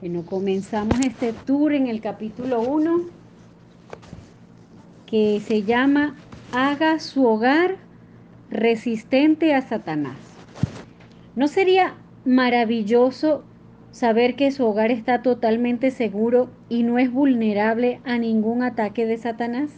Bueno, 0.00 0.24
comenzamos 0.24 0.98
este 1.00 1.34
tour 1.34 1.74
en 1.74 1.86
el 1.86 2.00
capítulo 2.00 2.62
1 2.62 3.02
que 5.04 5.40
se 5.40 5.62
llama 5.62 6.16
Haga 6.52 6.98
su 7.00 7.26
hogar 7.26 7.76
resistente 8.50 9.52
a 9.52 9.60
Satanás. 9.60 10.16
¿No 11.36 11.48
sería 11.48 11.96
maravilloso 12.24 13.44
saber 13.90 14.36
que 14.36 14.50
su 14.52 14.64
hogar 14.64 14.90
está 14.90 15.20
totalmente 15.20 15.90
seguro 15.90 16.48
y 16.70 16.82
no 16.82 16.98
es 16.98 17.12
vulnerable 17.12 18.00
a 18.06 18.16
ningún 18.16 18.62
ataque 18.62 19.04
de 19.04 19.18
Satanás? 19.18 19.70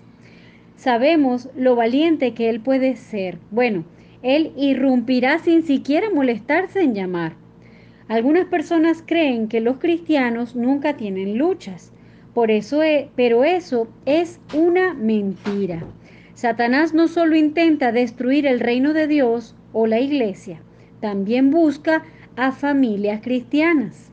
Sabemos 0.76 1.48
lo 1.56 1.74
valiente 1.74 2.32
que 2.32 2.48
él 2.48 2.60
puede 2.60 2.94
ser. 2.94 3.38
Bueno, 3.50 3.82
él 4.22 4.52
irrumpirá 4.56 5.40
sin 5.40 5.64
siquiera 5.64 6.10
molestarse 6.14 6.80
en 6.80 6.94
llamar. 6.94 7.41
Algunas 8.08 8.46
personas 8.46 9.02
creen 9.06 9.48
que 9.48 9.60
los 9.60 9.78
cristianos 9.78 10.56
nunca 10.56 10.96
tienen 10.96 11.38
luchas, 11.38 11.92
por 12.34 12.50
eso 12.50 12.82
e, 12.82 13.10
pero 13.14 13.44
eso 13.44 13.88
es 14.06 14.40
una 14.54 14.94
mentira. 14.94 15.82
Satanás 16.34 16.94
no 16.94 17.08
solo 17.08 17.36
intenta 17.36 17.92
destruir 17.92 18.46
el 18.46 18.60
reino 18.60 18.92
de 18.92 19.06
Dios 19.06 19.54
o 19.72 19.86
la 19.86 20.00
iglesia, 20.00 20.60
también 21.00 21.50
busca 21.50 22.04
a 22.36 22.52
familias 22.52 23.20
cristianas. 23.22 24.10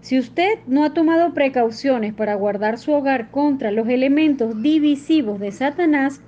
Si 0.00 0.18
usted 0.18 0.58
no 0.68 0.84
ha 0.84 0.94
tomado 0.94 1.34
precauciones 1.34 2.14
para 2.14 2.36
guardar 2.36 2.78
su 2.78 2.92
hogar 2.92 3.30
contra 3.30 3.72
los 3.72 3.88
elementos 3.88 4.62
divisivos 4.62 5.40
de 5.40 5.50
Satanás, 5.50 6.20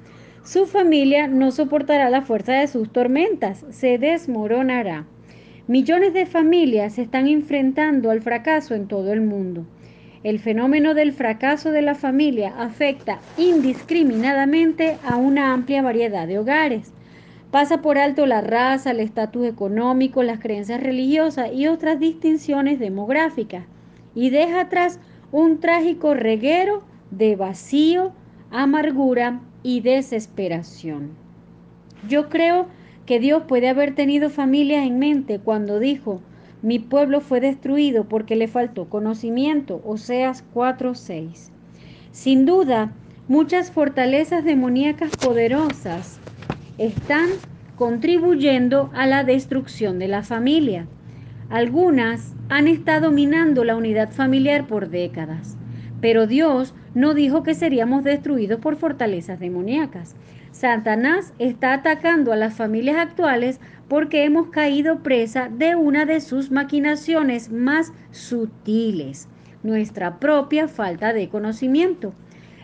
su 0.43 0.67
familia 0.67 1.29
no 1.29 1.53
soportará 1.53 2.11
la 2.11 2.23
fuerza 2.23 2.55
de 2.55 2.67
sus 2.67 2.91
tormentas, 2.91 3.65
se 3.71 3.99
desmoronará. 3.99 5.07
Millones 5.69 6.15
de 6.15 6.25
familias 6.25 6.95
se 6.95 7.03
están 7.03 7.27
enfrentando 7.27 8.11
al 8.11 8.23
fracaso 8.23 8.75
en 8.75 8.89
todo 8.89 9.13
el 9.13 9.21
mundo. 9.21 9.67
El 10.23 10.39
fenómeno 10.39 10.95
del 10.95 11.13
fracaso 11.13 11.73
de 11.73 11.83
la 11.83 11.95
familia 11.95 12.55
afecta 12.57 13.21
indiscriminadamente 13.37 14.97
a 15.05 15.17
una 15.17 15.53
amplia 15.53 15.83
variedad 15.83 16.27
de 16.27 16.39
hogares. 16.39 16.95
Pasa 17.51 17.83
por 17.83 17.99
alto 17.99 18.25
la 18.25 18.41
raza, 18.41 18.93
el 18.93 19.01
estatus 19.01 19.47
económico, 19.47 20.23
las 20.23 20.41
creencias 20.41 20.83
religiosas 20.83 21.51
y 21.53 21.67
otras 21.67 22.01
distinciones 22.01 22.79
demográficas 22.79 23.67
y 24.15 24.31
deja 24.31 24.63
atrás 24.63 24.99
un 25.33 25.61
trágico 25.61 26.15
reguero 26.15 26.83
de 27.11 27.37
vacío, 27.37 28.13
amargura 28.51 29.43
y 29.63 29.83
desesperación. 29.83 31.11
Yo 32.09 32.31
creo 32.31 32.69
que 33.09 33.19
Dios 33.19 33.45
puede 33.49 33.71
haber 33.71 33.95
tenido 33.95 34.29
familias 34.29 34.87
en 34.87 34.99
mente 34.99 35.39
cuando 35.39 35.79
dijo, 35.79 36.21
mi 36.61 36.79
pueblo 36.79 37.23
fue 37.23 37.41
destruido 37.41 38.05
porque 38.05 38.37
le 38.37 38.49
faltó 38.49 38.91
conocimiento, 38.91 39.81
Oseas 39.87 40.45
4:6. 40.55 41.49
Sin 42.13 42.45
duda, 42.45 42.93
muchas 43.27 43.71
fortalezas 43.71 44.45
demoníacas 44.45 45.11
poderosas 45.17 46.21
están 46.77 47.31
contribuyendo 47.77 48.91
a 48.93 49.07
la 49.07 49.25
destrucción 49.25 49.99
de 49.99 50.09
la 50.09 50.23
familia. 50.23 50.87
Algunas 51.49 52.35
han 52.51 52.69
estado 52.69 53.11
minando 53.11 53.65
la 53.65 53.77
unidad 53.77 54.11
familiar 54.11 54.67
por 54.67 54.91
décadas, 54.91 55.57
pero 56.03 56.27
Dios 56.27 56.75
no 56.95 57.15
dijo 57.15 57.43
que 57.43 57.55
seríamos 57.55 58.05
destruidos 58.05 58.61
por 58.61 58.77
fortalezas 58.77 59.41
demoníacas. 59.41 60.15
Satanás 60.59 61.33
está 61.39 61.73
atacando 61.73 62.33
a 62.33 62.37
las 62.37 62.55
familias 62.55 62.97
actuales 62.97 63.61
porque 63.87 64.25
hemos 64.25 64.49
caído 64.49 65.05
presa 65.05 65.49
de 65.49 65.77
una 65.77 66.05
de 66.05 66.21
sus 66.21 66.51
maquinaciones 66.51 67.53
más 67.53 67.93
sutiles, 68.11 69.29
nuestra 69.63 70.19
propia 70.19 70.67
falta 70.67 71.13
de 71.13 71.29
conocimiento. 71.29 72.13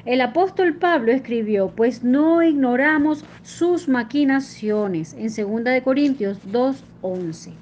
El 0.04 0.22
apóstol 0.22 0.74
Pablo 0.74 1.12
escribió, 1.12 1.68
pues 1.68 2.02
no 2.02 2.42
ignoramos 2.42 3.24
sus 3.44 3.86
maquinaciones, 3.86 5.14
en 5.16 5.28
2 5.62 5.80
Corintios 5.84 6.38
2.11. 6.50 7.52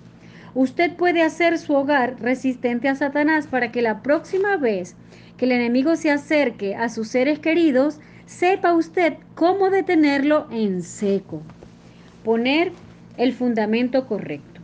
Usted 0.54 0.96
puede 0.96 1.20
hacer 1.20 1.58
su 1.58 1.74
hogar 1.74 2.16
resistente 2.20 2.88
a 2.88 2.94
Satanás 2.94 3.46
para 3.46 3.70
que 3.70 3.82
la 3.82 4.02
próxima 4.02 4.56
vez 4.56 4.96
que 5.36 5.44
el 5.44 5.52
enemigo 5.52 5.94
se 5.94 6.10
acerque 6.10 6.74
a 6.74 6.88
sus 6.88 7.08
seres 7.08 7.38
queridos, 7.38 8.00
sepa 8.32 8.72
usted 8.72 9.14
cómo 9.34 9.70
detenerlo 9.70 10.48
en 10.50 10.82
seco. 10.82 11.42
Poner 12.24 12.72
el 13.18 13.32
fundamento 13.34 14.06
correcto. 14.06 14.60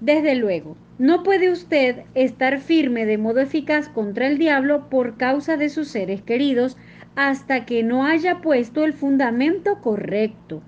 Desde 0.00 0.34
luego, 0.34 0.76
no 0.98 1.22
puede 1.22 1.50
usted 1.50 2.04
estar 2.14 2.60
firme 2.60 3.06
de 3.06 3.18
modo 3.18 3.40
eficaz 3.40 3.88
contra 3.88 4.26
el 4.26 4.38
diablo 4.38 4.88
por 4.90 5.16
causa 5.16 5.56
de 5.56 5.70
sus 5.70 5.88
seres 5.88 6.22
queridos 6.22 6.76
hasta 7.16 7.64
que 7.64 7.82
no 7.82 8.04
haya 8.04 8.40
puesto 8.40 8.84
el 8.84 8.92
fundamento 8.92 9.80
correcto. 9.80 10.62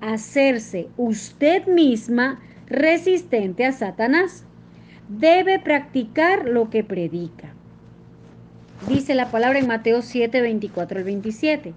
Hacerse 0.00 0.88
usted 0.96 1.66
misma 1.66 2.40
resistente 2.66 3.64
a 3.64 3.72
Satanás. 3.72 4.44
Debe 5.08 5.58
practicar 5.58 6.46
lo 6.46 6.70
que 6.70 6.84
predica. 6.84 7.54
Dice 8.86 9.14
la 9.16 9.30
palabra 9.30 9.58
en 9.58 9.66
Mateo 9.66 10.02
7, 10.02 10.40
24 10.40 10.98
al 10.98 11.04
27. 11.04 11.74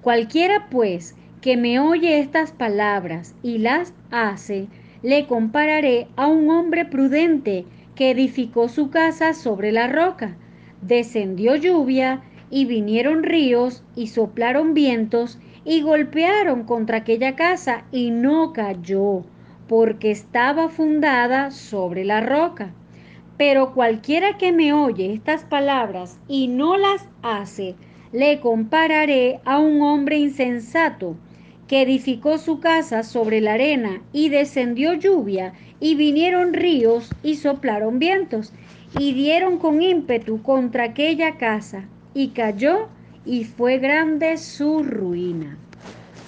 Cualquiera 0.00 0.68
pues 0.70 1.16
que 1.40 1.56
me 1.56 1.80
oye 1.80 2.20
estas 2.20 2.52
palabras 2.52 3.34
y 3.42 3.58
las 3.58 3.92
hace, 4.12 4.68
le 5.02 5.26
compararé 5.26 6.06
a 6.14 6.28
un 6.28 6.48
hombre 6.50 6.84
prudente 6.84 7.66
que 7.96 8.10
edificó 8.10 8.68
su 8.68 8.88
casa 8.88 9.34
sobre 9.34 9.72
la 9.72 9.88
roca. 9.88 10.36
Descendió 10.80 11.56
lluvia 11.56 12.22
y 12.50 12.66
vinieron 12.66 13.24
ríos 13.24 13.82
y 13.96 14.06
soplaron 14.06 14.74
vientos 14.74 15.38
y 15.64 15.82
golpearon 15.82 16.62
contra 16.62 16.98
aquella 16.98 17.34
casa 17.34 17.84
y 17.90 18.10
no 18.10 18.52
cayó, 18.52 19.24
porque 19.66 20.12
estaba 20.12 20.68
fundada 20.68 21.50
sobre 21.50 22.04
la 22.04 22.20
roca. 22.20 22.72
Pero 23.36 23.74
cualquiera 23.74 24.38
que 24.38 24.52
me 24.52 24.72
oye 24.72 25.12
estas 25.12 25.44
palabras 25.44 26.18
y 26.28 26.48
no 26.48 26.76
las 26.76 27.08
hace, 27.22 27.74
le 28.12 28.38
compararé 28.38 29.40
a 29.44 29.58
un 29.58 29.82
hombre 29.82 30.18
insensato 30.18 31.16
que 31.66 31.82
edificó 31.82 32.38
su 32.38 32.60
casa 32.60 33.02
sobre 33.02 33.40
la 33.40 33.54
arena 33.54 34.02
y 34.12 34.28
descendió 34.28 34.94
lluvia 34.94 35.54
y 35.80 35.94
vinieron 35.96 36.52
ríos 36.52 37.10
y 37.22 37.36
soplaron 37.36 37.98
vientos 37.98 38.52
y 38.98 39.12
dieron 39.14 39.58
con 39.58 39.82
ímpetu 39.82 40.42
contra 40.42 40.84
aquella 40.84 41.36
casa 41.36 41.88
y 42.14 42.28
cayó 42.28 42.88
y 43.26 43.44
fue 43.44 43.78
grande 43.78 44.36
su 44.36 44.82
ruina. 44.84 45.58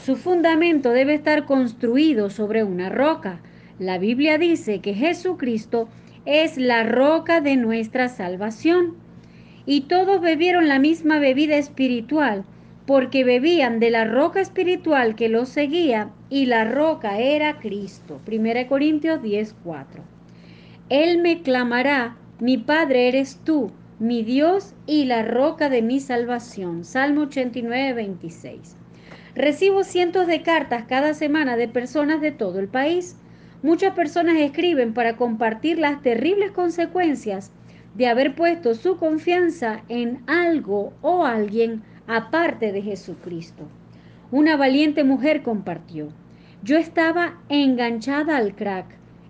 Su 0.04 0.16
fundamento 0.16 0.90
debe 0.90 1.14
estar 1.14 1.44
construido 1.44 2.30
sobre 2.30 2.64
una 2.64 2.88
roca. 2.88 3.40
La 3.78 3.98
Biblia 3.98 4.38
dice 4.38 4.80
que 4.80 4.94
Jesucristo 4.94 5.88
es 6.26 6.58
la 6.58 6.82
roca 6.82 7.40
de 7.40 7.56
nuestra 7.56 8.08
salvación. 8.08 8.96
Y 9.64 9.82
todos 9.82 10.20
bebieron 10.20 10.68
la 10.68 10.78
misma 10.78 11.18
bebida 11.18 11.56
espiritual, 11.56 12.44
porque 12.86 13.24
bebían 13.24 13.80
de 13.80 13.90
la 13.90 14.04
roca 14.04 14.40
espiritual 14.40 15.14
que 15.16 15.28
los 15.28 15.48
seguía, 15.48 16.10
y 16.28 16.46
la 16.46 16.64
roca 16.64 17.18
era 17.18 17.58
Cristo. 17.58 18.20
1 18.26 18.66
Corintios 18.68 19.22
10:4. 19.22 20.02
Él 20.88 21.18
me 21.18 21.42
clamará, 21.42 22.16
mi 22.38 22.58
Padre 22.58 23.08
eres 23.08 23.40
tú, 23.44 23.72
mi 23.98 24.22
Dios 24.22 24.74
y 24.86 25.06
la 25.06 25.22
roca 25.22 25.68
de 25.68 25.82
mi 25.82 26.00
salvación. 26.00 26.84
Salmo 26.84 27.22
89, 27.22 27.92
26. 27.92 28.76
Recibo 29.34 29.84
cientos 29.84 30.26
de 30.26 30.42
cartas 30.42 30.84
cada 30.88 31.14
semana 31.14 31.56
de 31.56 31.68
personas 31.68 32.20
de 32.20 32.30
todo 32.30 32.58
el 32.58 32.68
país 32.68 33.16
Muchas 33.66 33.94
personas 33.94 34.36
escriben 34.36 34.94
para 34.94 35.16
compartir 35.16 35.80
las 35.80 36.00
terribles 36.00 36.52
consecuencias 36.52 37.50
de 37.96 38.06
haber 38.06 38.36
puesto 38.36 38.76
su 38.76 38.96
confianza 38.96 39.82
en 39.88 40.22
algo 40.28 40.92
o 41.02 41.24
alguien 41.24 41.82
aparte 42.06 42.70
de 42.70 42.80
Jesucristo. 42.80 43.64
Una 44.30 44.56
valiente 44.56 45.02
mujer 45.02 45.42
compartió, 45.42 46.10
yo 46.62 46.76
estaba 46.76 47.40
enganchada 47.48 48.36
al 48.36 48.54
crack 48.54 48.86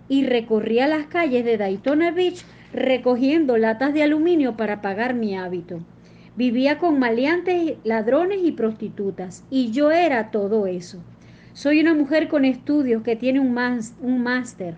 y 0.07 0.23
recorría 0.23 0.85
las 0.85 1.07
calles 1.07 1.43
de 1.43 1.57
Daytona 1.57 2.11
Beach 2.11 2.45
recogiendo 2.71 3.57
latas 3.57 3.91
de 3.95 4.03
aluminio 4.03 4.55
para 4.55 4.83
pagar 4.83 5.15
mi 5.15 5.35
hábito. 5.35 5.79
Vivía 6.35 6.77
con 6.77 6.99
maleantes, 6.99 7.77
ladrones 7.83 8.41
y 8.43 8.51
prostitutas 8.51 9.43
y 9.49 9.71
yo 9.71 9.89
era 9.89 10.29
todo 10.29 10.67
eso. 10.67 11.01
Soy 11.57 11.79
una 11.79 11.95
mujer 11.95 12.27
con 12.27 12.45
estudios 12.45 13.01
que 13.01 13.15
tiene 13.15 13.39
un 13.39 13.51
máster 14.21 14.75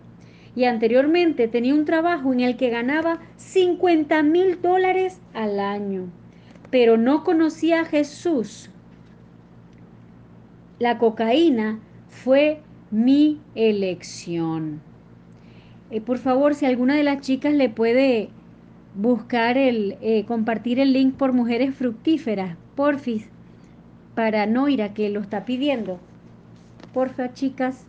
y 0.55 0.63
anteriormente 0.63 1.49
tenía 1.49 1.75
un 1.75 1.83
trabajo 1.83 2.31
en 2.31 2.39
el 2.39 2.55
que 2.55 2.69
ganaba 2.69 3.19
50 3.35 4.23
mil 4.23 4.61
dólares 4.61 5.19
al 5.33 5.59
año, 5.59 6.05
pero 6.69 6.95
no 6.95 7.25
conocía 7.25 7.81
a 7.81 7.83
Jesús. 7.83 8.69
La 10.79 10.99
cocaína 10.99 11.79
fue 12.07 12.61
mi 12.91 13.41
elección. 13.55 14.79
Eh, 15.91 15.99
por 15.99 16.17
favor, 16.17 16.55
si 16.55 16.65
alguna 16.65 16.95
de 16.95 17.03
las 17.03 17.19
chicas 17.19 17.53
le 17.53 17.67
puede 17.67 18.29
buscar 18.95 19.57
el, 19.57 19.97
eh, 19.99 20.23
compartir 20.23 20.79
el 20.79 20.93
link 20.93 21.15
por 21.15 21.33
Mujeres 21.33 21.75
Fructíferas, 21.75 22.55
porfis, 22.77 23.27
para 24.15 24.45
Noira 24.45 24.93
que 24.93 25.09
lo 25.09 25.19
está 25.19 25.43
pidiendo. 25.43 25.99
Porfa, 26.93 27.33
chicas. 27.33 27.85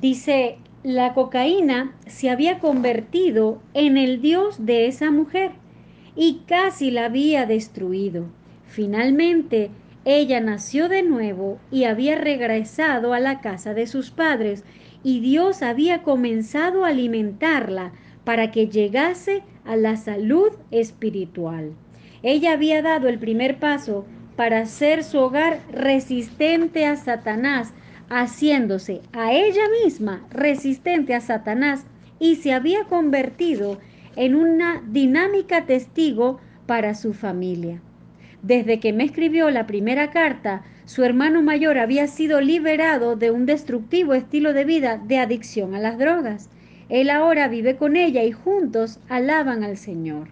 Dice, 0.00 0.58
la 0.82 1.14
cocaína 1.14 1.94
se 2.06 2.30
había 2.30 2.58
convertido 2.58 3.60
en 3.74 3.96
el 3.96 4.20
dios 4.20 4.64
de 4.64 4.86
esa 4.86 5.10
mujer 5.10 5.52
y 6.14 6.42
casi 6.46 6.90
la 6.90 7.06
había 7.06 7.44
destruido. 7.44 8.26
Finalmente, 8.66 9.70
ella 10.04 10.40
nació 10.40 10.88
de 10.88 11.02
nuevo 11.02 11.58
y 11.70 11.84
había 11.84 12.16
regresado 12.16 13.12
a 13.12 13.20
la 13.20 13.40
casa 13.40 13.74
de 13.74 13.86
sus 13.86 14.10
padres 14.10 14.64
y 15.02 15.20
Dios 15.20 15.62
había 15.62 16.02
comenzado 16.02 16.84
a 16.84 16.88
alimentarla 16.88 17.92
para 18.24 18.50
que 18.50 18.68
llegase 18.68 19.42
a 19.64 19.76
la 19.76 19.96
salud 19.96 20.52
espiritual. 20.70 21.72
Ella 22.22 22.52
había 22.52 22.82
dado 22.82 23.08
el 23.08 23.18
primer 23.18 23.58
paso 23.58 24.06
para 24.36 24.60
hacer 24.60 25.02
su 25.02 25.18
hogar 25.18 25.60
resistente 25.72 26.84
a 26.84 26.96
Satanás, 26.96 27.72
haciéndose 28.08 29.00
a 29.12 29.32
ella 29.32 29.64
misma 29.82 30.24
resistente 30.30 31.14
a 31.14 31.20
Satanás 31.20 31.84
y 32.18 32.36
se 32.36 32.52
había 32.52 32.84
convertido 32.84 33.78
en 34.14 34.34
una 34.36 34.82
dinámica 34.86 35.66
testigo 35.66 36.38
para 36.66 36.94
su 36.94 37.14
familia. 37.14 37.80
Desde 38.42 38.78
que 38.78 38.92
me 38.92 39.04
escribió 39.04 39.50
la 39.50 39.66
primera 39.66 40.10
carta, 40.10 40.62
su 40.84 41.02
hermano 41.02 41.42
mayor 41.42 41.78
había 41.78 42.06
sido 42.06 42.40
liberado 42.40 43.16
de 43.16 43.30
un 43.30 43.44
destructivo 43.44 44.14
estilo 44.14 44.52
de 44.52 44.64
vida 44.64 44.98
de 45.04 45.18
adicción 45.18 45.74
a 45.74 45.80
las 45.80 45.98
drogas. 45.98 46.48
Él 46.88 47.10
ahora 47.10 47.48
vive 47.48 47.76
con 47.76 47.96
ella 47.96 48.22
y 48.22 48.30
juntos 48.30 49.00
alaban 49.08 49.64
al 49.64 49.76
Señor. 49.76 50.28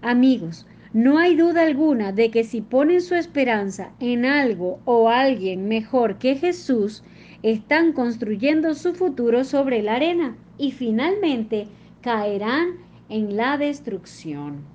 Amigos, 0.00 0.66
no 0.92 1.18
hay 1.18 1.36
duda 1.36 1.62
alguna 1.62 2.12
de 2.12 2.30
que 2.30 2.44
si 2.44 2.60
ponen 2.60 3.00
su 3.00 3.14
esperanza 3.14 3.92
en 3.98 4.26
algo 4.26 4.80
o 4.84 5.08
alguien 5.08 5.66
mejor 5.66 6.18
que 6.18 6.36
Jesús, 6.36 7.02
están 7.42 7.92
construyendo 7.92 8.74
su 8.74 8.94
futuro 8.94 9.44
sobre 9.44 9.82
la 9.82 9.94
arena 9.94 10.36
y 10.58 10.70
finalmente 10.72 11.66
caerán 12.02 12.76
en 13.08 13.36
la 13.36 13.56
destrucción 13.56 14.72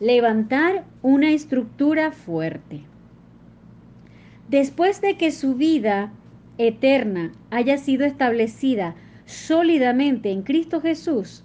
levantar 0.00 0.84
una 1.02 1.32
estructura 1.32 2.12
fuerte. 2.12 2.82
Después 4.48 5.00
de 5.00 5.16
que 5.16 5.32
su 5.32 5.56
vida 5.56 6.12
eterna 6.56 7.32
haya 7.50 7.78
sido 7.78 8.06
establecida 8.06 8.94
sólidamente 9.26 10.30
en 10.30 10.42
Cristo 10.42 10.80
Jesús, 10.80 11.44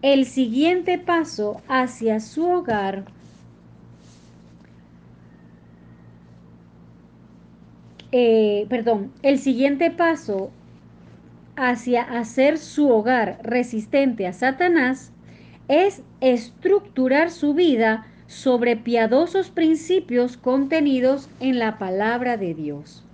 el 0.00 0.26
siguiente 0.26 0.98
paso 0.98 1.60
hacia 1.68 2.20
su 2.20 2.48
hogar 2.48 3.06
eh, 8.12 8.66
perdón, 8.68 9.12
el 9.22 9.38
siguiente 9.38 9.90
paso 9.90 10.50
hacia 11.56 12.02
hacer 12.02 12.58
su 12.58 12.88
hogar 12.88 13.38
resistente 13.42 14.26
a 14.26 14.32
Satanás 14.32 15.12
es 15.68 16.02
estructurar 16.20 17.30
su 17.30 17.52
vida 17.54 18.06
sobre 18.26 18.76
piadosos 18.76 19.50
principios 19.50 20.36
contenidos 20.36 21.28
en 21.40 21.58
la 21.58 21.78
palabra 21.78 22.36
de 22.36 22.54
Dios. 22.54 23.04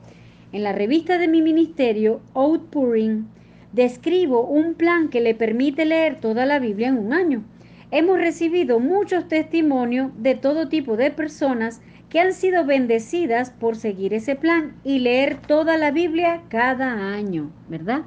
En 0.52 0.62
la 0.62 0.72
revista 0.72 1.18
de 1.18 1.26
mi 1.26 1.42
ministerio, 1.42 2.20
Outpouring, 2.34 3.26
describo 3.72 4.42
un 4.46 4.74
plan 4.74 5.08
que 5.08 5.20
le 5.20 5.34
permite 5.34 5.84
leer 5.84 6.20
toda 6.20 6.46
la 6.46 6.60
Biblia 6.60 6.88
en 6.88 6.98
un 6.98 7.12
año. 7.12 7.42
Hemos 7.90 8.18
recibido 8.18 8.78
muchos 8.78 9.26
testimonios 9.26 10.12
de 10.16 10.34
todo 10.34 10.68
tipo 10.68 10.96
de 10.96 11.10
personas 11.10 11.80
que 12.14 12.20
han 12.20 12.32
sido 12.32 12.64
bendecidas 12.64 13.50
por 13.50 13.74
seguir 13.74 14.14
ese 14.14 14.36
plan 14.36 14.76
y 14.84 15.00
leer 15.00 15.36
toda 15.36 15.76
la 15.76 15.90
Biblia 15.90 16.42
cada 16.48 17.12
año, 17.12 17.50
¿verdad? 17.68 18.02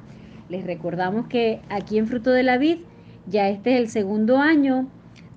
Les 0.48 0.66
recordamos 0.66 1.28
que 1.28 1.60
aquí 1.68 1.98
en 1.98 2.08
Fruto 2.08 2.32
de 2.32 2.44
la 2.44 2.58
Vid 2.58 2.78
ya 3.26 3.50
este 3.50 3.74
es 3.74 3.82
el 3.82 3.90
segundo 3.90 4.38
año 4.38 4.88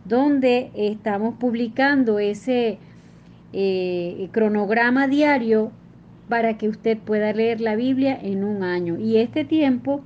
donde 0.04 0.70
estamos 0.76 1.34
publicando 1.34 2.20
ese 2.20 2.78
eh, 3.52 4.28
cronograma 4.30 5.08
diario 5.08 5.72
para 6.28 6.56
que 6.56 6.68
usted 6.68 6.96
pueda 6.96 7.32
leer 7.32 7.60
la 7.60 7.74
Biblia 7.74 8.16
en 8.22 8.44
un 8.44 8.62
año. 8.62 9.00
Y 9.00 9.16
este 9.16 9.44
tiempo 9.44 10.00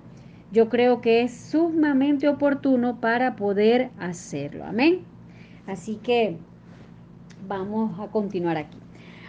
yo 0.53 0.71
creo 0.71 1.03
que 1.03 1.21
es 1.21 1.37
sumamente 1.39 2.29
oportuno 2.29 2.99
para 2.99 3.37
poder 3.37 3.91
hacerlo. 3.99 4.65
Amén. 4.65 5.03
Así 5.67 5.97
que 5.97 6.39
vamos 7.47 7.99
a 8.01 8.09
continuar 8.09 8.57
aquí. 8.57 8.79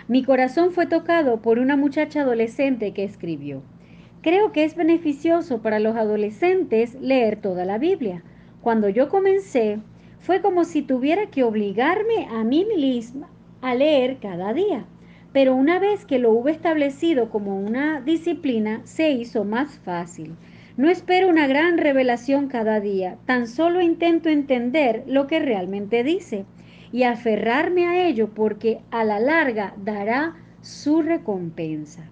Mi 0.08 0.24
corazón 0.24 0.72
fue 0.72 0.86
tocado 0.86 1.42
por 1.42 1.60
una 1.60 1.76
muchacha 1.76 2.22
adolescente 2.22 2.94
que 2.94 3.04
escribió. 3.04 3.62
Creo 4.22 4.52
que 4.52 4.64
es 4.64 4.76
beneficioso 4.76 5.62
para 5.62 5.80
los 5.80 5.96
adolescentes 5.96 6.96
leer 7.02 7.42
toda 7.42 7.66
la 7.66 7.78
Biblia 7.78 8.24
cuando 8.66 8.90
yo 8.90 9.10
comencé, 9.10 9.78
fue 10.18 10.42
como 10.42 10.64
si 10.64 10.82
tuviera 10.82 11.28
que 11.28 11.44
obligarme 11.44 12.26
a 12.32 12.44
mí 12.44 12.66
misma 12.76 13.30
a 13.62 13.76
leer 13.76 14.18
cada 14.18 14.56
día. 14.56 14.86
Pero 15.34 15.54
una 15.54 15.78
vez 15.78 16.04
que 16.04 16.18
lo 16.18 16.32
hube 16.32 16.50
establecido 16.50 17.30
como 17.30 17.60
una 17.60 18.02
disciplina, 18.02 18.82
se 18.84 19.12
hizo 19.12 19.44
más 19.44 19.78
fácil. 19.86 20.36
No 20.78 20.90
espero 20.90 21.30
una 21.30 21.46
gran 21.46 21.78
revelación 21.78 22.48
cada 22.48 22.80
día, 22.80 23.20
tan 23.28 23.48
solo 23.48 23.82
intento 23.82 24.30
entender 24.30 25.04
lo 25.06 25.28
que 25.28 25.40
realmente 25.40 26.04
dice 26.04 26.46
y 26.96 27.04
aferrarme 27.04 27.88
a 27.88 28.08
ello 28.08 28.30
porque 28.34 28.80
a 28.90 29.04
la 29.04 29.20
larga 29.20 29.74
dará 29.76 30.38
su 30.62 31.02
recompensa. 31.02 32.06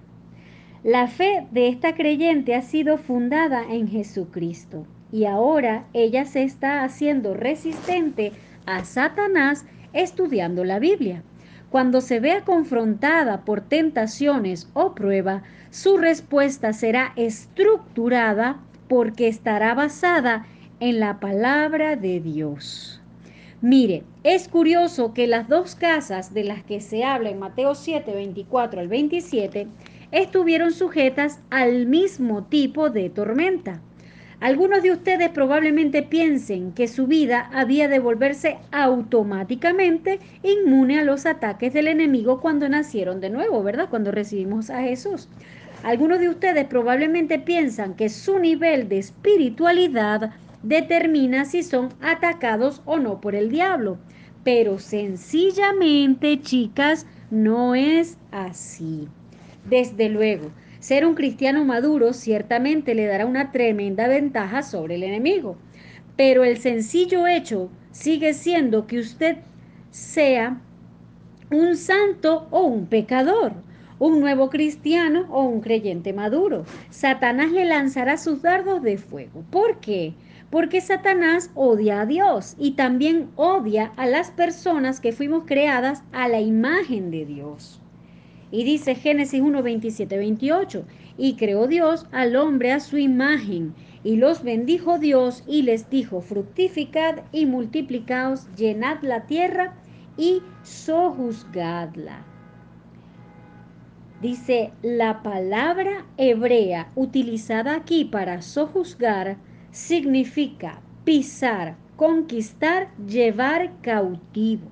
La 0.84 1.08
fe 1.08 1.48
de 1.52 1.70
esta 1.70 1.96
creyente 1.96 2.54
ha 2.54 2.62
sido 2.62 2.98
fundada 2.98 3.64
en 3.70 3.88
Jesucristo 3.88 4.86
y 5.10 5.24
ahora 5.24 5.86
ella 5.94 6.26
se 6.26 6.44
está 6.44 6.84
haciendo 6.84 7.34
resistente 7.34 8.34
a 8.66 8.84
Satanás 8.84 9.66
estudiando 9.94 10.66
la 10.66 10.80
Biblia. 10.80 11.24
Cuando 11.70 12.02
se 12.02 12.20
vea 12.20 12.44
confrontada 12.44 13.46
por 13.46 13.62
tentaciones 13.62 14.70
o 14.74 14.94
prueba, 14.94 15.44
su 15.70 15.96
respuesta 15.96 16.74
será 16.74 17.14
estructurada 17.16 18.60
porque 18.90 19.30
estará 19.30 19.76
basada 19.76 20.46
en 20.82 21.00
la 21.00 21.22
palabra 21.22 21.96
de 21.96 22.20
Dios. 22.20 22.93
Mire, 23.64 24.04
es 24.26 24.50
curioso 24.50 25.14
que 25.14 25.26
las 25.26 25.48
dos 25.48 25.76
casas 25.76 26.34
de 26.34 26.44
las 26.44 26.66
que 26.66 26.82
se 26.82 27.06
habla 27.06 27.30
en 27.30 27.40
Mateo 27.40 27.76
7, 27.76 28.14
24 28.14 28.82
al 28.82 28.90
27 28.90 29.68
estuvieron 30.12 30.74
sujetas 30.74 31.40
al 31.50 31.86
mismo 31.86 32.44
tipo 32.44 32.90
de 32.90 33.10
tormenta. 33.10 33.80
Algunos 34.42 34.84
de 34.84 34.92
ustedes 34.92 35.30
probablemente 35.30 36.04
piensen 36.04 36.74
que 36.74 36.90
su 36.90 37.08
vida 37.08 37.50
había 37.54 37.88
de 37.88 38.00
volverse 38.00 38.58
automáticamente 38.74 40.20
inmune 40.44 41.00
a 41.00 41.06
los 41.06 41.26
ataques 41.26 41.72
del 41.72 41.88
enemigo 41.88 42.42
cuando 42.42 42.68
nacieron 42.68 43.22
de 43.22 43.30
nuevo, 43.30 43.64
¿verdad? 43.64 43.88
Cuando 43.90 44.12
recibimos 44.12 44.70
a 44.72 44.82
Jesús. 44.82 45.30
Algunos 45.84 46.20
de 46.20 46.28
ustedes 46.28 46.66
probablemente 46.66 47.40
piensan 47.40 47.94
que 47.94 48.10
su 48.10 48.40
nivel 48.40 48.90
de 48.90 48.98
espiritualidad 48.98 50.34
determina 50.64 51.46
si 51.46 51.62
son 51.62 51.90
atacados 52.02 52.82
o 52.86 52.98
no 52.98 53.22
por 53.22 53.36
el 53.36 53.50
diablo. 53.50 53.98
Pero 54.44 54.80
sencillamente, 54.80 56.42
chicas, 56.42 57.06
no 57.30 57.76
es 57.76 58.18
así. 58.32 59.08
Desde 59.70 60.10
luego, 60.10 60.52
ser 60.80 61.06
un 61.06 61.16
cristiano 61.16 61.64
maduro 61.64 62.12
ciertamente 62.12 62.94
le 62.96 63.06
dará 63.06 63.26
una 63.26 63.52
tremenda 63.52 64.08
ventaja 64.08 64.64
sobre 64.64 64.96
el 64.96 65.04
enemigo, 65.04 65.56
pero 66.18 66.44
el 66.44 66.58
sencillo 66.58 67.26
hecho 67.26 67.70
sigue 67.92 68.34
siendo 68.34 68.86
que 68.86 69.00
usted 69.00 69.38
sea 69.92 70.60
un 71.50 71.78
santo 71.78 72.48
o 72.52 72.64
un 72.64 72.88
pecador, 72.88 73.54
un 74.00 74.20
nuevo 74.20 74.50
cristiano 74.50 75.26
o 75.30 75.44
un 75.44 75.62
creyente 75.62 76.12
maduro. 76.12 76.66
Satanás 76.90 77.52
le 77.52 77.64
lanzará 77.64 78.18
sus 78.18 78.42
dardos 78.42 78.82
de 78.82 78.98
fuego. 78.98 79.46
¿Por 79.50 79.80
qué? 79.80 80.14
Porque 80.54 80.82
Satanás 80.82 81.50
odia 81.56 82.02
a 82.02 82.06
Dios 82.06 82.54
y 82.60 82.74
también 82.74 83.32
odia 83.38 83.92
a 83.96 84.06
las 84.06 84.30
personas 84.30 85.00
que 85.00 85.12
fuimos 85.12 85.46
creadas 85.48 86.04
a 86.12 86.28
la 86.28 86.42
imagen 86.42 87.10
de 87.10 87.26
Dios. 87.26 87.82
Y 88.52 88.64
dice 88.64 88.94
Génesis 88.94 89.42
1, 89.42 89.64
27, 89.64 90.16
28, 90.16 90.86
y 91.18 91.38
creó 91.38 91.66
Dios 91.66 92.06
al 92.12 92.36
hombre 92.36 92.72
a 92.72 92.80
su 92.80 93.00
imagen, 93.00 93.74
y 94.04 94.18
los 94.18 94.44
bendijo 94.44 95.00
Dios 95.00 95.44
y 95.48 95.64
les 95.64 95.90
dijo, 95.90 96.22
fructificad 96.22 97.24
y 97.32 97.48
multiplicaos, 97.48 98.46
llenad 98.56 99.02
la 99.02 99.26
tierra 99.26 99.74
y 100.18 100.44
sojuzgadla. 100.62 102.28
Dice, 104.22 104.72
la 104.84 105.24
palabra 105.24 106.06
hebrea 106.18 106.92
utilizada 106.94 107.74
aquí 107.74 108.06
para 108.06 108.44
sojuzgar 108.44 109.38
significa 109.74 110.80
pisar, 111.04 111.76
conquistar, 111.96 112.96
llevar 113.08 113.72
cautivo. 113.82 114.70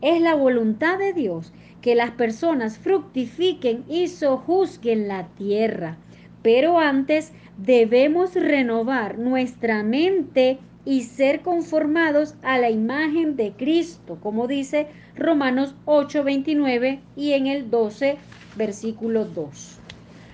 Es 0.00 0.20
la 0.22 0.34
voluntad 0.34 0.98
de 0.98 1.12
Dios 1.12 1.52
que 1.82 1.94
las 1.94 2.10
personas 2.12 2.78
fructifiquen 2.78 3.84
y 3.86 4.08
sojuzguen 4.08 5.08
la 5.08 5.28
tierra. 5.28 5.98
Pero 6.42 6.78
antes 6.78 7.32
debemos 7.58 8.34
renovar 8.34 9.18
nuestra 9.18 9.82
mente 9.82 10.58
y 10.86 11.02
ser 11.02 11.42
conformados 11.42 12.34
a 12.42 12.58
la 12.58 12.70
imagen 12.70 13.36
de 13.36 13.52
Cristo, 13.52 14.18
como 14.22 14.48
dice 14.48 14.86
Romanos 15.16 15.74
8, 15.84 16.24
29 16.24 17.00
y 17.14 17.32
en 17.32 17.46
el 17.46 17.70
12, 17.70 18.16
versículo 18.56 19.26
2. 19.26 19.79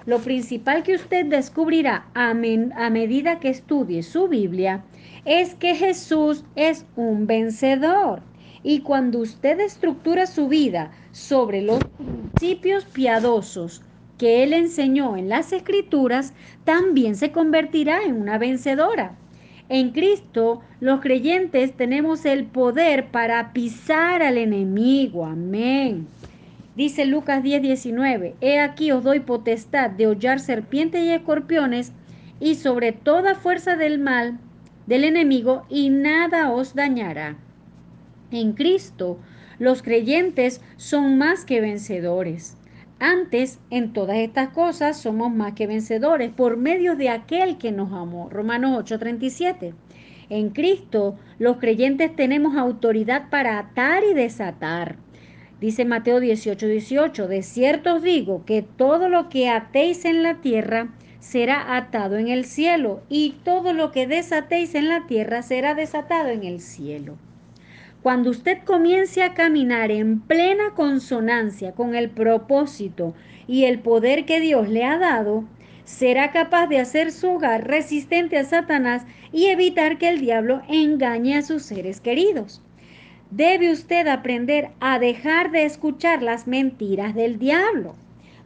Lo 0.06 0.20
principal 0.22 0.84
que 0.84 0.94
usted 0.94 1.26
descubrirá 1.26 2.10
a, 2.14 2.30
a 2.30 2.90
medida 2.90 3.40
que 3.40 3.48
estudie 3.50 4.02
su 4.04 4.28
Biblia 4.28 4.84
es 5.25 5.54
que 5.56 5.75
Jesús 5.75 6.44
es 6.54 6.86
un 6.94 7.26
vencedor. 7.26 8.22
Y 8.62 8.80
cuando 8.82 9.18
usted 9.18 9.58
estructura 9.60 10.26
su 10.26 10.48
vida 10.48 10.92
sobre 11.10 11.60
los 11.60 11.86
principios 11.96 12.84
piadosos 12.86 13.82
que 14.16 14.44
Él 14.44 14.52
enseñó 14.52 15.16
en 15.16 15.28
las 15.28 15.52
Escrituras, 15.52 16.34
también 16.64 17.16
se 17.16 17.32
convertirá 17.32 18.02
en 18.04 18.14
una 18.14 18.38
vencedora. 18.38 19.18
En 19.68 19.90
Cristo, 19.90 20.60
los 20.78 21.00
creyentes 21.00 21.76
tenemos 21.76 22.25
el 22.25 22.46
poder 22.46 23.10
para 23.10 23.52
pisar 23.52 24.22
al 24.22 24.38
enemigo. 24.38 25.26
Amén. 25.26 26.06
Dice 26.76 27.06
Lucas 27.06 27.42
10, 27.42 27.62
19, 27.62 28.35
He 28.42 28.61
aquí 28.61 28.92
os 28.92 29.02
doy 29.02 29.21
potestad 29.21 29.90
de 29.90 30.06
hollar 30.06 30.40
serpientes 30.40 31.02
y 31.02 31.11
escorpiones 31.11 31.92
y 32.38 32.56
sobre 32.56 32.92
toda 32.92 33.35
fuerza 33.35 33.76
del 33.76 33.99
mal 33.99 34.38
del 34.87 35.04
enemigo 35.04 35.64
y 35.71 35.88
nada 35.88 36.52
os 36.52 36.75
dañará. 36.75 37.37
En 38.30 38.52
Cristo, 38.52 39.18
los 39.59 39.83
creyentes 39.83 40.61
son 40.76 41.16
más 41.16 41.47
que 41.47 41.62
vencedores. 41.62 42.56
Antes, 42.99 43.59
en 43.71 43.92
todas 43.92 44.18
estas 44.18 44.50
cosas, 44.50 45.00
somos 45.00 45.33
más 45.33 45.54
que 45.54 45.66
vencedores 45.66 46.30
por 46.30 46.59
medio 46.59 46.95
de 46.95 47.09
aquel 47.09 47.56
que 47.56 47.73
nos 47.73 47.92
amó. 47.92 48.28
Romanos 48.30 48.76
8:37. 48.76 49.73
En 50.28 50.50
Cristo, 50.50 51.16
los 51.38 51.56
creyentes 51.56 52.14
tenemos 52.16 52.56
autoridad 52.56 53.30
para 53.30 53.59
atar 53.59 54.02
y 54.04 54.12
desatar. 54.12 55.05
Dice 55.60 55.86
Mateo 55.86 56.20
18:18, 56.20 56.66
18, 56.68 57.28
de 57.28 57.42
cierto 57.42 57.94
os 57.94 58.02
digo 58.02 58.44
que 58.44 58.60
todo 58.60 59.08
lo 59.08 59.30
que 59.30 59.48
atéis 59.48 60.04
en 60.04 60.22
la 60.22 60.42
tierra 60.42 60.88
será 61.18 61.76
atado 61.76 62.18
en 62.18 62.28
el 62.28 62.44
cielo, 62.44 63.00
y 63.08 63.36
todo 63.42 63.72
lo 63.72 63.90
que 63.90 64.06
desatéis 64.06 64.75
en 64.75 64.88
la 64.88 65.06
tierra 65.06 65.42
será 65.42 65.75
desatado 65.75 66.28
en 66.28 66.44
el 66.44 66.60
cielo. 66.60 67.16
Cuando 68.02 68.30
usted 68.30 68.58
comience 68.64 69.22
a 69.22 69.32
caminar 69.32 69.90
en 69.90 70.20
plena 70.20 70.75
consonancia 70.76 71.72
con 71.72 71.94
el 71.94 72.10
propósito 72.10 73.14
y 73.48 73.64
el 73.64 73.80
poder 73.80 74.26
que 74.26 74.40
Dios 74.40 74.68
le 74.68 74.84
ha 74.84 74.98
dado, 74.98 75.44
será 75.84 76.32
capaz 76.32 76.66
de 76.66 76.80
hacer 76.80 77.10
su 77.10 77.30
hogar 77.30 77.66
resistente 77.66 78.36
a 78.36 78.44
Satanás 78.44 79.06
y 79.32 79.46
evitar 79.46 79.98
que 79.98 80.08
el 80.08 80.20
diablo 80.20 80.62
engañe 80.68 81.36
a 81.36 81.42
sus 81.42 81.62
seres 81.62 82.00
queridos. 82.00 82.62
Debe 83.33 83.73
usted 83.73 84.06
aprender 84.06 84.71
a 84.78 85.00
dejar 85.00 85.50
de 85.50 85.64
escuchar 85.64 86.23
las 86.23 86.47
mentiras 86.47 87.12
del 87.12 87.40
diablo. 87.40 87.97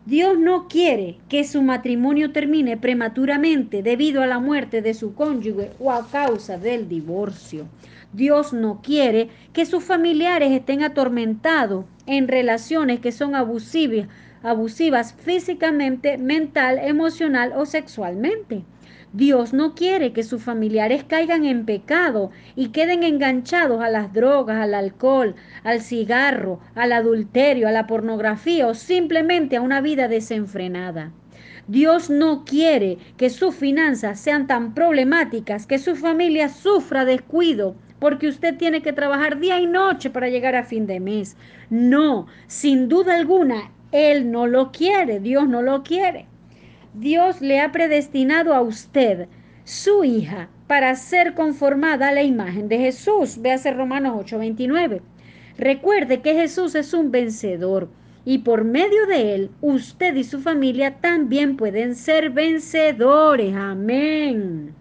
Dios 0.06 0.38
no 0.38 0.68
quiere 0.68 1.18
que 1.28 1.44
su 1.44 1.60
matrimonio 1.60 2.32
termine 2.32 2.78
prematuramente 2.78 3.82
debido 3.82 4.22
a 4.22 4.26
la 4.26 4.38
muerte 4.38 4.80
de 4.80 4.94
su 4.94 5.14
cónyuge 5.14 5.70
o 5.78 5.92
a 5.92 6.08
causa 6.08 6.56
del 6.56 6.88
divorcio. 6.88 7.66
Dios 8.14 8.54
no 8.54 8.80
quiere 8.80 9.28
que 9.52 9.66
sus 9.66 9.84
familiares 9.84 10.50
estén 10.50 10.82
atormentados 10.82 11.84
en 12.06 12.26
relaciones 12.26 13.00
que 13.00 13.12
son 13.12 13.34
abusivas, 13.34 14.08
abusivas 14.42 15.12
físicamente, 15.12 16.16
mental, 16.16 16.78
emocional 16.78 17.52
o 17.54 17.66
sexualmente. 17.66 18.64
Dios 19.12 19.52
no 19.52 19.74
quiere 19.74 20.12
que 20.12 20.22
sus 20.22 20.40
familiares 20.40 21.02
caigan 21.02 21.44
en 21.44 21.64
pecado 21.64 22.30
y 22.54 22.68
queden 22.68 23.02
enganchados 23.02 23.82
a 23.82 23.88
las 23.88 24.12
drogas, 24.12 24.58
al 24.58 24.72
alcohol, 24.72 25.34
al 25.64 25.80
cigarro, 25.80 26.60
al 26.76 26.92
adulterio, 26.92 27.66
a 27.66 27.72
la 27.72 27.88
pornografía 27.88 28.68
o 28.68 28.74
simplemente 28.74 29.56
a 29.56 29.62
una 29.62 29.80
vida 29.80 30.06
desenfrenada. 30.06 31.10
Dios 31.66 32.08
no 32.08 32.44
quiere 32.44 32.98
que 33.16 33.30
sus 33.30 33.54
finanzas 33.56 34.20
sean 34.20 34.46
tan 34.46 34.74
problemáticas 34.74 35.66
que 35.66 35.78
su 35.78 35.96
familia 35.96 36.48
sufra 36.48 37.04
descuido 37.04 37.74
porque 37.98 38.28
usted 38.28 38.56
tiene 38.56 38.80
que 38.80 38.92
trabajar 38.92 39.40
día 39.40 39.60
y 39.60 39.66
noche 39.66 40.10
para 40.10 40.28
llegar 40.28 40.54
a 40.54 40.62
fin 40.62 40.86
de 40.86 41.00
mes. 41.00 41.36
No, 41.68 42.28
sin 42.46 42.88
duda 42.88 43.16
alguna, 43.16 43.72
Él 43.90 44.30
no 44.30 44.46
lo 44.46 44.70
quiere, 44.70 45.18
Dios 45.18 45.48
no 45.48 45.62
lo 45.62 45.82
quiere. 45.82 46.29
Dios 46.94 47.40
le 47.40 47.60
ha 47.60 47.70
predestinado 47.70 48.52
a 48.52 48.60
usted, 48.60 49.28
su 49.64 50.02
hija, 50.02 50.48
para 50.66 50.94
ser 50.96 51.34
conformada 51.34 52.08
a 52.08 52.12
la 52.12 52.22
imagen 52.22 52.68
de 52.68 52.78
Jesús. 52.78 53.40
Véase 53.40 53.72
Romanos 53.72 54.14
8:29. 54.16 55.00
Recuerde 55.56 56.20
que 56.20 56.34
Jesús 56.34 56.74
es 56.74 56.92
un 56.92 57.10
vencedor 57.10 57.88
y 58.24 58.38
por 58.38 58.64
medio 58.64 59.06
de 59.06 59.34
él 59.34 59.50
usted 59.60 60.14
y 60.16 60.24
su 60.24 60.40
familia 60.40 60.96
también 61.00 61.56
pueden 61.56 61.94
ser 61.94 62.30
vencedores. 62.30 63.54
Amén. 63.54 64.74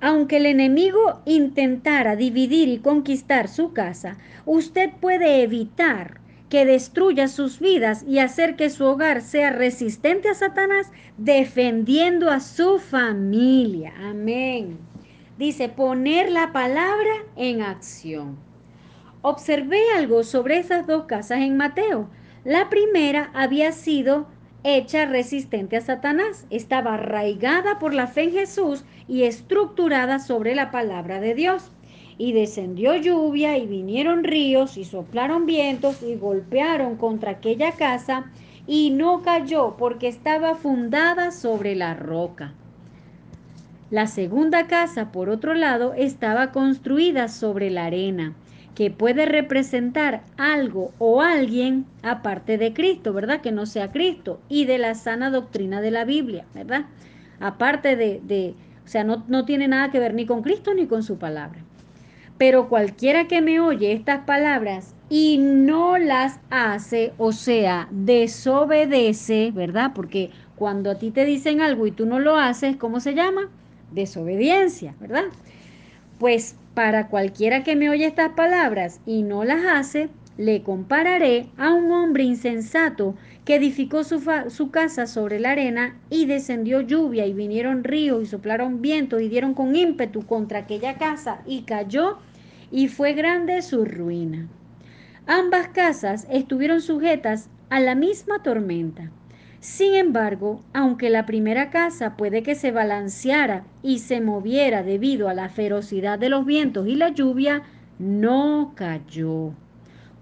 Aunque 0.00 0.36
el 0.36 0.46
enemigo 0.46 1.20
intentara 1.24 2.16
dividir 2.16 2.68
y 2.68 2.78
conquistar 2.78 3.48
su 3.48 3.72
casa, 3.72 4.18
usted 4.44 4.90
puede 5.00 5.42
evitar 5.42 6.20
que 6.48 6.64
destruya 6.64 7.28
sus 7.28 7.58
vidas 7.58 8.04
y 8.06 8.18
hacer 8.18 8.56
que 8.56 8.70
su 8.70 8.84
hogar 8.84 9.22
sea 9.22 9.50
resistente 9.50 10.28
a 10.28 10.34
Satanás, 10.34 10.90
defendiendo 11.16 12.30
a 12.30 12.40
su 12.40 12.78
familia. 12.78 13.92
Amén. 13.98 14.78
Dice, 15.38 15.68
poner 15.68 16.30
la 16.30 16.52
palabra 16.52 17.12
en 17.36 17.62
acción. 17.62 18.36
Observé 19.22 19.80
algo 19.96 20.22
sobre 20.22 20.58
esas 20.58 20.86
dos 20.86 21.06
casas 21.06 21.40
en 21.40 21.56
Mateo. 21.56 22.08
La 22.44 22.68
primera 22.68 23.30
había 23.32 23.72
sido 23.72 24.26
hecha 24.64 25.06
resistente 25.06 25.76
a 25.76 25.80
Satanás, 25.80 26.46
estaba 26.50 26.94
arraigada 26.94 27.78
por 27.78 27.94
la 27.94 28.06
fe 28.06 28.24
en 28.24 28.32
Jesús 28.32 28.84
y 29.08 29.24
estructurada 29.24 30.18
sobre 30.18 30.54
la 30.54 30.70
palabra 30.70 31.20
de 31.20 31.34
Dios. 31.34 31.70
Y 32.16 32.32
descendió 32.32 32.94
lluvia 32.96 33.58
y 33.58 33.66
vinieron 33.66 34.24
ríos 34.24 34.76
y 34.76 34.84
soplaron 34.84 35.46
vientos 35.46 36.02
y 36.02 36.14
golpearon 36.14 36.96
contra 36.96 37.32
aquella 37.32 37.72
casa 37.72 38.30
y 38.66 38.90
no 38.90 39.22
cayó 39.22 39.76
porque 39.76 40.08
estaba 40.08 40.54
fundada 40.54 41.30
sobre 41.30 41.74
la 41.74 41.94
roca. 41.94 42.54
La 43.90 44.06
segunda 44.06 44.66
casa, 44.66 45.12
por 45.12 45.28
otro 45.28 45.54
lado, 45.54 45.94
estaba 45.94 46.52
construida 46.52 47.28
sobre 47.28 47.70
la 47.70 47.86
arena 47.86 48.34
que 48.74 48.90
puede 48.90 49.26
representar 49.26 50.22
algo 50.36 50.92
o 50.98 51.22
alguien 51.22 51.86
aparte 52.02 52.58
de 52.58 52.72
Cristo, 52.72 53.12
¿verdad? 53.12 53.40
Que 53.40 53.52
no 53.52 53.66
sea 53.66 53.92
Cristo 53.92 54.40
y 54.48 54.64
de 54.64 54.78
la 54.78 54.94
sana 54.94 55.30
doctrina 55.30 55.80
de 55.80 55.90
la 55.92 56.04
Biblia, 56.04 56.44
¿verdad? 56.54 56.86
Aparte 57.38 57.94
de, 57.94 58.20
de 58.24 58.54
o 58.84 58.88
sea, 58.88 59.04
no, 59.04 59.24
no 59.28 59.44
tiene 59.44 59.68
nada 59.68 59.90
que 59.90 60.00
ver 60.00 60.14
ni 60.14 60.26
con 60.26 60.42
Cristo 60.42 60.74
ni 60.74 60.86
con 60.86 61.02
su 61.02 61.18
palabra. 61.18 61.60
Pero 62.38 62.68
cualquiera 62.68 63.28
que 63.28 63.40
me 63.40 63.60
oye 63.60 63.92
estas 63.92 64.20
palabras 64.24 64.94
y 65.08 65.38
no 65.38 65.98
las 65.98 66.40
hace, 66.50 67.12
o 67.18 67.32
sea, 67.32 67.88
desobedece, 67.90 69.52
¿verdad? 69.52 69.92
Porque 69.94 70.30
cuando 70.56 70.90
a 70.90 70.98
ti 70.98 71.10
te 71.10 71.24
dicen 71.24 71.60
algo 71.60 71.86
y 71.86 71.92
tú 71.92 72.06
no 72.06 72.18
lo 72.18 72.36
haces, 72.36 72.76
¿cómo 72.76 73.00
se 73.00 73.14
llama? 73.14 73.48
Desobediencia, 73.92 74.94
¿verdad? 75.00 75.24
Pues 76.18 76.56
para 76.74 77.08
cualquiera 77.08 77.62
que 77.62 77.76
me 77.76 77.90
oye 77.90 78.06
estas 78.06 78.30
palabras 78.30 79.00
y 79.06 79.22
no 79.22 79.44
las 79.44 79.64
hace, 79.64 80.08
le 80.36 80.62
compararé 80.62 81.46
a 81.56 81.72
un 81.72 81.92
hombre 81.92 82.24
insensato 82.24 83.14
que 83.44 83.56
edificó 83.56 84.04
su, 84.04 84.22
su, 84.48 84.70
casa 84.70 85.06
sobre 85.06 85.38
la 85.38 85.50
arena 85.50 85.98
y 86.10 86.26
descendió 86.26 86.80
lluvia 86.80 87.26
y 87.26 87.34
vinieron 87.34 87.84
ríos 87.84 88.22
y 88.22 88.26
soplaron 88.26 88.80
vientos 88.80 89.20
y 89.20 89.28
dieron 89.28 89.54
con 89.54 89.76
ímpetu 89.76 90.26
contra 90.26 90.60
aquella 90.60 90.96
casa 90.96 91.42
y 91.46 91.62
cayó 91.62 92.18
y 92.70 92.88
fue 92.88 93.12
grande 93.12 93.60
su 93.62 93.84
ruina. 93.84 94.48
Ambas 95.26 95.68
casas 95.68 96.26
estuvieron 96.30 96.80
sujetas 96.80 97.48
a 97.70 97.80
la 97.80 97.94
misma 97.94 98.42
tormenta. 98.42 99.10
Sin 99.60 99.94
embargo, 99.94 100.62
aunque 100.74 101.08
la 101.08 101.24
primera 101.24 101.70
casa 101.70 102.16
puede 102.16 102.42
que 102.42 102.54
se 102.54 102.70
balanceara 102.70 103.64
y 103.82 104.00
se 104.00 104.20
moviera 104.20 104.82
debido 104.82 105.28
a 105.28 105.34
la 105.34 105.48
ferocidad 105.48 106.18
de 106.18 106.28
los 106.28 106.44
vientos 106.44 106.86
y 106.86 106.96
la 106.96 107.08
lluvia, 107.08 107.62
no 107.98 108.72
cayó. 108.74 109.52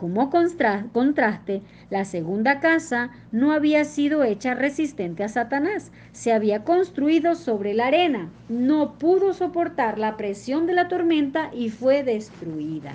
Como 0.02 0.30
contraste, 0.30 1.62
la 1.88 2.04
segunda 2.04 2.58
casa 2.58 3.10
no 3.30 3.52
había 3.52 3.84
sido 3.84 4.24
hecha 4.24 4.52
resistente 4.52 5.22
a 5.22 5.28
Satanás, 5.28 5.92
se 6.10 6.32
había 6.32 6.64
construido 6.64 7.36
sobre 7.36 7.72
la 7.72 7.86
arena, 7.86 8.28
no 8.48 8.98
pudo 8.98 9.32
soportar 9.32 10.00
la 10.00 10.16
presión 10.16 10.66
de 10.66 10.72
la 10.72 10.88
tormenta 10.88 11.52
y 11.54 11.70
fue 11.70 12.02
destruida. 12.02 12.94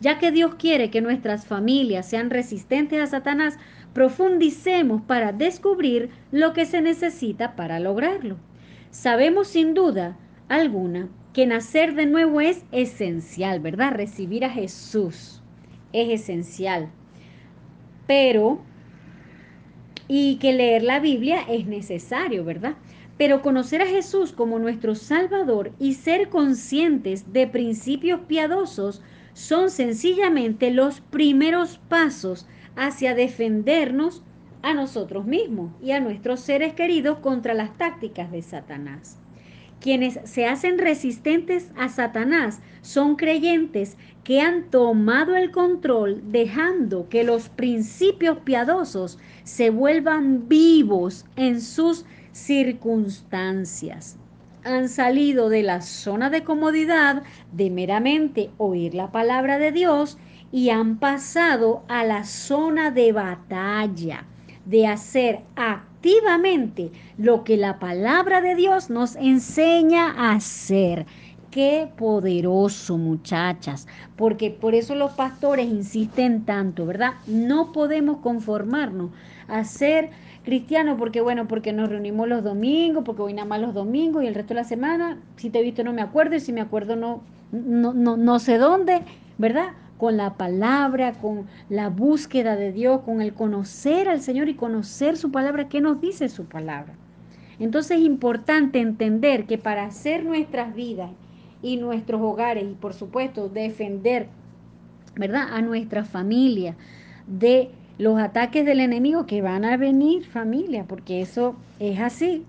Ya 0.00 0.18
que 0.18 0.30
Dios 0.30 0.54
quiere 0.54 0.88
que 0.88 1.02
nuestras 1.02 1.44
familias 1.44 2.08
sean 2.08 2.30
resistentes 2.30 3.02
a 3.02 3.06
Satanás, 3.06 3.58
profundicemos 3.92 5.02
para 5.02 5.32
descubrir 5.32 6.08
lo 6.30 6.54
que 6.54 6.64
se 6.64 6.80
necesita 6.80 7.56
para 7.56 7.78
lograrlo. 7.78 8.38
Sabemos 8.90 9.48
sin 9.48 9.74
duda 9.74 10.16
alguna 10.48 11.10
que 11.34 11.46
nacer 11.46 11.94
de 11.94 12.06
nuevo 12.06 12.40
es 12.40 12.64
esencial, 12.72 13.60
¿verdad? 13.60 13.92
Recibir 13.92 14.46
a 14.46 14.50
Jesús 14.50 15.41
es 15.92 16.22
esencial. 16.22 16.90
Pero, 18.06 18.60
y 20.08 20.36
que 20.36 20.52
leer 20.52 20.82
la 20.82 21.00
Biblia 21.00 21.40
es 21.48 21.66
necesario, 21.66 22.44
¿verdad? 22.44 22.74
Pero 23.18 23.42
conocer 23.42 23.82
a 23.82 23.86
Jesús 23.86 24.32
como 24.32 24.58
nuestro 24.58 24.94
Salvador 24.94 25.72
y 25.78 25.94
ser 25.94 26.28
conscientes 26.28 27.32
de 27.32 27.46
principios 27.46 28.20
piadosos 28.26 29.02
son 29.32 29.70
sencillamente 29.70 30.70
los 30.70 31.00
primeros 31.00 31.78
pasos 31.88 32.46
hacia 32.76 33.14
defendernos 33.14 34.22
a 34.62 34.74
nosotros 34.74 35.24
mismos 35.24 35.72
y 35.82 35.92
a 35.92 36.00
nuestros 36.00 36.40
seres 36.40 36.74
queridos 36.74 37.18
contra 37.18 37.54
las 37.54 37.76
tácticas 37.76 38.30
de 38.30 38.42
Satanás. 38.42 39.21
Quienes 39.82 40.20
se 40.22 40.46
hacen 40.46 40.78
resistentes 40.78 41.72
a 41.76 41.88
Satanás 41.88 42.60
son 42.82 43.16
creyentes 43.16 43.96
que 44.22 44.40
han 44.40 44.70
tomado 44.70 45.36
el 45.36 45.50
control 45.50 46.22
dejando 46.26 47.08
que 47.08 47.24
los 47.24 47.48
principios 47.48 48.38
piadosos 48.38 49.18
se 49.42 49.70
vuelvan 49.70 50.48
vivos 50.48 51.26
en 51.34 51.60
sus 51.60 52.04
circunstancias. 52.30 54.16
Han 54.62 54.88
salido 54.88 55.48
de 55.48 55.64
la 55.64 55.80
zona 55.80 56.30
de 56.30 56.44
comodidad 56.44 57.24
de 57.50 57.68
meramente 57.68 58.50
oír 58.58 58.94
la 58.94 59.10
palabra 59.10 59.58
de 59.58 59.72
Dios 59.72 60.16
y 60.52 60.70
han 60.70 61.00
pasado 61.00 61.82
a 61.88 62.04
la 62.04 62.22
zona 62.22 62.92
de 62.92 63.10
batalla, 63.10 64.26
de 64.64 64.86
hacer 64.86 65.40
activamente 66.02 66.90
lo 67.16 67.44
que 67.44 67.56
la 67.56 67.78
palabra 67.78 68.40
de 68.40 68.56
Dios 68.56 68.90
nos 68.90 69.14
enseña 69.14 70.10
a 70.10 70.32
hacer. 70.32 71.06
Qué 71.52 71.88
poderoso, 71.96 72.98
muchachas, 72.98 73.86
porque 74.16 74.50
por 74.50 74.74
eso 74.74 74.96
los 74.96 75.12
pastores 75.12 75.66
insisten 75.66 76.44
tanto, 76.44 76.86
¿verdad? 76.86 77.12
No 77.26 77.72
podemos 77.72 78.16
conformarnos 78.16 79.10
a 79.46 79.62
ser 79.62 80.10
cristianos 80.44 80.96
porque, 80.98 81.20
bueno, 81.20 81.46
porque 81.46 81.72
nos 81.72 81.88
reunimos 81.88 82.26
los 82.26 82.42
domingos, 82.42 83.04
porque 83.04 83.22
voy 83.22 83.34
nada 83.34 83.46
más 83.46 83.60
los 83.60 83.74
domingos 83.74 84.24
y 84.24 84.26
el 84.26 84.34
resto 84.34 84.54
de 84.54 84.60
la 84.60 84.64
semana, 84.64 85.18
si 85.36 85.50
te 85.50 85.60
he 85.60 85.62
visto 85.62 85.84
no 85.84 85.92
me 85.92 86.02
acuerdo 86.02 86.34
y 86.34 86.40
si 86.40 86.52
me 86.52 86.62
acuerdo 86.62 86.96
no, 86.96 87.22
no, 87.52 87.92
no, 87.92 88.16
no 88.16 88.38
sé 88.40 88.58
dónde, 88.58 89.02
¿verdad? 89.38 89.74
Con 90.02 90.16
la 90.16 90.34
palabra, 90.34 91.12
con 91.12 91.46
la 91.68 91.88
búsqueda 91.88 92.56
de 92.56 92.72
Dios, 92.72 93.02
con 93.02 93.22
el 93.22 93.34
conocer 93.34 94.08
al 94.08 94.20
Señor 94.20 94.48
y 94.48 94.54
conocer 94.54 95.16
su 95.16 95.30
palabra, 95.30 95.68
qué 95.68 95.80
nos 95.80 96.00
dice 96.00 96.28
su 96.28 96.46
palabra. 96.46 96.94
Entonces 97.60 97.98
es 97.98 98.04
importante 98.04 98.80
entender 98.80 99.46
que 99.46 99.58
para 99.58 99.84
hacer 99.84 100.24
nuestras 100.24 100.74
vidas 100.74 101.12
y 101.62 101.76
nuestros 101.76 102.20
hogares 102.20 102.64
y 102.64 102.74
por 102.74 102.94
supuesto 102.94 103.48
defender, 103.48 104.26
¿verdad? 105.14 105.46
A 105.52 105.62
nuestra 105.62 106.04
familia 106.04 106.74
de 107.28 107.70
los 107.96 108.18
ataques 108.18 108.66
del 108.66 108.80
enemigo 108.80 109.24
que 109.24 109.40
van 109.40 109.64
a 109.64 109.76
venir 109.76 110.24
familia, 110.24 110.84
porque 110.84 111.20
eso 111.20 111.54
es 111.78 112.00
así. 112.00 112.42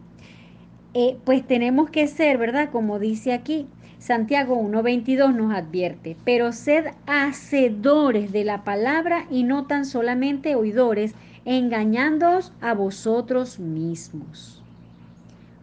Eh, 0.96 1.18
pues 1.24 1.46
tenemos 1.46 1.92
que 1.92 2.08
ser, 2.08 2.40
¿verdad? 2.40 2.72
Como 2.72 2.98
dice 2.98 3.32
aquí, 3.32 3.68
Santiago 4.04 4.62
1.22 4.62 5.34
nos 5.34 5.56
advierte, 5.56 6.18
pero 6.26 6.52
sed 6.52 6.88
hacedores 7.06 8.34
de 8.34 8.44
la 8.44 8.66
palabra 8.66 9.26
y 9.32 9.44
no 9.44 9.66
tan 9.66 9.86
solamente 9.86 10.56
oidores, 10.56 11.16
engañándoos 11.46 12.52
a 12.60 12.74
vosotros 12.74 13.60
mismos. 13.60 14.62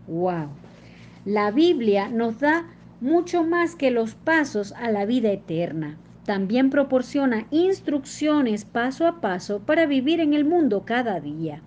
¡Wow! 0.06 0.48
La 1.26 1.50
Biblia 1.50 2.08
nos 2.08 2.40
da 2.40 2.64
mucho 3.02 3.44
más 3.44 3.76
que 3.76 3.90
los 3.90 4.14
pasos 4.14 4.72
a 4.72 4.90
la 4.90 5.04
vida 5.04 5.30
eterna. 5.30 5.98
También 6.24 6.70
proporciona 6.70 7.46
instrucciones 7.50 8.64
paso 8.64 9.06
a 9.06 9.20
paso 9.20 9.58
para 9.58 9.84
vivir 9.84 10.18
en 10.18 10.32
el 10.32 10.46
mundo 10.46 10.84
cada 10.86 11.20
día. 11.20 11.60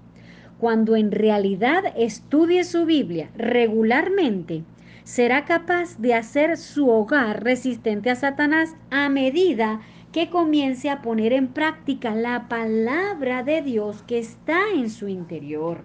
Cuando 0.58 0.96
en 0.96 1.12
realidad 1.12 1.84
estudie 1.96 2.64
su 2.64 2.88
Biblia 2.88 3.30
regularmente, 3.36 4.64
será 5.04 5.46
capaz 5.46 5.98
de 6.00 6.14
hacer 6.14 6.58
su 6.58 6.90
hogar 6.90 7.44
resistente 7.44 8.10
a 8.10 8.16
Satanás 8.16 8.76
a 8.90 9.10
medida 9.10 9.82
que 10.12 10.30
comience 10.30 10.90
a 10.90 11.02
poner 11.02 11.34
en 11.34 11.48
práctica 11.48 12.16
la 12.16 12.48
palabra 12.48 13.44
de 13.44 13.62
Dios 13.62 14.04
que 14.04 14.20
está 14.20 14.60
en 14.74 14.90
su 14.90 15.08
interior. 15.08 15.84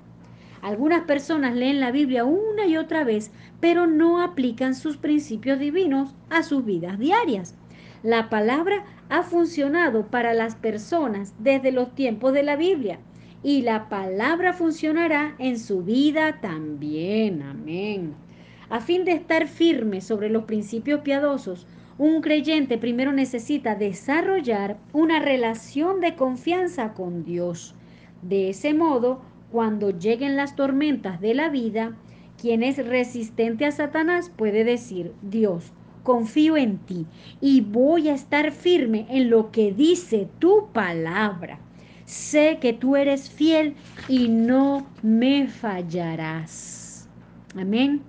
Algunas 0.60 1.04
personas 1.04 1.54
leen 1.54 1.80
la 1.80 1.90
Biblia 1.90 2.24
una 2.24 2.66
y 2.66 2.76
otra 2.76 3.04
vez, 3.04 3.30
pero 3.60 3.86
no 3.86 4.20
aplican 4.20 4.74
sus 4.74 4.96
principios 4.96 5.58
divinos 5.58 6.14
a 6.30 6.42
sus 6.42 6.64
vidas 6.64 6.98
diarias. 6.98 7.54
La 8.02 8.28
palabra 8.28 8.84
ha 9.08 9.22
funcionado 9.22 10.06
para 10.06 10.34
las 10.34 10.56
personas 10.56 11.34
desde 11.38 11.72
los 11.72 11.94
tiempos 11.94 12.32
de 12.32 12.42
la 12.42 12.56
Biblia 12.56 12.98
y 13.42 13.62
la 13.62 13.88
palabra 13.88 14.52
funcionará 14.52 15.34
en 15.38 15.58
su 15.58 15.82
vida 15.82 16.40
también. 16.40 17.42
Amén. 17.42 18.27
A 18.70 18.80
fin 18.80 19.04
de 19.04 19.12
estar 19.12 19.48
firme 19.48 20.00
sobre 20.00 20.28
los 20.28 20.44
principios 20.44 21.00
piadosos, 21.00 21.66
un 21.96 22.20
creyente 22.20 22.78
primero 22.78 23.12
necesita 23.12 23.74
desarrollar 23.74 24.76
una 24.92 25.18
relación 25.20 26.00
de 26.00 26.14
confianza 26.14 26.92
con 26.92 27.24
Dios. 27.24 27.74
De 28.22 28.50
ese 28.50 28.74
modo, 28.74 29.20
cuando 29.50 29.90
lleguen 29.90 30.36
las 30.36 30.54
tormentas 30.54 31.20
de 31.20 31.34
la 31.34 31.48
vida, 31.48 31.96
quien 32.40 32.62
es 32.62 32.84
resistente 32.86 33.64
a 33.64 33.72
Satanás 33.72 34.30
puede 34.36 34.64
decir, 34.64 35.12
Dios, 35.22 35.72
confío 36.02 36.56
en 36.56 36.78
ti 36.78 37.06
y 37.40 37.62
voy 37.62 38.08
a 38.08 38.14
estar 38.14 38.52
firme 38.52 39.06
en 39.10 39.30
lo 39.30 39.50
que 39.50 39.72
dice 39.72 40.28
tu 40.38 40.68
palabra. 40.72 41.58
Sé 42.04 42.58
que 42.60 42.72
tú 42.72 42.96
eres 42.96 43.28
fiel 43.28 43.74
y 44.08 44.28
no 44.28 44.86
me 45.02 45.48
fallarás. 45.48 47.08
Amén. 47.56 48.02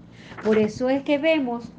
Por 0.44 0.58
eso 0.58 0.90
es 0.90 1.04
que 1.04 1.18
vemos 1.18 1.70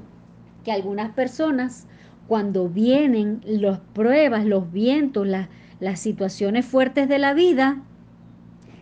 que 0.65 0.73
algunas 0.73 1.13
personas, 1.13 1.87
cuando 2.29 2.69
vienen 2.69 3.41
las 3.45 3.81
pruebas, 3.81 4.45
los 4.45 4.71
vientos, 4.73 5.27
las 5.27 6.01
situaciones 6.01 6.67
fuertes 6.67 7.09
de 7.09 7.19
la 7.19 7.35
vida, 7.35 7.83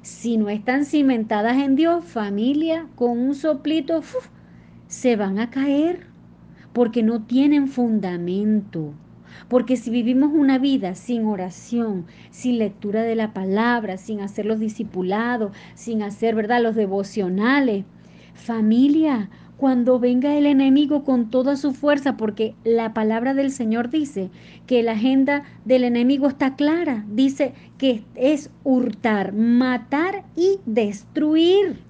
si 0.03 0.37
no 0.37 0.49
están 0.49 0.85
cimentadas 0.85 1.59
en 1.59 1.77
Dios, 1.77 2.05
familia, 2.05 2.87
con 2.95 3.19
un 3.19 3.35
soplito, 3.35 4.03
se 4.87 5.17
van 5.17 5.39
a 5.39 5.51
caer 5.51 6.07
porque 6.73 7.03
no 7.03 7.23
tienen 7.23 7.69
fundamento. 7.69 8.95
Porque 9.49 9.77
si 9.77 9.91
vivimos 9.91 10.33
una 10.33 10.59
vida 10.59 10.95
sin 10.95 11.25
oración, 11.27 12.07
sin 12.31 12.59
lectura 12.59 13.03
de 13.03 13.15
la 13.15 13.33
palabra, 13.33 13.97
sin 13.99 14.21
hacer 14.21 14.47
los 14.47 14.59
discipulados, 14.59 15.53
sin 15.75 16.03
hacer, 16.03 16.35
¿verdad?, 16.35 16.63
los 16.63 16.75
devocionales, 16.75 17.85
familia, 18.35 19.31
cuando 19.59 19.99
venga 19.99 20.37
el 20.37 20.47
enemigo 20.47 21.03
con 21.05 21.31
toda 21.31 21.57
su 21.57 21.73
fuerza, 21.73 22.17
porque 22.17 22.55
la 22.63 22.95
palabra 22.95 23.35
del 23.35 23.51
Señor 23.51 23.91
dice 23.91 24.31
que 24.67 24.85
la 24.85 24.93
agenda 24.93 25.43
del 25.65 25.83
enemigo 25.83 26.29
está 26.29 26.55
clara, 26.55 27.05
dice 27.09 27.53
que 27.77 28.05
es 28.15 28.51
hurtar, 28.63 29.33
matar 29.33 30.23
y 30.37 30.61
destruir. 30.65 31.81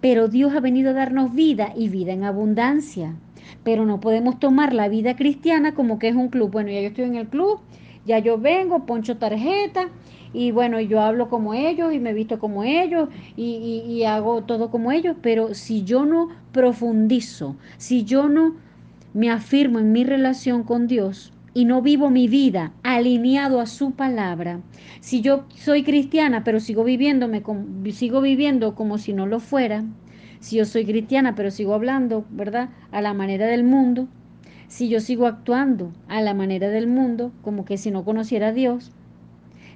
Pero 0.00 0.28
Dios 0.28 0.54
ha 0.54 0.60
venido 0.60 0.90
a 0.90 0.94
darnos 0.94 1.34
vida 1.34 1.74
y 1.76 1.90
vida 1.90 2.12
en 2.12 2.24
abundancia. 2.24 3.14
Pero 3.62 3.84
no 3.84 4.00
podemos 4.00 4.38
tomar 4.40 4.72
la 4.72 4.88
vida 4.88 5.16
cristiana 5.16 5.74
como 5.74 5.98
que 5.98 6.08
es 6.08 6.16
un 6.16 6.28
club. 6.28 6.50
Bueno, 6.50 6.70
ya 6.70 6.80
yo 6.80 6.88
estoy 6.88 7.04
en 7.04 7.16
el 7.16 7.28
club, 7.28 7.60
ya 8.06 8.20
yo 8.20 8.38
vengo, 8.38 8.86
poncho 8.86 9.18
tarjeta 9.18 9.90
y 10.36 10.50
bueno, 10.50 10.78
yo 10.82 11.00
hablo 11.00 11.30
como 11.30 11.54
ellos 11.54 11.94
y 11.94 11.98
me 11.98 12.12
visto 12.12 12.38
como 12.38 12.62
ellos 12.62 13.08
y, 13.38 14.02
hago 14.04 14.42
todo 14.44 14.70
como 14.70 14.92
ellos, 14.92 15.16
pero 15.22 15.54
si 15.54 15.82
yo 15.82 16.04
no 16.04 16.28
profundizo, 16.52 17.56
si 17.78 18.04
yo 18.04 18.28
no 18.28 18.54
me 19.14 19.30
afirmo 19.30 19.78
en 19.78 19.92
mi 19.92 20.04
relación 20.04 20.62
con 20.62 20.88
Dios, 20.88 21.32
y 21.54 21.64
no 21.64 21.80
vivo 21.80 22.10
mi 22.10 22.28
vida 22.28 22.74
alineado 22.82 23.62
a 23.62 23.66
su 23.66 23.92
palabra, 23.92 24.60
si 25.00 25.22
yo 25.22 25.46
soy 25.54 25.82
cristiana 25.82 26.44
pero 26.44 26.60
sigo 26.60 26.84
sigo 26.84 28.20
viviendo 28.20 28.74
como 28.74 28.98
si 28.98 29.14
no 29.14 29.26
lo 29.26 29.40
fuera, 29.40 29.84
si 30.40 30.56
yo 30.56 30.66
soy 30.66 30.84
cristiana 30.84 31.34
pero 31.34 31.50
sigo 31.50 31.72
hablando, 31.72 32.26
¿verdad? 32.28 32.68
A 32.90 33.00
la 33.00 33.14
manera 33.14 33.46
del 33.46 33.64
mundo, 33.64 34.06
Si 34.68 34.88
yo 34.88 35.00
sigo 35.00 35.26
actuando 35.26 35.92
a 36.08 36.20
la 36.20 36.34
manera 36.34 36.68
del 36.68 36.88
mundo, 36.88 37.32
como 37.40 37.64
que 37.64 37.78
si 37.78 37.90
no 37.90 38.04
conociera 38.04 38.48
a 38.48 38.52
Dios, 38.52 38.92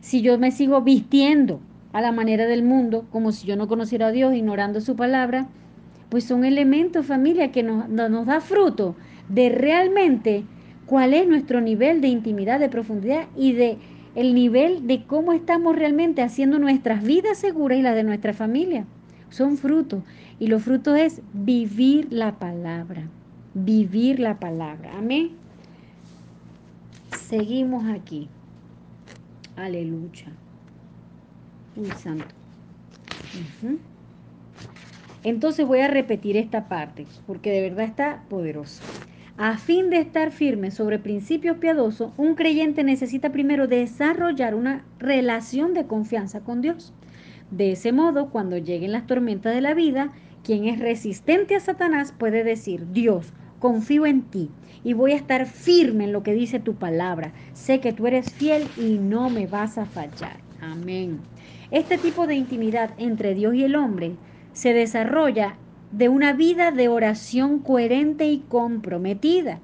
si 0.01 0.23
yo 0.23 0.39
me 0.39 0.51
sigo 0.51 0.83
vistiendo 0.83 1.61
a 1.93 2.01
la 2.01 2.13
manera 2.13 2.47
del 2.47 2.63
mundo, 2.63 3.07
como 3.11 3.33
si 3.33 3.47
yo 3.47 3.57
no 3.57 3.69
conociera 3.69 4.09
a 4.09 4.13
Dios, 4.13 4.35
ignorando 4.35 4.81
su 4.81 4.97
palabra, 4.97 5.49
pues 6.09 6.25
son 6.25 6.45
elementos, 6.45 7.07
familia, 7.07 7.53
que 7.53 7.63
nos, 7.63 7.89
nos 7.89 8.27
da 8.27 8.41
fruto 8.41 8.97
de 9.29 9.49
realmente 9.49 10.45
cuál 10.87 11.15
es 11.15 11.27
nuestro 11.29 11.61
nivel 11.61 12.01
de 12.01 12.09
intimidad, 12.09 12.59
de 12.59 12.69
profundidad 12.69 13.27
y 13.37 13.53
de 13.53 13.79
el 14.15 14.35
nivel 14.35 14.89
de 14.89 15.05
cómo 15.05 15.33
estamos 15.33 15.77
realmente 15.77 16.23
haciendo 16.23 16.59
nuestras 16.59 17.05
vidas 17.05 17.39
seguras 17.39 17.79
y 17.79 17.83
las 17.83 17.95
de 17.95 18.03
nuestra 18.03 18.33
familia. 18.33 18.85
Son 19.31 19.57
frutos. 19.57 20.03
Y 20.41 20.49
los 20.49 20.63
frutos 20.63 20.99
es 20.99 21.23
vivir 21.33 22.09
la 22.11 22.39
palabra. 22.39 23.05
Vivir 23.55 24.19
la 24.19 24.41
palabra. 24.41 24.91
Amén. 24.99 25.31
Seguimos 27.17 27.89
aquí. 27.89 28.29
Aleluya. 29.61 30.33
Uy, 31.77 31.91
santo. 31.99 32.25
Entonces 35.23 35.67
voy 35.67 35.81
a 35.81 35.89
repetir 35.89 36.39
esta 36.39 36.67
parte, 36.67 37.07
porque 37.27 37.51
de 37.51 37.61
verdad 37.61 37.85
está 37.85 38.23
poderoso. 38.31 38.83
A 39.37 39.59
fin 39.59 39.91
de 39.91 39.99
estar 39.99 40.33
firme 40.33 40.71
sobre 40.71 40.99
principios 40.99 41.59
piadosos, 41.59 42.13
un 42.17 42.37
creyente 42.37 42.85
necesita 42.85 43.33
primero 43.33 43.67
desarrollar 43.67 44.55
una 44.55 44.85
relación 44.99 45.75
de 45.75 45.87
confianza 45.87 46.41
con 46.41 46.63
Dios. 46.63 46.95
De 47.51 47.73
ese 47.73 47.93
modo, 47.93 48.31
cuando 48.31 48.57
lleguen 48.57 48.93
las 48.93 49.07
tormentas 49.07 49.55
de 49.55 49.61
la 49.61 49.75
vida, 49.75 50.13
quien 50.43 50.65
es 50.65 50.79
resistente 50.79 51.55
a 51.55 51.61
Satanás 51.61 52.15
puede 52.17 52.45
decir, 52.45 52.93
Dios, 52.93 53.35
confío 53.61 54.07
en 54.07 54.23
ti 54.23 54.51
y 54.83 54.95
voy 54.95 55.13
a 55.13 55.17
estar 55.17 55.47
firme 55.47 56.05
en 56.05 56.13
lo 56.13 56.25
que 56.25 56.35
dice 56.35 56.59
tu 56.59 56.75
palabra. 56.75 57.33
Sé 57.53 57.81
que 57.81 57.93
tú 57.93 58.09
eres 58.09 58.33
fiel 58.33 58.67
y 58.77 58.99
no 58.99 59.31
me 59.31 59.47
vas 59.47 59.79
a 59.79 59.85
fallar. 59.87 60.39
Amén. 60.61 61.21
Este 61.71 61.99
tipo 61.99 62.27
de 62.27 62.35
intimidad 62.35 62.91
entre 62.99 63.35
Dios 63.35 63.55
y 63.55 63.63
el 63.63 63.77
hombre 63.77 64.17
se 64.53 64.73
desarrolla 64.73 65.57
de 65.93 66.09
una 66.09 66.33
vida 66.33 66.73
de 66.73 66.89
oración 66.89 67.61
coherente 67.61 68.29
y 68.31 68.39
comprometida. 68.49 69.61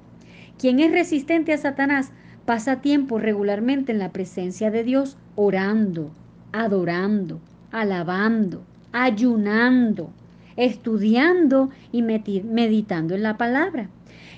Quien 0.57 0.79
es 0.79 0.91
resistente 0.91 1.53
a 1.53 1.57
Satanás 1.57 2.11
pasa 2.45 2.81
tiempo 2.81 3.19
regularmente 3.19 3.91
en 3.91 3.99
la 3.99 4.11
presencia 4.11 4.71
de 4.71 4.83
Dios 4.83 5.17
orando, 5.35 6.11
adorando, 6.51 7.41
alabando, 7.71 8.63
ayunando, 8.91 10.11
estudiando 10.57 11.69
y 11.91 12.01
meditando 12.01 13.15
en 13.15 13.23
la 13.23 13.37
palabra. 13.37 13.89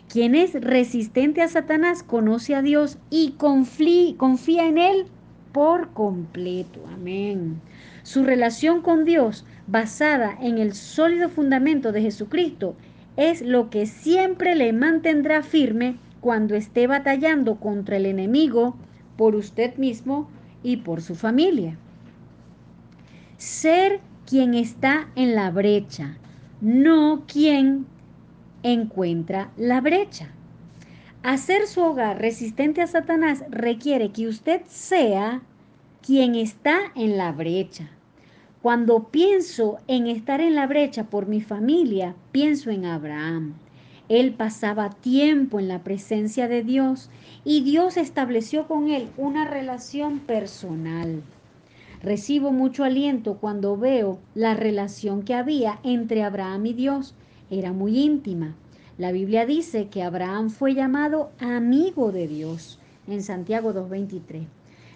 Quien 0.07 0.35
es 0.35 0.53
resistente 0.53 1.41
a 1.41 1.47
Satanás 1.47 2.03
conoce 2.03 2.55
a 2.55 2.61
Dios 2.61 2.97
y 3.09 3.31
confía 3.37 4.67
en 4.67 4.77
Él 4.77 5.05
por 5.51 5.89
completo. 5.93 6.81
Amén. 6.93 7.61
Su 8.03 8.23
relación 8.23 8.81
con 8.81 9.05
Dios 9.05 9.45
basada 9.67 10.37
en 10.41 10.57
el 10.57 10.73
sólido 10.73 11.29
fundamento 11.29 11.91
de 11.91 12.01
Jesucristo 12.01 12.75
es 13.17 13.41
lo 13.41 13.69
que 13.69 13.85
siempre 13.85 14.55
le 14.55 14.73
mantendrá 14.73 15.43
firme 15.43 15.97
cuando 16.21 16.55
esté 16.55 16.87
batallando 16.87 17.55
contra 17.59 17.97
el 17.97 18.05
enemigo 18.05 18.75
por 19.17 19.35
usted 19.35 19.75
mismo 19.77 20.29
y 20.63 20.77
por 20.77 21.01
su 21.01 21.15
familia. 21.15 21.77
Ser 23.37 23.99
quien 24.29 24.53
está 24.53 25.09
en 25.15 25.33
la 25.33 25.49
brecha, 25.49 26.19
no 26.61 27.23
quien 27.25 27.87
encuentra 28.61 29.49
la 29.57 29.81
brecha. 29.81 30.29
Hacer 31.23 31.65
su 31.65 31.81
hogar 31.81 32.21
resistente 32.21 32.83
a 32.83 32.87
Satanás 32.87 33.43
requiere 33.49 34.11
que 34.11 34.27
usted 34.27 34.61
sea 34.67 35.41
quien 36.05 36.35
está 36.35 36.77
en 36.93 37.17
la 37.17 37.31
brecha. 37.31 37.89
Cuando 38.61 39.05
pienso 39.05 39.79
en 39.87 40.05
estar 40.05 40.41
en 40.41 40.53
la 40.53 40.67
brecha 40.67 41.05
por 41.05 41.25
mi 41.25 41.41
familia, 41.41 42.13
pienso 42.31 42.69
en 42.69 42.85
Abraham. 42.85 43.55
Él 44.09 44.33
pasaba 44.33 44.91
tiempo 44.91 45.59
en 45.59 45.67
la 45.67 45.79
presencia 45.79 46.47
de 46.47 46.61
Dios 46.63 47.09
y 47.43 47.61
Dios 47.61 47.97
estableció 47.97 48.67
con 48.67 48.91
él 48.91 49.09
una 49.17 49.45
relación 49.45 50.19
personal. 50.19 51.23
Recibo 52.01 52.53
mucho 52.53 52.85
aliento 52.85 53.39
cuando 53.39 53.75
veo 53.75 54.19
la 54.33 54.53
relación 54.53 55.21
que 55.23 55.33
había 55.33 55.79
entre 55.83 56.23
Abraham 56.23 56.67
y 56.67 56.73
Dios. 56.73 57.13
Era 57.49 57.73
muy 57.73 57.99
íntima. 57.99 58.55
La 58.97 59.11
Biblia 59.11 59.45
dice 59.45 59.89
que 59.89 60.01
Abraham 60.01 60.49
fue 60.49 60.75
llamado 60.75 61.31
amigo 61.39 62.13
de 62.13 62.27
Dios 62.27 62.79
en 63.07 63.21
Santiago 63.21 63.73
2.23. 63.73 64.47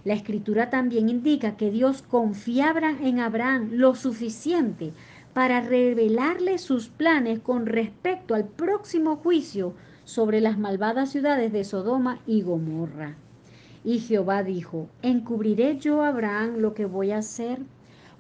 La 0.06 0.14
escritura 0.14 0.70
también 0.70 1.10
indica 1.10 1.58
que 1.58 1.72
Dios 1.72 2.04
confiaba 2.04 2.92
en 3.02 3.20
Abraham 3.20 3.70
lo 3.72 3.96
suficiente 3.96 4.94
para 5.34 5.60
revelarle 5.60 6.58
sus 6.58 6.88
planes 6.88 7.40
con 7.40 7.66
respecto 7.66 8.34
al 8.34 8.46
próximo 8.46 9.18
juicio 9.18 9.74
sobre 10.06 10.40
las 10.40 10.58
malvadas 10.58 11.10
ciudades 11.12 11.52
de 11.52 11.66
Sodoma 11.66 12.20
y 12.28 12.44
Gomorra. 12.44 13.18
Y 13.84 14.00
Jehová 14.00 14.44
dijo, 14.44 14.88
¿encubriré 15.02 15.78
yo 15.78 16.02
a 16.02 16.10
Abraham 16.10 16.58
lo 16.58 16.74
que 16.74 16.86
voy 16.86 17.12
a 17.12 17.18
hacer? 17.18 17.60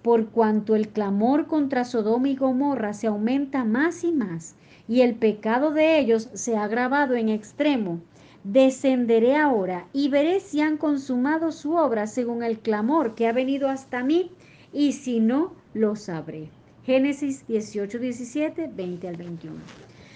Por 0.02 0.28
cuanto 0.30 0.76
el 0.76 0.90
clamor 0.90 1.48
contra 1.48 1.86
Sodoma 1.86 2.28
y 2.28 2.36
Gomorra 2.36 2.94
se 2.94 3.08
aumenta 3.08 3.64
más 3.64 4.04
y 4.04 4.12
más, 4.12 4.56
y 4.88 5.02
el 5.02 5.16
pecado 5.16 5.72
de 5.72 5.98
ellos 6.00 6.30
se 6.34 6.58
ha 6.58 6.64
agravado 6.66 7.16
en 7.16 7.30
extremo, 7.30 8.02
descenderé 8.44 9.38
ahora 9.38 9.88
y 9.94 10.10
veré 10.10 10.42
si 10.42 10.60
han 10.60 10.78
consumado 10.78 11.54
su 11.54 11.76
obra 11.76 12.08
según 12.08 12.44
el 12.44 12.60
clamor 12.60 13.16
que 13.16 13.28
ha 13.28 13.32
venido 13.32 13.70
hasta 13.70 14.04
mí, 14.04 14.32
y 14.74 14.92
si 14.92 15.20
no, 15.20 15.54
lo 15.74 15.96
sabré. 15.96 16.50
Génesis 16.86 17.48
18, 17.48 18.00
17, 18.00 18.70
20 18.76 19.08
al 19.08 19.16
21. 19.16 19.56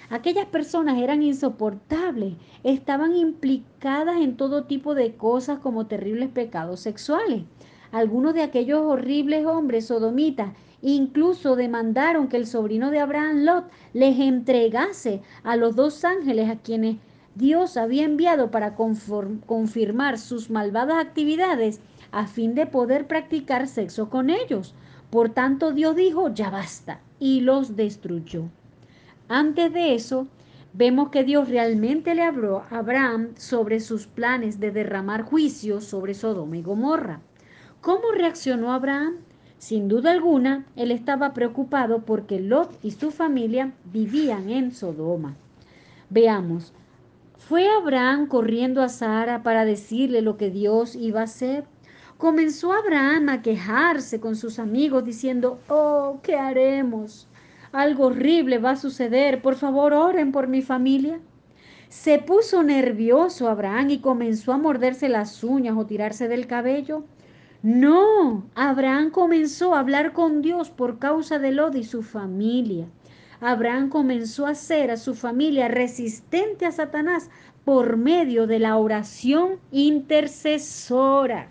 Aquellas 0.10 0.46
personas 0.46 0.98
eran 1.00 1.22
insoportables, 1.22 2.36
estaban 2.63 3.15
implicadas 3.15 4.22
en 4.22 4.38
todo 4.38 4.63
tipo 4.63 4.96
de 4.96 5.15
cosas 5.15 5.60
como 5.60 5.88
terribles 5.88 6.30
pecados 6.30 6.80
sexuales. 6.80 7.43
Algunos 7.91 8.34
de 8.34 8.41
aquellos 8.41 8.80
horribles 8.80 9.46
hombres 9.46 9.88
sodomitas 9.88 10.54
incluso 10.82 11.56
demandaron 11.56 12.30
que 12.30 12.38
el 12.38 12.48
sobrino 12.48 12.89
de 12.89 13.00
Abraham 13.00 13.43
Lot 13.43 13.65
les 13.93 14.17
entregase 14.20 15.22
a 15.43 15.58
los 15.58 15.76
dos 15.76 16.06
ángeles 16.06 16.50
a 16.50 16.58
quienes 16.58 16.98
Dios 17.36 17.76
había 17.78 18.04
enviado 18.04 18.50
para 18.50 18.76
confirmar 18.76 20.17
sus 20.20 20.50
malvadas 20.50 20.98
actividades 20.98 21.82
a 22.12 22.28
fin 22.28 22.56
de 22.56 22.65
poder 22.65 23.08
practicar 23.08 23.67
sexo 23.67 24.10
con 24.10 24.30
ellos. 24.30 24.74
Por 25.10 25.30
tanto, 25.30 25.72
Dios 25.72 25.96
dijo, 25.96 26.34
ya 26.34 26.50
basta, 26.50 27.02
y 27.20 27.41
los 27.41 27.76
destruyó. 27.76 28.46
Antes 29.30 29.74
de 29.74 29.94
eso, 29.96 30.28
vemos 30.74 31.10
que 31.10 31.24
Dios 31.24 31.50
realmente 31.50 32.16
le 32.16 32.24
habló 32.24 32.63
a 32.70 32.80
Abraham 32.80 33.30
sobre 33.36 33.80
sus 33.80 34.08
planes 34.08 34.60
de 34.60 34.72
derramar 34.72 35.24
juicio 35.24 35.82
sobre 35.82 36.13
Sodoma 36.13 36.58
y 36.58 36.62
Gomorra. 36.62 37.22
¿Cómo 37.82 38.12
reaccionó 38.12 38.72
Abraham? 38.72 39.16
Sin 39.58 39.88
duda 39.88 40.12
alguna, 40.12 40.66
él 40.76 40.92
estaba 40.92 41.34
preocupado 41.34 42.06
porque 42.06 42.40
Lot 42.40 42.78
y 42.84 42.92
su 42.92 43.12
familia 43.12 43.74
vivían 43.86 44.50
en 44.50 44.72
Sodoma. 44.72 45.36
Veamos, 46.10 46.74
¿Fue 47.38 47.70
Abraham 47.70 48.28
corriendo 48.28 48.82
a 48.82 48.90
Sara 48.90 49.42
para 49.42 49.63
decirle 49.63 50.22
lo 50.22 50.36
que 50.36 50.50
Dios 50.50 50.96
iba 50.96 51.22
a 51.22 51.26
hacer? 51.26 51.63
Comenzó 52.18 52.74
Abraham 52.74 53.30
a 53.30 53.42
quejarse 53.42 54.20
con 54.20 54.36
sus 54.36 54.60
amigos 54.60 55.06
diciendo, 55.06 55.60
oh, 55.70 56.20
¿qué 56.24 56.36
haremos? 56.36 57.27
Algo 57.78 58.08
horrible 58.08 58.58
va 58.58 58.72
a 58.72 58.76
suceder, 58.76 59.44
por 59.44 59.54
favor 59.54 59.94
oren 59.94 60.32
por 60.32 60.48
mi 60.48 60.63
familia. 60.63 61.20
Se 61.90 62.18
puso 62.18 62.63
nervioso 62.63 63.48
Abraham 63.48 63.92
y 63.92 64.00
comenzó 64.00 64.52
a 64.52 64.58
morderse 64.58 65.10
las 65.10 65.44
uñas 65.44 65.78
o 65.78 65.86
tirarse 65.86 66.28
del 66.28 66.48
cabello. 66.48 67.04
No, 67.62 68.46
Abraham 68.56 69.12
comenzó 69.12 69.76
a 69.76 69.82
hablar 69.82 70.13
con 70.13 70.42
Dios 70.42 70.72
por 70.72 70.98
causa 70.98 71.38
de 71.38 71.52
Lot 71.52 71.76
y 71.76 71.84
su 71.84 72.02
familia. 72.02 72.88
Abraham 73.42 73.90
comenzó 73.90 74.48
a 74.48 74.52
hacer 74.58 74.90
a 74.90 74.98
su 74.98 75.13
familia 75.13 75.68
resistente 75.68 76.66
a 76.66 76.72
Satanás 76.72 77.30
por 77.63 77.96
medio 77.96 78.48
de 78.48 78.58
la 78.58 78.76
oración 78.76 79.60
intercesora. 79.72 81.48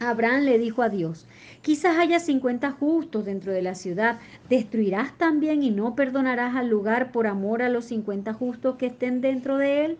Abraham 0.00 0.42
le 0.42 0.58
dijo 0.58 0.82
a 0.82 0.88
Dios, 0.88 1.26
quizás 1.66 1.98
haya 1.98 2.20
50 2.20 2.70
justos 2.70 3.24
dentro 3.24 3.50
de 3.50 3.60
la 3.60 3.74
ciudad, 3.74 4.20
¿destruirás 4.48 5.18
también 5.18 5.64
y 5.64 5.72
no 5.72 5.96
perdonarás 5.96 6.54
al 6.54 6.68
lugar 6.68 7.10
por 7.10 7.26
amor 7.26 7.60
a 7.60 7.68
los 7.68 7.86
50 7.86 8.34
justos 8.34 8.76
que 8.76 8.86
estén 8.86 9.20
dentro 9.20 9.58
de 9.58 9.84
él? 9.84 9.98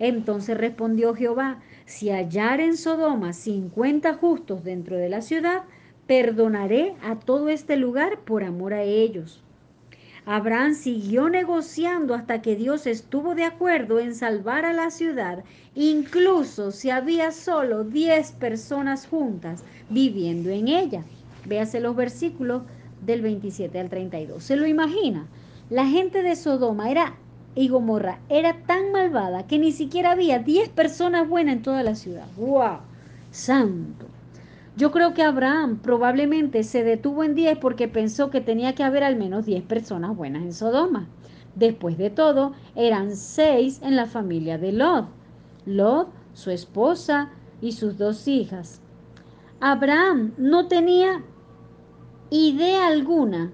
Entonces 0.00 0.56
respondió 0.56 1.14
Jehová, 1.14 1.62
si 1.84 2.10
hallar 2.10 2.58
en 2.58 2.76
Sodoma 2.76 3.32
50 3.32 4.14
justos 4.14 4.64
dentro 4.64 4.96
de 4.96 5.08
la 5.08 5.22
ciudad, 5.22 5.62
perdonaré 6.08 6.96
a 7.00 7.14
todo 7.14 7.48
este 7.48 7.76
lugar 7.76 8.18
por 8.24 8.42
amor 8.42 8.74
a 8.74 8.82
ellos. 8.82 9.44
Abraham 10.26 10.74
siguió 10.74 11.28
negociando 11.28 12.14
hasta 12.14 12.40
que 12.40 12.56
Dios 12.56 12.86
estuvo 12.86 13.34
de 13.34 13.44
acuerdo 13.44 14.00
en 14.00 14.14
salvar 14.14 14.64
a 14.64 14.72
la 14.72 14.90
ciudad, 14.90 15.44
incluso 15.74 16.70
si 16.70 16.88
había 16.88 17.30
solo 17.30 17.84
10 17.84 18.32
personas 18.32 19.06
juntas 19.06 19.64
viviendo 19.90 20.48
en 20.48 20.68
ella. 20.68 21.04
Véase 21.44 21.80
los 21.80 21.94
versículos 21.94 22.62
del 23.02 23.20
27 23.20 23.78
al 23.78 23.90
32. 23.90 24.42
¿Se 24.42 24.56
lo 24.56 24.66
imagina? 24.66 25.26
La 25.68 25.86
gente 25.86 26.22
de 26.22 26.36
Sodoma 26.36 26.90
era 26.90 27.16
y 27.54 27.68
Gomorra 27.68 28.18
era 28.30 28.54
tan 28.66 28.92
malvada 28.92 29.46
que 29.46 29.58
ni 29.58 29.72
siquiera 29.72 30.12
había 30.12 30.38
10 30.38 30.70
personas 30.70 31.28
buenas 31.28 31.56
en 31.56 31.62
toda 31.62 31.82
la 31.82 31.94
ciudad. 31.94 32.26
¡Wow! 32.36 32.78
Santo. 33.30 34.13
Yo 34.76 34.90
creo 34.90 35.14
que 35.14 35.22
Abraham 35.22 35.78
probablemente 35.78 36.64
se 36.64 36.82
detuvo 36.82 37.22
en 37.22 37.36
10 37.36 37.58
porque 37.58 37.86
pensó 37.86 38.30
que 38.30 38.40
tenía 38.40 38.74
que 38.74 38.82
haber 38.82 39.04
al 39.04 39.14
menos 39.14 39.46
10 39.46 39.62
personas 39.64 40.16
buenas 40.16 40.42
en 40.42 40.52
Sodoma. 40.52 41.08
Después 41.54 41.96
de 41.96 42.10
todo, 42.10 42.52
eran 42.74 43.14
6 43.14 43.80
en 43.82 43.94
la 43.94 44.06
familia 44.06 44.58
de 44.58 44.72
Lot. 44.72 45.06
Lot, 45.64 46.08
su 46.32 46.50
esposa 46.50 47.30
y 47.60 47.72
sus 47.72 47.96
dos 47.98 48.26
hijas. 48.26 48.80
Abraham 49.60 50.34
no 50.36 50.66
tenía 50.66 51.22
idea 52.30 52.88
alguna 52.88 53.52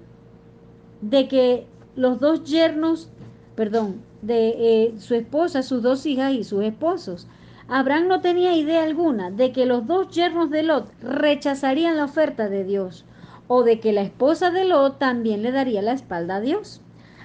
de 1.01 1.27
que 1.27 1.67
los 1.95 2.19
dos 2.19 2.43
yernos, 2.43 3.11
perdón, 3.55 4.01
de 4.23 4.49
eh, 4.57 4.93
su 4.97 5.13
esposa, 5.13 5.61
sus 5.61 5.83
dos 5.83 6.05
hijas 6.07 6.33
y 6.33 6.43
sus 6.43 6.63
esposos. 6.63 7.27
Abraham 7.73 8.09
no 8.09 8.19
tenía 8.19 8.53
idea 8.53 8.83
alguna 8.83 9.31
de 9.31 9.53
que 9.53 9.65
los 9.65 9.87
dos 9.87 10.13
yernos 10.13 10.49
de 10.49 10.61
Lot 10.61 10.91
rechazarían 11.01 11.95
la 11.95 12.03
oferta 12.03 12.49
de 12.49 12.65
Dios 12.65 13.05
o 13.47 13.63
de 13.63 13.79
que 13.79 13.93
la 13.93 14.01
esposa 14.01 14.51
de 14.51 14.65
Lot 14.65 14.99
también 14.99 15.41
le 15.41 15.53
daría 15.53 15.81
la 15.81 15.93
espalda 15.93 16.35
a 16.35 16.41
Dios. 16.41 16.81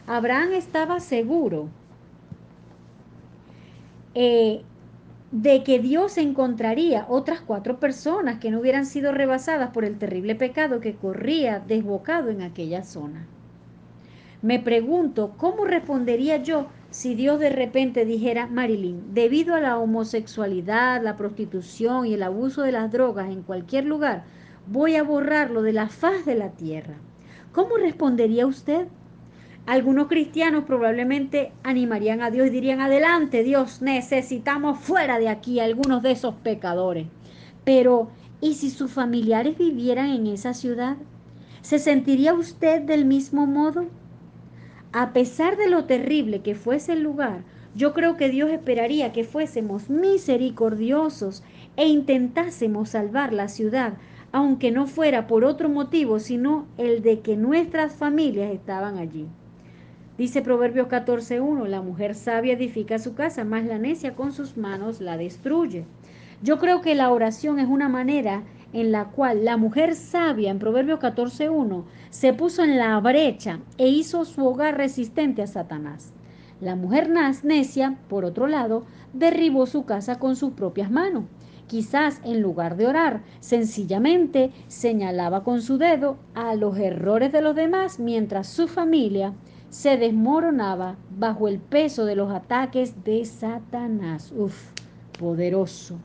Abraham 0.06 0.52
estaba 0.52 1.00
seguro 1.00 1.68
eh, 4.14 4.62
de 5.32 5.64
que 5.64 5.80
Dios 5.80 6.16
encontraría 6.16 7.06
otras 7.08 7.40
cuatro 7.40 7.80
personas 7.80 8.38
que 8.38 8.52
no 8.52 8.60
hubieran 8.60 8.86
sido 8.86 9.10
rebasadas 9.10 9.70
por 9.70 9.84
el 9.84 9.98
terrible 9.98 10.36
pecado 10.36 10.78
que 10.78 10.94
corría 10.94 11.58
desbocado 11.58 12.30
en 12.30 12.42
aquella 12.42 12.84
zona. 12.84 13.26
Me 14.46 14.60
pregunto, 14.60 15.34
¿cómo 15.38 15.64
respondería 15.64 16.36
yo 16.36 16.68
si 16.90 17.16
Dios 17.16 17.40
de 17.40 17.50
repente 17.50 18.04
dijera, 18.04 18.46
Marilyn, 18.46 19.12
debido 19.12 19.56
a 19.56 19.60
la 19.60 19.76
homosexualidad, 19.76 21.02
la 21.02 21.16
prostitución 21.16 22.06
y 22.06 22.14
el 22.14 22.22
abuso 22.22 22.62
de 22.62 22.70
las 22.70 22.92
drogas 22.92 23.28
en 23.28 23.42
cualquier 23.42 23.86
lugar, 23.86 24.22
voy 24.68 24.94
a 24.94 25.02
borrarlo 25.02 25.62
de 25.62 25.72
la 25.72 25.88
faz 25.88 26.24
de 26.24 26.36
la 26.36 26.50
tierra? 26.50 26.94
¿Cómo 27.50 27.76
respondería 27.76 28.46
usted? 28.46 28.86
Algunos 29.66 30.06
cristianos 30.06 30.62
probablemente 30.62 31.50
animarían 31.64 32.22
a 32.22 32.30
Dios 32.30 32.46
y 32.46 32.50
dirían, 32.50 32.80
adelante 32.80 33.42
Dios, 33.42 33.82
necesitamos 33.82 34.78
fuera 34.78 35.18
de 35.18 35.28
aquí 35.28 35.58
a 35.58 35.64
algunos 35.64 36.04
de 36.04 36.12
esos 36.12 36.36
pecadores. 36.36 37.08
Pero, 37.64 38.10
¿y 38.40 38.54
si 38.54 38.70
sus 38.70 38.92
familiares 38.92 39.58
vivieran 39.58 40.10
en 40.10 40.28
esa 40.28 40.54
ciudad? 40.54 40.98
¿Se 41.62 41.80
sentiría 41.80 42.32
usted 42.32 42.82
del 42.82 43.06
mismo 43.06 43.48
modo? 43.48 43.86
A 44.98 45.12
pesar 45.12 45.58
de 45.58 45.68
lo 45.68 45.84
terrible 45.84 46.40
que 46.40 46.54
fuese 46.54 46.94
el 46.94 47.02
lugar, 47.02 47.42
yo 47.74 47.92
creo 47.92 48.16
que 48.16 48.30
Dios 48.30 48.50
esperaría 48.50 49.12
que 49.12 49.24
fuésemos 49.24 49.90
misericordiosos 49.90 51.42
e 51.76 51.86
intentásemos 51.86 52.88
salvar 52.88 53.34
la 53.34 53.48
ciudad, 53.48 53.98
aunque 54.32 54.70
no 54.70 54.86
fuera 54.86 55.26
por 55.26 55.44
otro 55.44 55.68
motivo, 55.68 56.18
sino 56.18 56.64
el 56.78 57.02
de 57.02 57.20
que 57.20 57.36
nuestras 57.36 57.92
familias 57.92 58.50
estaban 58.50 58.96
allí. 58.96 59.26
Dice 60.16 60.40
Proverbios 60.40 60.88
14.1, 60.88 61.66
la 61.66 61.82
mujer 61.82 62.14
sabia 62.14 62.54
edifica 62.54 62.98
su 62.98 63.14
casa, 63.14 63.44
más 63.44 63.66
la 63.66 63.76
necia 63.76 64.14
con 64.14 64.32
sus 64.32 64.56
manos 64.56 65.02
la 65.02 65.18
destruye. 65.18 65.84
Yo 66.42 66.58
creo 66.58 66.80
que 66.80 66.94
la 66.94 67.10
oración 67.10 67.58
es 67.58 67.68
una 67.68 67.90
manera 67.90 68.44
en 68.72 68.92
la 68.92 69.06
cual 69.06 69.44
la 69.44 69.56
mujer 69.56 69.94
sabia 69.94 70.50
en 70.50 70.58
Proverbios 70.58 71.00
14.1 71.00 71.84
se 72.10 72.32
puso 72.32 72.62
en 72.62 72.78
la 72.78 72.98
brecha 73.00 73.60
e 73.78 73.88
hizo 73.88 74.24
su 74.24 74.46
hogar 74.46 74.76
resistente 74.76 75.42
a 75.42 75.46
Satanás. 75.46 76.12
La 76.60 76.74
mujer 76.74 77.10
necia, 77.42 77.98
por 78.08 78.24
otro 78.24 78.46
lado, 78.46 78.84
derribó 79.12 79.66
su 79.66 79.84
casa 79.84 80.18
con 80.18 80.36
sus 80.36 80.52
propias 80.52 80.90
manos. 80.90 81.24
Quizás 81.66 82.20
en 82.24 82.40
lugar 82.40 82.76
de 82.76 82.86
orar, 82.86 83.22
sencillamente 83.40 84.52
señalaba 84.68 85.42
con 85.42 85.60
su 85.60 85.78
dedo 85.78 86.16
a 86.34 86.54
los 86.54 86.78
errores 86.78 87.32
de 87.32 87.42
los 87.42 87.56
demás 87.56 87.98
mientras 87.98 88.46
su 88.46 88.68
familia 88.68 89.34
se 89.68 89.96
desmoronaba 89.96 90.96
bajo 91.18 91.48
el 91.48 91.58
peso 91.58 92.04
de 92.04 92.16
los 92.16 92.32
ataques 92.32 93.04
de 93.04 93.24
Satanás. 93.24 94.32
Uf, 94.36 94.70
poderoso. 95.18 95.96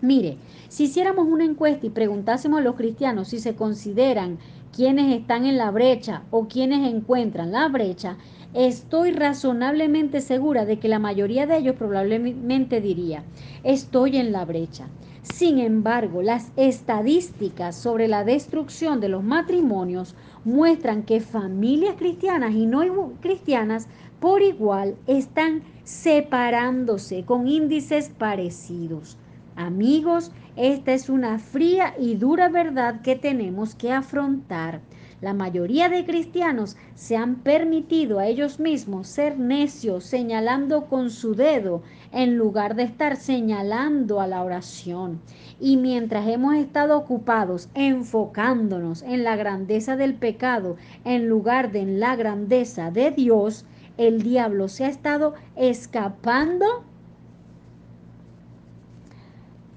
Mire, 0.00 0.38
si 0.72 0.84
hiciéramos 0.84 1.26
una 1.26 1.44
encuesta 1.44 1.84
y 1.84 1.90
preguntásemos 1.90 2.58
a 2.58 2.62
los 2.62 2.76
cristianos 2.76 3.28
si 3.28 3.40
se 3.40 3.54
consideran 3.54 4.38
quienes 4.74 5.14
están 5.14 5.44
en 5.44 5.58
la 5.58 5.70
brecha 5.70 6.22
o 6.30 6.48
quienes 6.48 6.90
encuentran 6.90 7.52
la 7.52 7.68
brecha, 7.68 8.16
estoy 8.54 9.10
razonablemente 9.10 10.22
segura 10.22 10.64
de 10.64 10.78
que 10.78 10.88
la 10.88 10.98
mayoría 10.98 11.46
de 11.46 11.58
ellos 11.58 11.76
probablemente 11.76 12.80
diría, 12.80 13.22
estoy 13.64 14.16
en 14.16 14.32
la 14.32 14.46
brecha. 14.46 14.86
Sin 15.20 15.58
embargo, 15.58 16.22
las 16.22 16.52
estadísticas 16.56 17.76
sobre 17.76 18.08
la 18.08 18.24
destrucción 18.24 18.98
de 18.98 19.10
los 19.10 19.22
matrimonios 19.22 20.14
muestran 20.42 21.02
que 21.02 21.20
familias 21.20 21.96
cristianas 21.98 22.54
y 22.54 22.64
no 22.64 23.12
cristianas 23.20 23.88
por 24.20 24.40
igual 24.40 24.94
están 25.06 25.64
separándose 25.84 27.26
con 27.26 27.46
índices 27.46 28.08
parecidos. 28.08 29.18
Amigos, 29.56 30.32
esta 30.56 30.92
es 30.92 31.08
una 31.08 31.38
fría 31.38 31.94
y 31.98 32.14
dura 32.14 32.48
verdad 32.48 33.02
que 33.02 33.16
tenemos 33.16 33.74
que 33.74 33.92
afrontar. 33.92 34.80
La 35.20 35.34
mayoría 35.34 35.88
de 35.88 36.04
cristianos 36.04 36.76
se 36.96 37.16
han 37.16 37.36
permitido 37.36 38.18
a 38.18 38.26
ellos 38.26 38.58
mismos 38.58 39.06
ser 39.06 39.38
necios 39.38 40.02
señalando 40.04 40.86
con 40.86 41.10
su 41.10 41.36
dedo 41.36 41.82
en 42.10 42.36
lugar 42.36 42.74
de 42.74 42.82
estar 42.82 43.16
señalando 43.16 44.20
a 44.20 44.26
la 44.26 44.42
oración. 44.42 45.20
Y 45.60 45.76
mientras 45.76 46.26
hemos 46.26 46.56
estado 46.56 46.98
ocupados 46.98 47.68
enfocándonos 47.74 49.02
en 49.02 49.22
la 49.22 49.36
grandeza 49.36 49.94
del 49.96 50.14
pecado 50.14 50.76
en 51.04 51.28
lugar 51.28 51.70
de 51.70 51.82
en 51.82 52.00
la 52.00 52.16
grandeza 52.16 52.90
de 52.90 53.12
Dios, 53.12 53.64
el 53.98 54.22
diablo 54.22 54.66
se 54.68 54.86
ha 54.86 54.88
estado 54.88 55.34
escapando 55.54 56.84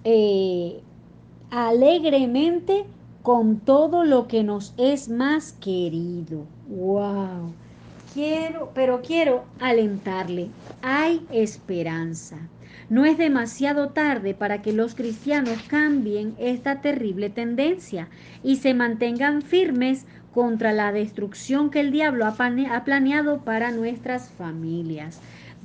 eh, 0.05 0.81
alegremente 1.49 2.85
con 3.23 3.59
todo 3.59 4.03
lo 4.03 4.27
que 4.27 4.43
nos 4.43 4.73
es 4.77 5.09
más 5.09 5.53
querido. 5.53 6.45
¡Wow! 6.69 7.53
Quiero, 8.13 8.71
pero 8.73 9.01
quiero 9.01 9.43
alentarle. 9.59 10.49
Hay 10.81 11.25
esperanza. 11.31 12.37
No 12.87 13.03
es 13.03 13.17
demasiado 13.17 13.89
tarde 13.89 14.35
para 14.35 14.61
que 14.61 14.71
los 14.71 14.93
cristianos 14.93 15.57
cambien 15.67 16.35
esta 16.37 16.81
terrible 16.81 17.31
tendencia 17.31 18.07
y 18.43 18.57
se 18.57 18.75
mantengan 18.75 19.41
firmes 19.41 20.05
contra 20.33 20.71
la 20.71 20.91
destrucción 20.91 21.71
que 21.71 21.79
el 21.79 21.91
diablo 21.91 22.25
ha 22.25 22.83
planeado 22.83 23.39
para 23.39 23.71
nuestras 23.71 24.29
familias. 24.29 25.19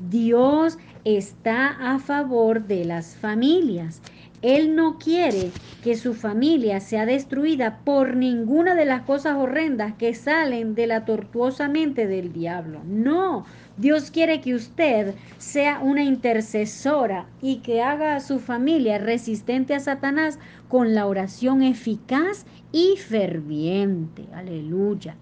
Dios 0.08 0.78
está 1.04 1.92
a 1.92 1.98
favor 1.98 2.64
de 2.64 2.86
las 2.86 3.16
familias. 3.16 4.00
Él 4.42 4.74
no 4.74 4.98
quiere 4.98 5.50
que 5.82 5.96
su 5.96 6.14
familia 6.14 6.80
sea 6.80 7.04
destruida 7.04 7.80
por 7.84 8.16
ninguna 8.16 8.74
de 8.74 8.86
las 8.86 9.02
cosas 9.02 9.36
horrendas 9.36 9.94
que 9.94 10.14
salen 10.14 10.74
de 10.74 10.86
la 10.86 11.04
tortuosa 11.04 11.68
mente 11.68 12.06
del 12.06 12.32
diablo. 12.32 12.80
No, 12.86 13.44
Dios 13.76 14.10
quiere 14.10 14.40
que 14.40 14.54
usted 14.54 15.14
sea 15.36 15.80
una 15.80 16.02
intercesora 16.02 17.26
y 17.42 17.56
que 17.56 17.82
haga 17.82 18.16
a 18.16 18.20
su 18.20 18.38
familia 18.38 18.98
resistente 18.98 19.74
a 19.74 19.80
Satanás 19.80 20.38
con 20.68 20.94
la 20.94 21.06
oración 21.06 21.62
eficaz 21.62 22.46
y 22.72 22.96
ferviente. 22.96 24.24
Aleluya. 24.32 25.16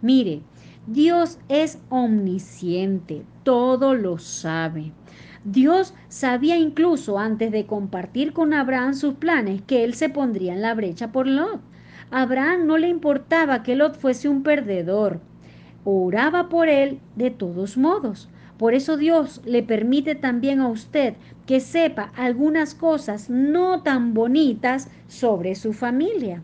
Mire, 0.00 0.42
Dios 0.86 1.38
es 1.48 1.78
omnisciente, 1.88 3.22
todo 3.42 3.94
lo 3.94 4.18
sabe. 4.18 4.92
Dios 5.44 5.92
sabía 6.08 6.56
incluso 6.56 7.18
antes 7.18 7.52
de 7.52 7.66
compartir 7.66 8.32
con 8.32 8.54
Abraham 8.54 8.94
sus 8.94 9.16
planes 9.16 9.60
que 9.60 9.84
él 9.84 9.92
se 9.92 10.08
pondría 10.08 10.54
en 10.54 10.62
la 10.62 10.72
brecha 10.72 11.12
por 11.12 11.26
Lot. 11.26 11.60
A 12.10 12.22
Abraham 12.22 12.66
no 12.66 12.78
le 12.78 12.88
importaba 12.88 13.62
que 13.62 13.76
Lot 13.76 13.98
fuese 13.98 14.30
un 14.30 14.42
perdedor. 14.42 15.20
Oraba 15.84 16.48
por 16.48 16.70
él 16.70 16.98
de 17.16 17.30
todos 17.30 17.76
modos. 17.76 18.30
Por 18.56 18.72
eso 18.72 18.96
Dios 18.96 19.42
le 19.44 19.62
permite 19.62 20.14
también 20.14 20.60
a 20.60 20.68
usted 20.68 21.12
que 21.44 21.60
sepa 21.60 22.10
algunas 22.16 22.74
cosas 22.74 23.28
no 23.28 23.82
tan 23.82 24.14
bonitas 24.14 24.88
sobre 25.08 25.56
su 25.56 25.74
familia. 25.74 26.42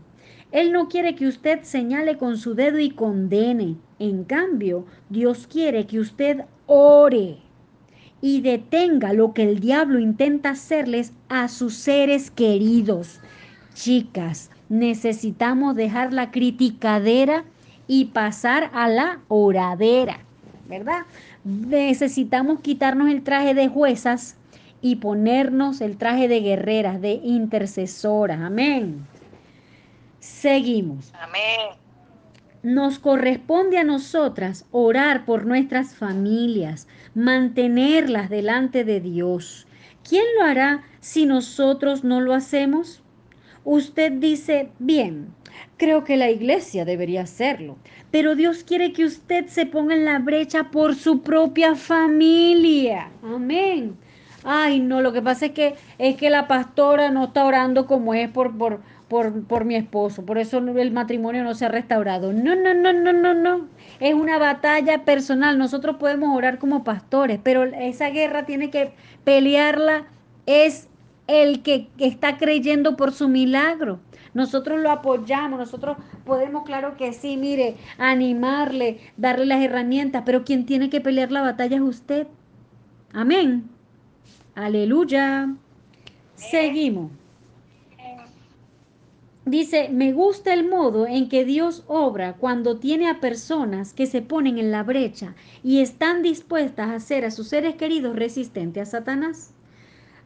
Él 0.51 0.71
no 0.71 0.89
quiere 0.89 1.15
que 1.15 1.25
usted 1.25 1.63
señale 1.63 2.19
con 2.19 2.37
su 2.37 2.53
dedo 2.53 2.77
y 2.77 2.91
condene. 2.91 3.77
En 3.97 4.25
cambio, 4.25 4.85
Dios 5.09 5.47
quiere 5.47 5.87
que 5.87 5.99
usted 5.99 6.41
ore 6.67 7.40
y 8.21 8.41
detenga 8.41 9.13
lo 9.13 9.33
que 9.33 9.43
el 9.43 9.59
diablo 9.59 9.99
intenta 9.99 10.51
hacerles 10.51 11.13
a 11.29 11.47
sus 11.47 11.75
seres 11.75 12.29
queridos. 12.31 13.19
Chicas, 13.73 14.51
necesitamos 14.69 15.75
dejar 15.75 16.13
la 16.13 16.31
criticadera 16.31 17.43
y 17.87 18.05
pasar 18.05 18.69
a 18.73 18.87
la 18.87 19.19
oradera, 19.27 20.19
¿verdad? 20.69 21.01
Necesitamos 21.43 22.61
quitarnos 22.61 23.09
el 23.09 23.23
traje 23.23 23.53
de 23.53 23.67
juezas 23.67 24.37
y 24.81 24.97
ponernos 24.97 25.81
el 25.81 25.97
traje 25.97 26.27
de 26.27 26.41
guerreras, 26.41 27.01
de 27.01 27.13
intercesoras. 27.13 28.41
Amén. 28.41 29.05
Seguimos. 30.19 31.11
Amén. 31.19 31.77
Nos 32.63 32.99
corresponde 32.99 33.79
a 33.79 33.83
nosotras 33.83 34.65
orar 34.71 35.25
por 35.25 35.45
nuestras 35.45 35.95
familias, 35.95 36.87
mantenerlas 37.15 38.29
delante 38.29 38.83
de 38.83 38.99
Dios. 39.01 39.67
¿Quién 40.07 40.25
lo 40.37 40.45
hará 40.45 40.83
si 40.99 41.25
nosotros 41.25 42.03
no 42.03 42.21
lo 42.21 42.33
hacemos? 42.33 43.01
Usted 43.63 44.13
dice, 44.13 44.69
bien, 44.79 45.33
creo 45.77 46.03
que 46.03 46.17
la 46.17 46.31
iglesia 46.31 46.85
debería 46.85 47.21
hacerlo, 47.21 47.77
pero 48.09 48.35
Dios 48.35 48.63
quiere 48.63 48.93
que 48.93 49.05
usted 49.05 49.47
se 49.47 49.65
ponga 49.65 49.93
en 49.93 50.05
la 50.05 50.19
brecha 50.19 50.71
por 50.71 50.95
su 50.95 51.21
propia 51.21 51.75
familia. 51.75 53.11
Amén. 53.23 53.95
Ay, 54.43 54.79
no, 54.79 55.01
lo 55.01 55.13
que 55.13 55.21
pasa 55.21 55.47
es 55.47 55.51
que 55.51 55.75
es 55.99 56.15
que 56.15 56.31
la 56.31 56.47
pastora 56.47 57.11
no 57.11 57.25
está 57.25 57.45
orando 57.45 57.85
como 57.85 58.13
es 58.15 58.29
por, 58.29 58.57
por, 58.57 58.81
por, 59.11 59.65
mi 59.65 59.75
esposo, 59.75 60.25
por 60.25 60.37
eso 60.37 60.59
el 60.59 60.91
matrimonio 60.91 61.43
no 61.43 61.53
se 61.53 61.65
ha 61.65 61.67
restaurado. 61.67 62.31
No, 62.31 62.55
no, 62.55 62.73
no, 62.73 62.93
no, 62.93 63.11
no, 63.11 63.33
no. 63.33 63.67
Es 63.99 64.13
una 64.13 64.37
batalla 64.37 65.03
personal. 65.03 65.57
Nosotros 65.57 65.97
podemos 65.97 66.33
orar 66.33 66.59
como 66.59 66.85
pastores, 66.85 67.37
pero 67.43 67.65
esa 67.65 68.09
guerra 68.09 68.45
tiene 68.45 68.69
que 68.69 68.93
pelearla 69.25 70.05
es 70.45 70.87
el 71.27 71.61
que 71.61 71.89
está 71.97 72.37
creyendo 72.37 72.95
por 72.95 73.11
su 73.11 73.27
milagro. 73.27 73.99
Nosotros 74.33 74.79
lo 74.79 74.89
apoyamos, 74.89 75.59
nosotros 75.59 75.97
podemos, 76.23 76.63
claro 76.63 76.95
que 76.95 77.11
sí, 77.11 77.35
mire, 77.35 77.75
animarle, 77.97 79.01
darle 79.17 79.45
las 79.45 79.61
herramientas, 79.61 80.23
pero 80.25 80.45
quien 80.45 80.65
tiene 80.65 80.89
que 80.89 81.01
pelear 81.01 81.33
la 81.33 81.41
batalla 81.41 81.75
es 81.75 81.81
usted. 81.81 82.27
Amén. 83.11 83.69
Aleluya. 84.55 85.53
Seguimos. 86.35 87.20
Dice, 89.45 89.89
me 89.89 90.13
gusta 90.13 90.53
el 90.53 90.69
modo 90.69 91.07
en 91.07 91.27
que 91.27 91.45
Dios 91.45 91.83
obra 91.87 92.33
cuando 92.33 92.77
tiene 92.77 93.09
a 93.09 93.19
personas 93.19 93.91
que 93.91 94.05
se 94.05 94.21
ponen 94.21 94.59
en 94.59 94.69
la 94.69 94.83
brecha 94.83 95.33
y 95.63 95.81
están 95.81 96.21
dispuestas 96.21 96.89
a 96.89 96.95
hacer 96.95 97.25
a 97.25 97.31
sus 97.31 97.47
seres 97.47 97.73
queridos 97.73 98.15
resistentes 98.15 98.87
a 98.87 98.91
Satanás. 98.91 99.55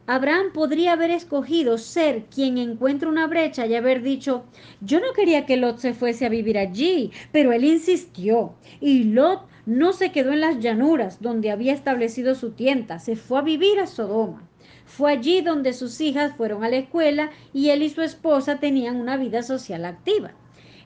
Abraham 0.06 0.52
podría 0.52 0.92
haber 0.92 1.10
escogido 1.10 1.78
ser 1.78 2.26
quien 2.26 2.58
encuentra 2.58 3.08
una 3.08 3.26
brecha 3.26 3.66
y 3.66 3.74
haber 3.74 4.02
dicho, 4.02 4.44
yo 4.82 5.00
no 5.00 5.14
quería 5.14 5.46
que 5.46 5.56
Lot 5.56 5.78
se 5.78 5.94
fuese 5.94 6.26
a 6.26 6.28
vivir 6.28 6.58
allí, 6.58 7.10
pero 7.32 7.52
él 7.52 7.64
insistió. 7.64 8.52
Y 8.82 9.04
Lot 9.04 9.46
no 9.64 9.94
se 9.94 10.12
quedó 10.12 10.32
en 10.32 10.42
las 10.42 10.60
llanuras 10.60 11.22
donde 11.22 11.50
había 11.50 11.72
establecido 11.72 12.34
su 12.34 12.50
tienda, 12.50 12.98
se 12.98 13.16
fue 13.16 13.38
a 13.38 13.42
vivir 13.42 13.80
a 13.80 13.86
Sodoma. 13.86 14.46
Fue 14.86 15.12
allí 15.12 15.42
donde 15.42 15.72
sus 15.72 16.00
hijas 16.00 16.34
fueron 16.36 16.64
a 16.64 16.68
la 16.68 16.76
escuela 16.76 17.30
y 17.52 17.70
él 17.70 17.82
y 17.82 17.90
su 17.90 18.02
esposa 18.02 18.58
tenían 18.58 18.96
una 18.96 19.16
vida 19.16 19.42
social 19.42 19.84
activa. 19.84 20.32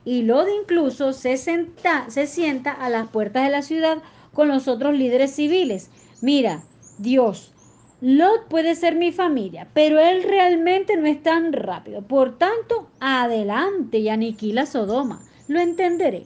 Y 0.04 0.22
Lot 0.22 0.48
incluso 0.62 1.12
se, 1.12 1.36
se 1.36 2.26
sienta 2.26 2.72
a 2.72 2.88
las 2.88 3.08
puertas 3.08 3.44
de 3.44 3.50
la 3.50 3.62
ciudad 3.62 3.98
con 4.32 4.48
los 4.48 4.66
otros 4.66 4.94
líderes 4.94 5.34
civiles. 5.34 5.90
Mira, 6.22 6.62
Dios, 6.98 7.52
Lot 8.00 8.48
puede 8.48 8.74
ser 8.76 8.96
mi 8.96 9.12
familia, 9.12 9.68
pero 9.74 10.00
él 10.00 10.22
realmente 10.22 10.96
no 10.96 11.06
es 11.06 11.22
tan 11.22 11.52
rápido. 11.52 12.00
Por 12.00 12.38
tanto, 12.38 12.88
adelante 12.98 13.98
y 13.98 14.08
aniquila 14.08 14.64
Sodoma. 14.64 15.20
Lo 15.48 15.60
entenderé. 15.60 16.24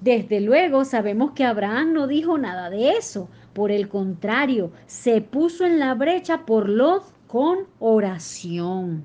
Desde 0.00 0.40
luego 0.40 0.84
sabemos 0.84 1.32
que 1.32 1.44
Abraham 1.44 1.94
no 1.94 2.06
dijo 2.06 2.38
nada 2.38 2.70
de 2.70 2.90
eso, 2.90 3.28
por 3.58 3.72
el 3.72 3.88
contrario, 3.88 4.70
se 4.86 5.20
puso 5.20 5.66
en 5.66 5.80
la 5.80 5.92
brecha 5.94 6.46
por 6.46 6.68
Lot 6.68 7.02
con 7.26 7.66
oración. 7.80 9.02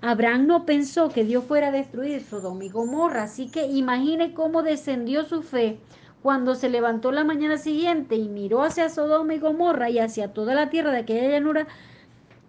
Abraham 0.00 0.46
no 0.46 0.64
pensó 0.64 1.08
que 1.08 1.24
Dios 1.24 1.42
fuera 1.42 1.66
a 1.66 1.72
destruir 1.72 2.22
Sodoma 2.22 2.64
y 2.64 2.68
Gomorra, 2.68 3.24
así 3.24 3.48
que 3.48 3.66
imagine 3.66 4.34
cómo 4.34 4.62
descendió 4.62 5.24
su 5.24 5.42
fe 5.42 5.80
cuando 6.22 6.54
se 6.54 6.68
levantó 6.68 7.10
la 7.10 7.24
mañana 7.24 7.58
siguiente 7.58 8.14
y 8.14 8.28
miró 8.28 8.62
hacia 8.62 8.88
Sodoma 8.88 9.34
y 9.34 9.40
Gomorra 9.40 9.90
y 9.90 9.98
hacia 9.98 10.32
toda 10.32 10.54
la 10.54 10.70
tierra 10.70 10.92
de 10.92 10.98
aquella 10.98 11.30
llanura, 11.30 11.66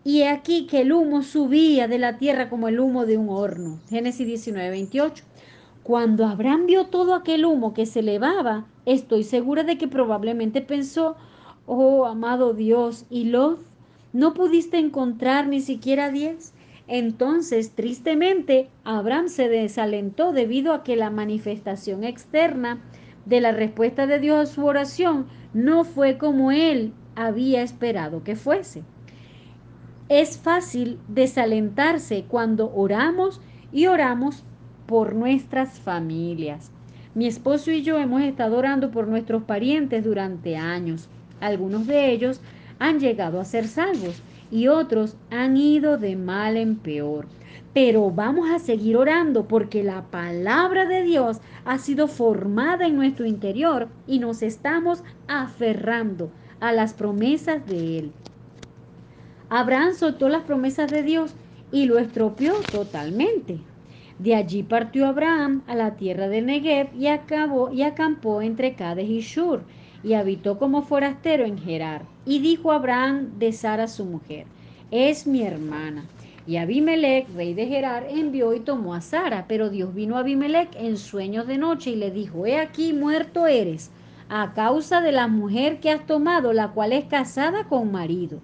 y 0.03 0.21
aquí 0.21 0.67
que 0.67 0.81
el 0.81 0.93
humo 0.93 1.23
subía 1.23 1.87
de 1.87 1.97
la 1.97 2.19
tierra 2.19 2.47
como 2.47 2.67
el 2.67 2.79
humo 2.79 3.07
de 3.07 3.17
un 3.17 3.29
horno. 3.29 3.79
Génesis 3.89 4.27
19, 4.27 4.69
28. 4.69 5.23
Cuando 5.81 6.27
Abraham 6.27 6.67
vio 6.67 6.85
todo 6.85 7.15
aquel 7.15 7.43
humo 7.43 7.73
que 7.73 7.87
se 7.87 8.01
elevaba, 8.01 8.67
estoy 8.85 9.23
segura 9.23 9.63
de 9.63 9.79
que 9.79 9.87
probablemente 9.87 10.61
pensó, 10.61 11.15
Oh, 11.71 12.07
amado 12.07 12.55
Dios, 12.55 13.05
¿y 13.11 13.25
Lot? 13.25 13.59
¿No 14.11 14.33
pudiste 14.33 14.79
encontrar 14.79 15.47
ni 15.47 15.61
siquiera 15.61 16.09
diez? 16.09 16.51
Entonces, 16.87 17.75
tristemente, 17.75 18.69
Abraham 18.83 19.29
se 19.29 19.49
desalentó 19.49 20.31
debido 20.31 20.73
a 20.73 20.81
que 20.83 20.95
la 20.95 21.11
manifestación 21.11 22.03
externa 22.03 22.81
de 23.27 23.39
la 23.39 23.51
respuesta 23.51 24.07
de 24.07 24.17
Dios 24.17 24.39
a 24.39 24.51
su 24.51 24.65
oración 24.65 25.27
no 25.53 25.83
fue 25.83 26.17
como 26.17 26.51
él 26.51 26.91
había 27.15 27.61
esperado 27.61 28.23
que 28.23 28.35
fuese. 28.35 28.81
Es 30.07 30.39
fácil 30.39 30.97
desalentarse 31.07 32.25
cuando 32.27 32.73
oramos 32.73 33.41
y 33.71 33.85
oramos 33.85 34.43
por 34.87 35.13
nuestras 35.13 35.79
familias. 35.79 36.71
Mi 37.13 37.27
esposo 37.27 37.69
y 37.69 37.83
yo 37.83 37.99
hemos 37.99 38.23
estado 38.23 38.57
orando 38.57 38.89
por 38.89 39.07
nuestros 39.07 39.43
parientes 39.43 40.03
durante 40.03 40.57
años. 40.57 41.09
Algunos 41.41 41.87
de 41.87 42.11
ellos 42.11 42.41
han 42.79 42.99
llegado 42.99 43.39
a 43.39 43.45
ser 43.45 43.67
salvos 43.67 44.21
y 44.51 44.67
otros 44.67 45.15
han 45.29 45.57
ido 45.57 45.97
de 45.97 46.15
mal 46.15 46.57
en 46.57 46.75
peor. 46.75 47.27
Pero 47.73 48.09
vamos 48.09 48.49
a 48.49 48.59
seguir 48.59 48.97
orando 48.97 49.47
porque 49.47 49.83
la 49.83 50.03
palabra 50.03 50.85
de 50.85 51.03
Dios 51.03 51.39
ha 51.65 51.77
sido 51.77 52.07
formada 52.07 52.87
en 52.87 52.95
nuestro 52.95 53.25
interior 53.25 53.89
y 54.07 54.19
nos 54.19 54.41
estamos 54.41 55.03
aferrando 55.27 56.31
a 56.59 56.71
las 56.71 56.93
promesas 56.93 57.65
de 57.67 57.99
Él. 57.99 58.11
Abraham 59.49 59.93
soltó 59.93 60.29
las 60.29 60.43
promesas 60.43 60.91
de 60.91 61.03
Dios 61.03 61.33
y 61.71 61.85
lo 61.85 61.99
estropeó 61.99 62.55
totalmente. 62.71 63.59
De 64.17 64.35
allí 64.35 64.63
partió 64.63 65.07
Abraham 65.07 65.63
a 65.67 65.75
la 65.75 65.95
tierra 65.95 66.27
de 66.27 66.41
Negev 66.41 66.89
y, 66.95 67.07
acabó, 67.07 67.71
y 67.71 67.83
acampó 67.83 68.41
entre 68.41 68.75
Cades 68.75 69.09
y 69.09 69.21
Shur 69.21 69.63
y 70.03 70.13
habitó 70.13 70.57
como 70.57 70.81
forastero 70.81 71.45
en 71.45 71.57
Gerar. 71.57 72.03
Y 72.25 72.39
dijo 72.39 72.71
Abraham 72.71 73.39
de 73.39 73.51
Sara 73.51 73.87
su 73.87 74.05
mujer, 74.05 74.45
es 74.91 75.27
mi 75.27 75.43
hermana. 75.43 76.05
Y 76.47 76.57
Abimelech, 76.57 77.27
rey 77.35 77.53
de 77.53 77.67
Gerar, 77.67 78.07
envió 78.09 78.53
y 78.53 78.59
tomó 78.59 78.95
a 78.95 79.01
Sara, 79.01 79.45
pero 79.47 79.69
Dios 79.69 79.93
vino 79.93 80.15
a 80.15 80.19
Abimelech 80.19 80.69
en 80.75 80.97
sueños 80.97 81.45
de 81.45 81.57
noche 81.57 81.91
y 81.91 81.95
le 81.95 82.11
dijo, 82.11 82.45
he 82.45 82.57
aquí 82.57 82.93
muerto 82.93 83.45
eres, 83.45 83.91
a 84.29 84.53
causa 84.53 85.01
de 85.01 85.11
la 85.11 85.27
mujer 85.27 85.79
que 85.79 85.91
has 85.91 86.05
tomado, 86.05 86.53
la 86.53 86.69
cual 86.69 86.93
es 86.93 87.05
casada 87.05 87.65
con 87.65 87.91
marido. 87.91 88.39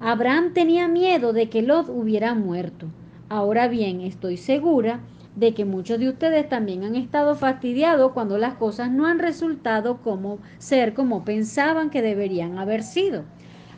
Abraham 0.00 0.52
tenía 0.52 0.88
miedo 0.88 1.32
de 1.32 1.48
que 1.48 1.62
Lot 1.62 1.88
hubiera 1.88 2.34
muerto. 2.34 2.86
Ahora 3.28 3.68
bien, 3.68 4.00
estoy 4.00 4.36
segura 4.36 5.00
de 5.36 5.54
que 5.54 5.64
muchos 5.64 5.98
de 5.98 6.08
ustedes 6.08 6.48
también 6.48 6.84
han 6.84 6.94
estado 6.94 7.34
fastidiados 7.34 8.12
cuando 8.12 8.38
las 8.38 8.54
cosas 8.54 8.90
no 8.90 9.06
han 9.06 9.18
resultado 9.18 9.98
como 9.98 10.38
ser 10.58 10.94
como 10.94 11.24
pensaban 11.24 11.90
que 11.90 12.02
deberían 12.02 12.58
haber 12.58 12.82
sido. 12.82 13.24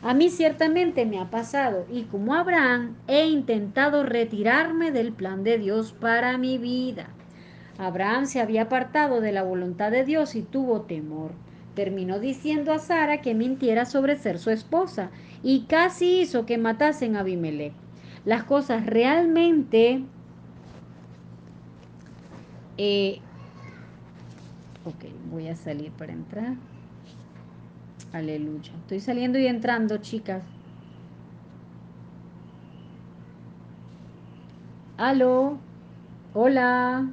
A 0.01 0.13
mí 0.13 0.29
ciertamente 0.29 1.05
me 1.05 1.19
ha 1.19 1.31
pasado 1.31 1.85
y 1.91 2.03
como 2.03 2.35
Abraham 2.35 2.95
he 3.07 3.25
intentado 3.25 4.03
retirarme 4.03 4.91
del 4.91 5.13
plan 5.13 5.43
de 5.43 5.57
Dios 5.57 5.93
para 5.93 6.37
mi 6.37 6.57
vida. 6.57 7.07
Abraham 7.77 8.25
se 8.25 8.39
había 8.39 8.63
apartado 8.63 9.19
de 9.19 9.31
la 9.31 9.43
voluntad 9.43 9.91
de 9.91 10.05
Dios 10.05 10.35
y 10.35 10.43
tuvo 10.43 10.81
temor. 10.81 11.31
Terminó 11.73 12.19
diciendo 12.19 12.71
a 12.71 12.79
Sara 12.79 13.21
que 13.21 13.33
mintiera 13.33 13.85
sobre 13.85 14.15
ser 14.17 14.39
su 14.39 14.49
esposa 14.49 15.09
y 15.43 15.61
casi 15.61 16.21
hizo 16.21 16.45
que 16.45 16.57
matasen 16.57 17.15
a 17.15 17.21
Abimelech. 17.21 17.73
Las 18.23 18.43
cosas 18.43 18.85
realmente 18.85 20.03
eh, 22.77 23.19
ok, 24.85 25.05
voy 25.31 25.47
a 25.47 25.55
salir 25.55 25.91
para 25.91 26.13
entrar. 26.13 26.55
Aleluya. 28.13 28.71
Estoy 28.81 28.99
saliendo 28.99 29.37
y 29.39 29.47
entrando, 29.47 29.97
chicas. 29.97 30.43
Aló. 34.97 35.57
Hola. 36.33 37.09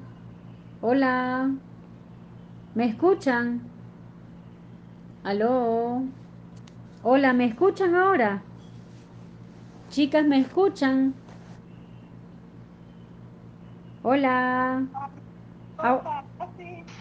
Hola. 0.80 1.50
¿Me 2.74 2.86
escuchan? 2.86 3.62
¿Aló? 5.24 6.02
Hola, 7.02 7.32
¿me 7.32 7.46
escuchan 7.46 7.94
ahora? 7.94 8.42
Chicas, 9.90 10.26
¿me 10.26 10.40
escuchan? 10.40 11.14
Hola. 14.02 14.86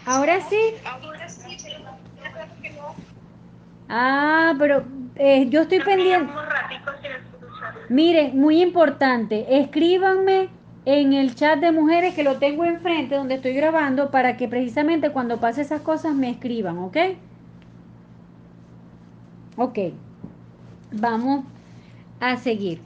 ¿Ahora 0.06 0.40
sí? 0.48 0.74
Ah, 3.88 4.54
pero 4.58 4.84
eh, 5.16 5.48
yo 5.48 5.62
estoy 5.62 5.80
pendiente. 5.80 6.32
Miren, 7.88 8.38
muy 8.38 8.62
importante, 8.62 9.58
escríbanme 9.60 10.48
en 10.84 11.12
el 11.12 11.34
chat 11.34 11.60
de 11.60 11.70
mujeres 11.72 12.14
que 12.14 12.24
lo 12.24 12.38
tengo 12.38 12.64
enfrente 12.64 13.14
donde 13.14 13.36
estoy 13.36 13.52
grabando 13.54 14.10
para 14.10 14.36
que 14.36 14.48
precisamente 14.48 15.12
cuando 15.12 15.38
pase 15.40 15.62
esas 15.62 15.82
cosas 15.82 16.14
me 16.14 16.30
escriban, 16.30 16.78
¿ok? 16.78 16.96
Ok, 19.56 19.78
vamos 20.92 21.44
a 22.20 22.36
seguir. 22.36 22.80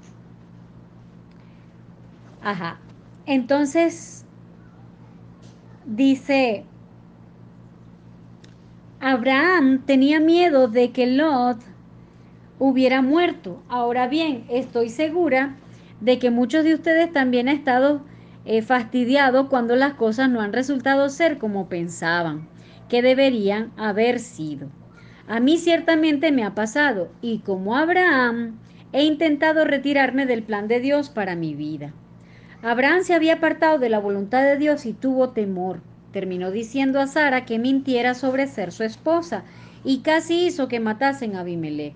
Ajá, 2.40 2.80
entonces 3.26 4.25
dice, 5.86 6.64
Abraham 9.00 9.82
tenía 9.86 10.20
miedo 10.20 10.68
de 10.68 10.90
que 10.90 11.06
Lot 11.06 11.58
hubiera 12.58 13.02
muerto. 13.02 13.62
Ahora 13.68 14.08
bien, 14.08 14.44
estoy 14.48 14.88
segura 14.88 15.56
de 16.00 16.18
que 16.18 16.30
muchos 16.30 16.64
de 16.64 16.74
ustedes 16.74 17.12
también 17.12 17.48
han 17.48 17.56
estado 17.56 18.02
eh, 18.44 18.62
fastidiados 18.62 19.48
cuando 19.48 19.76
las 19.76 19.94
cosas 19.94 20.30
no 20.30 20.40
han 20.40 20.52
resultado 20.52 21.08
ser 21.08 21.38
como 21.38 21.68
pensaban 21.68 22.48
que 22.88 23.02
deberían 23.02 23.72
haber 23.76 24.20
sido. 24.20 24.68
A 25.28 25.40
mí 25.40 25.58
ciertamente 25.58 26.30
me 26.30 26.44
ha 26.44 26.54
pasado 26.54 27.10
y 27.20 27.40
como 27.40 27.76
Abraham 27.76 28.58
he 28.92 29.04
intentado 29.04 29.64
retirarme 29.64 30.26
del 30.26 30.42
plan 30.42 30.68
de 30.68 30.80
Dios 30.80 31.10
para 31.10 31.34
mi 31.34 31.54
vida. 31.54 31.92
Abraham 32.66 33.04
se 33.04 33.14
había 33.14 33.34
apartado 33.34 33.78
de 33.78 33.88
la 33.88 34.00
voluntad 34.00 34.42
de 34.42 34.56
Dios 34.56 34.86
y 34.86 34.92
tuvo 34.92 35.28
temor. 35.28 35.82
Terminó 36.10 36.50
diciendo 36.50 36.98
a 36.98 37.06
Sara 37.06 37.44
que 37.44 37.60
mintiera 37.60 38.12
sobre 38.12 38.48
ser 38.48 38.72
su 38.72 38.82
esposa 38.82 39.44
y 39.84 39.98
casi 39.98 40.46
hizo 40.46 40.66
que 40.66 40.80
matasen 40.80 41.36
a 41.36 41.40
Abimelech. 41.42 41.94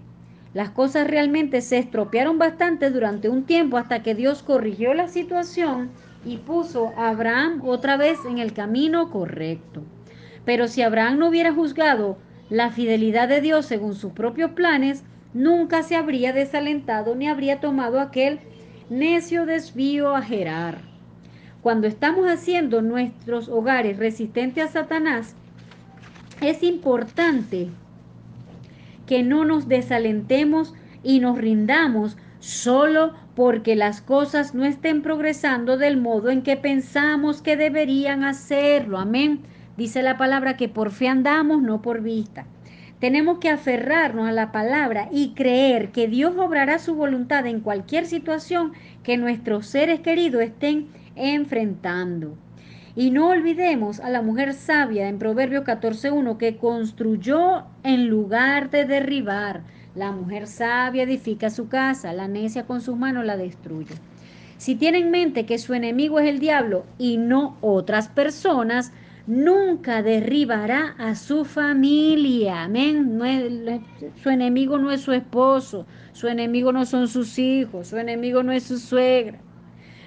Las 0.54 0.70
cosas 0.70 1.08
realmente 1.08 1.60
se 1.60 1.78
estropearon 1.78 2.38
bastante 2.38 2.90
durante 2.90 3.28
un 3.28 3.46
tiempo 3.46 3.78
hasta 3.78 4.04
que 4.04 4.14
Dios 4.14 4.44
corrigió 4.44 4.94
la 4.94 5.08
situación 5.08 5.90
y 6.24 6.36
puso 6.36 6.92
a 6.96 7.08
Abraham 7.08 7.62
otra 7.64 7.96
vez 7.96 8.20
en 8.24 8.38
el 8.38 8.52
camino 8.52 9.10
correcto. 9.10 9.82
Pero 10.44 10.68
si 10.68 10.82
Abraham 10.82 11.18
no 11.18 11.30
hubiera 11.30 11.52
juzgado 11.52 12.16
la 12.48 12.70
fidelidad 12.70 13.28
de 13.28 13.40
Dios 13.40 13.66
según 13.66 13.96
sus 13.96 14.12
propios 14.12 14.52
planes, 14.52 15.02
nunca 15.34 15.82
se 15.82 15.96
habría 15.96 16.32
desalentado 16.32 17.16
ni 17.16 17.26
habría 17.26 17.58
tomado 17.58 17.98
aquel 17.98 18.38
necio 18.90 19.46
desvío 19.46 20.14
a 20.14 20.22
Gerar. 20.22 20.78
Cuando 21.62 21.86
estamos 21.86 22.26
haciendo 22.26 22.82
nuestros 22.82 23.48
hogares 23.48 23.98
resistentes 23.98 24.64
a 24.64 24.68
Satanás, 24.68 25.36
es 26.40 26.62
importante 26.62 27.68
que 29.06 29.22
no 29.22 29.44
nos 29.44 29.68
desalentemos 29.68 30.74
y 31.02 31.20
nos 31.20 31.38
rindamos 31.38 32.16
solo 32.40 33.12
porque 33.34 33.76
las 33.76 34.00
cosas 34.00 34.54
no 34.54 34.64
estén 34.64 35.02
progresando 35.02 35.76
del 35.76 35.96
modo 35.96 36.30
en 36.30 36.42
que 36.42 36.56
pensamos 36.56 37.42
que 37.42 37.56
deberían 37.56 38.24
hacerlo. 38.24 38.98
Amén. 38.98 39.40
Dice 39.76 40.02
la 40.02 40.18
palabra 40.18 40.56
que 40.56 40.68
por 40.68 40.90
fe 40.90 41.08
andamos, 41.08 41.62
no 41.62 41.80
por 41.80 42.02
vista. 42.02 42.46
Tenemos 43.00 43.38
que 43.38 43.48
aferrarnos 43.48 44.28
a 44.28 44.32
la 44.32 44.52
palabra 44.52 45.08
y 45.10 45.30
creer 45.30 45.90
que 45.90 46.06
Dios 46.06 46.34
obrará 46.36 46.78
su 46.78 46.94
voluntad 46.94 47.46
en 47.46 47.60
cualquier 47.60 48.04
situación 48.04 48.72
que 49.02 49.16
nuestros 49.16 49.66
seres 49.66 50.00
queridos 50.00 50.42
estén 50.42 50.88
enfrentando. 51.16 52.36
Y 52.94 53.10
no 53.10 53.28
olvidemos 53.28 54.00
a 54.00 54.10
la 54.10 54.20
mujer 54.20 54.52
sabia 54.52 55.08
en 55.08 55.18
Proverbio 55.18 55.64
14.1 55.64 56.36
que 56.36 56.58
construyó 56.58 57.64
en 57.84 58.08
lugar 58.08 58.68
de 58.68 58.84
derribar. 58.84 59.62
La 59.94 60.12
mujer 60.12 60.46
sabia 60.46 61.04
edifica 61.04 61.48
su 61.48 61.68
casa, 61.68 62.12
la 62.12 62.28
necia 62.28 62.66
con 62.66 62.82
sus 62.82 62.98
manos 62.98 63.24
la 63.24 63.38
destruye. 63.38 63.94
Si 64.58 64.74
tiene 64.74 64.98
en 64.98 65.10
mente 65.10 65.46
que 65.46 65.58
su 65.58 65.72
enemigo 65.72 66.20
es 66.20 66.28
el 66.28 66.38
diablo 66.38 66.84
y 66.98 67.16
no 67.16 67.56
otras 67.62 68.08
personas, 68.08 68.92
nunca 69.30 70.02
derribará 70.02 70.96
a 70.98 71.14
su 71.14 71.44
familia. 71.44 72.64
Amén. 72.64 73.20
su 74.22 74.28
enemigo 74.28 74.76
no 74.76 74.90
es 74.90 75.02
su 75.02 75.12
esposo, 75.12 75.86
su 76.12 76.26
enemigo 76.26 76.72
no 76.72 76.84
son 76.84 77.06
sus 77.06 77.38
hijos, 77.38 77.86
su 77.88 77.96
enemigo 77.96 78.42
no 78.42 78.50
es 78.52 78.64
su 78.64 78.78
suegra. 78.78 79.38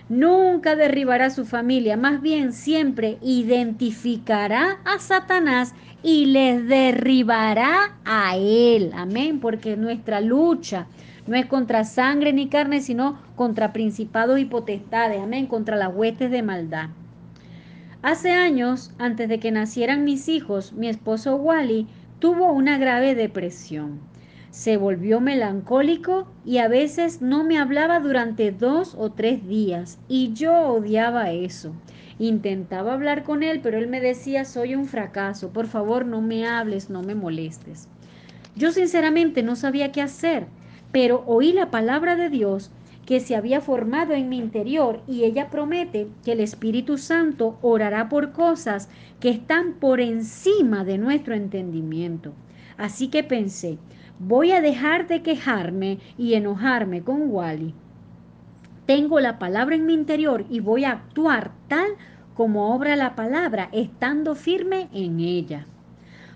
Nunca 0.10 0.76
derribará 0.76 1.30
su 1.30 1.46
familia, 1.46 1.96
más 1.96 2.22
bien 2.22 2.52
siempre 2.52 3.18
identificará 3.22 4.82
a 4.84 5.00
Satanás 5.00 5.74
y 6.04 6.26
les 6.26 6.68
derribará 6.68 7.98
a 8.04 8.36
él. 8.36 8.92
Amén, 8.94 9.40
porque 9.40 9.78
nuestra 9.78 10.20
lucha 10.20 10.88
no 11.26 11.38
es 11.38 11.46
contra 11.46 11.86
sangre 11.86 12.34
ni 12.34 12.50
carne, 12.50 12.82
sino 12.82 13.22
contra 13.36 13.72
principados 13.72 14.38
y 14.40 14.46
potestades. 14.46 15.22
Amén, 15.22 15.48
contra 15.48 15.78
las 15.78 15.96
huestes 15.96 16.30
de 16.30 16.44
maldad. 16.44 16.90
Hace 18.04 18.32
años, 18.32 18.92
antes 19.00 19.28
de 19.28 19.40
que 19.40 19.52
nacieran 19.52 20.04
mis 20.04 20.30
hijos, 20.30 20.74
mi 20.74 20.88
esposo 20.88 21.36
Wally 21.36 21.88
tuvo 22.20 22.52
una 22.52 22.78
grave 22.78 23.16
depresión 23.16 24.14
se 24.54 24.78
volvió 24.78 25.20
melancólico 25.20 26.28
y 26.46 26.60
a 26.60 26.68
veces 26.68 27.24
no 27.24 27.44
me 27.44 27.58
hablaba 27.58 28.00
durante 28.00 28.52
dos 28.52 28.94
o 28.96 29.12
tres 29.12 29.48
días 29.48 29.98
y 30.08 30.32
yo 30.34 30.56
odiaba 30.68 31.32
eso. 31.32 31.74
Intentaba 32.20 32.94
hablar 32.94 33.24
con 33.24 33.42
él, 33.42 33.62
pero 33.64 33.80
él 33.80 33.88
me 33.88 34.00
decía, 34.00 34.46
soy 34.46 34.76
un 34.76 34.86
fracaso, 34.86 35.50
por 35.50 35.66
favor 35.66 36.06
no 36.06 36.22
me 36.22 36.46
hables, 36.46 36.92
no 36.92 37.02
me 37.02 37.16
molestes. 37.16 37.90
Yo 38.56 38.72
sinceramente 38.72 39.42
no 39.42 39.56
sabía 39.56 39.92
qué 39.92 40.04
hacer, 40.04 40.46
pero 40.92 41.24
oí 41.26 41.52
la 41.52 41.72
palabra 41.72 42.16
de 42.16 42.30
Dios 42.30 42.70
que 43.06 43.20
se 43.20 43.36
había 43.36 43.62
formado 43.62 44.14
en 44.14 44.30
mi 44.30 44.38
interior 44.38 45.02
y 45.08 45.24
ella 45.24 45.50
promete 45.50 46.08
que 46.24 46.34
el 46.34 46.40
Espíritu 46.40 46.98
Santo 46.98 47.58
orará 47.62 48.10
por 48.10 48.32
cosas 48.32 48.90
que 49.20 49.30
están 49.30 49.74
por 49.74 50.00
encima 50.00 50.84
de 50.84 50.98
nuestro 50.98 51.34
entendimiento. 51.34 52.34
Así 52.78 53.10
que 53.10 53.24
pensé, 53.24 53.78
Voy 54.20 54.52
a 54.52 54.62
dejar 54.62 55.08
de 55.08 55.22
quejarme 55.22 56.00
y 56.18 56.36
enojarme 56.36 57.02
con 57.02 57.30
Wally. 57.30 57.74
Tengo 58.86 59.20
la 59.20 59.40
palabra 59.40 59.76
en 59.76 59.86
mi 59.86 59.94
interior 59.94 60.46
y 60.50 60.60
voy 60.60 60.86
a 60.86 60.92
actuar 60.92 61.52
tal 61.68 61.88
como 62.34 62.74
obra 62.74 62.96
la 62.96 63.16
palabra, 63.16 63.70
estando 63.72 64.36
firme 64.36 64.88
en 64.94 65.20
ella. 65.20 65.66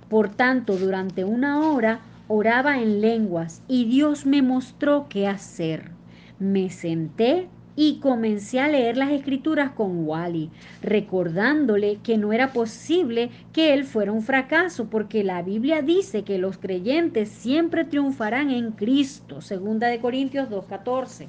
Por 0.10 0.30
tanto, 0.30 0.76
durante 0.76 1.24
una 1.24 1.62
hora 1.62 2.00
oraba 2.28 2.80
en 2.80 3.00
lenguas 3.00 3.62
y 3.68 3.86
Dios 3.86 4.26
me 4.26 4.42
mostró 4.42 5.06
qué 5.08 5.28
hacer. 5.28 5.97
Me 6.40 6.70
senté 6.70 7.48
y 7.76 8.00
comencé 8.00 8.60
a 8.60 8.68
leer 8.68 8.98
las 8.98 9.12
escrituras 9.12 9.72
con 9.72 10.08
Wally, 10.08 10.50
recordándole 10.82 12.00
que 12.04 12.18
no 12.18 12.34
era 12.34 12.52
posible 12.52 13.30
que 13.54 13.74
él 13.74 13.86
fuera 13.86 14.12
un 14.12 14.24
fracaso, 14.24 14.90
porque 14.90 15.24
la 15.24 15.44
Biblia 15.44 15.84
dice 15.84 16.24
que 16.24 16.40
los 16.40 16.58
creyentes 16.58 17.30
siempre 17.30 17.86
triunfarán 17.86 18.50
en 18.50 18.72
Cristo, 18.72 19.42
segunda 19.42 19.88
de 19.88 20.00
Corintios 20.00 20.50
2.14. 20.50 21.28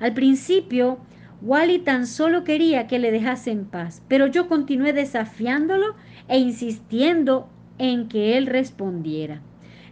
Al 0.00 0.14
principio, 0.14 0.98
Wally 1.42 1.78
tan 1.80 2.06
solo 2.06 2.44
quería 2.44 2.86
que 2.86 2.98
le 2.98 3.10
dejase 3.10 3.50
en 3.50 3.66
paz, 3.66 4.02
pero 4.08 4.26
yo 4.26 4.48
continué 4.48 4.94
desafiándolo 4.94 5.94
e 6.28 6.38
insistiendo 6.38 7.48
en 7.78 8.08
que 8.08 8.38
él 8.38 8.46
respondiera. 8.46 9.42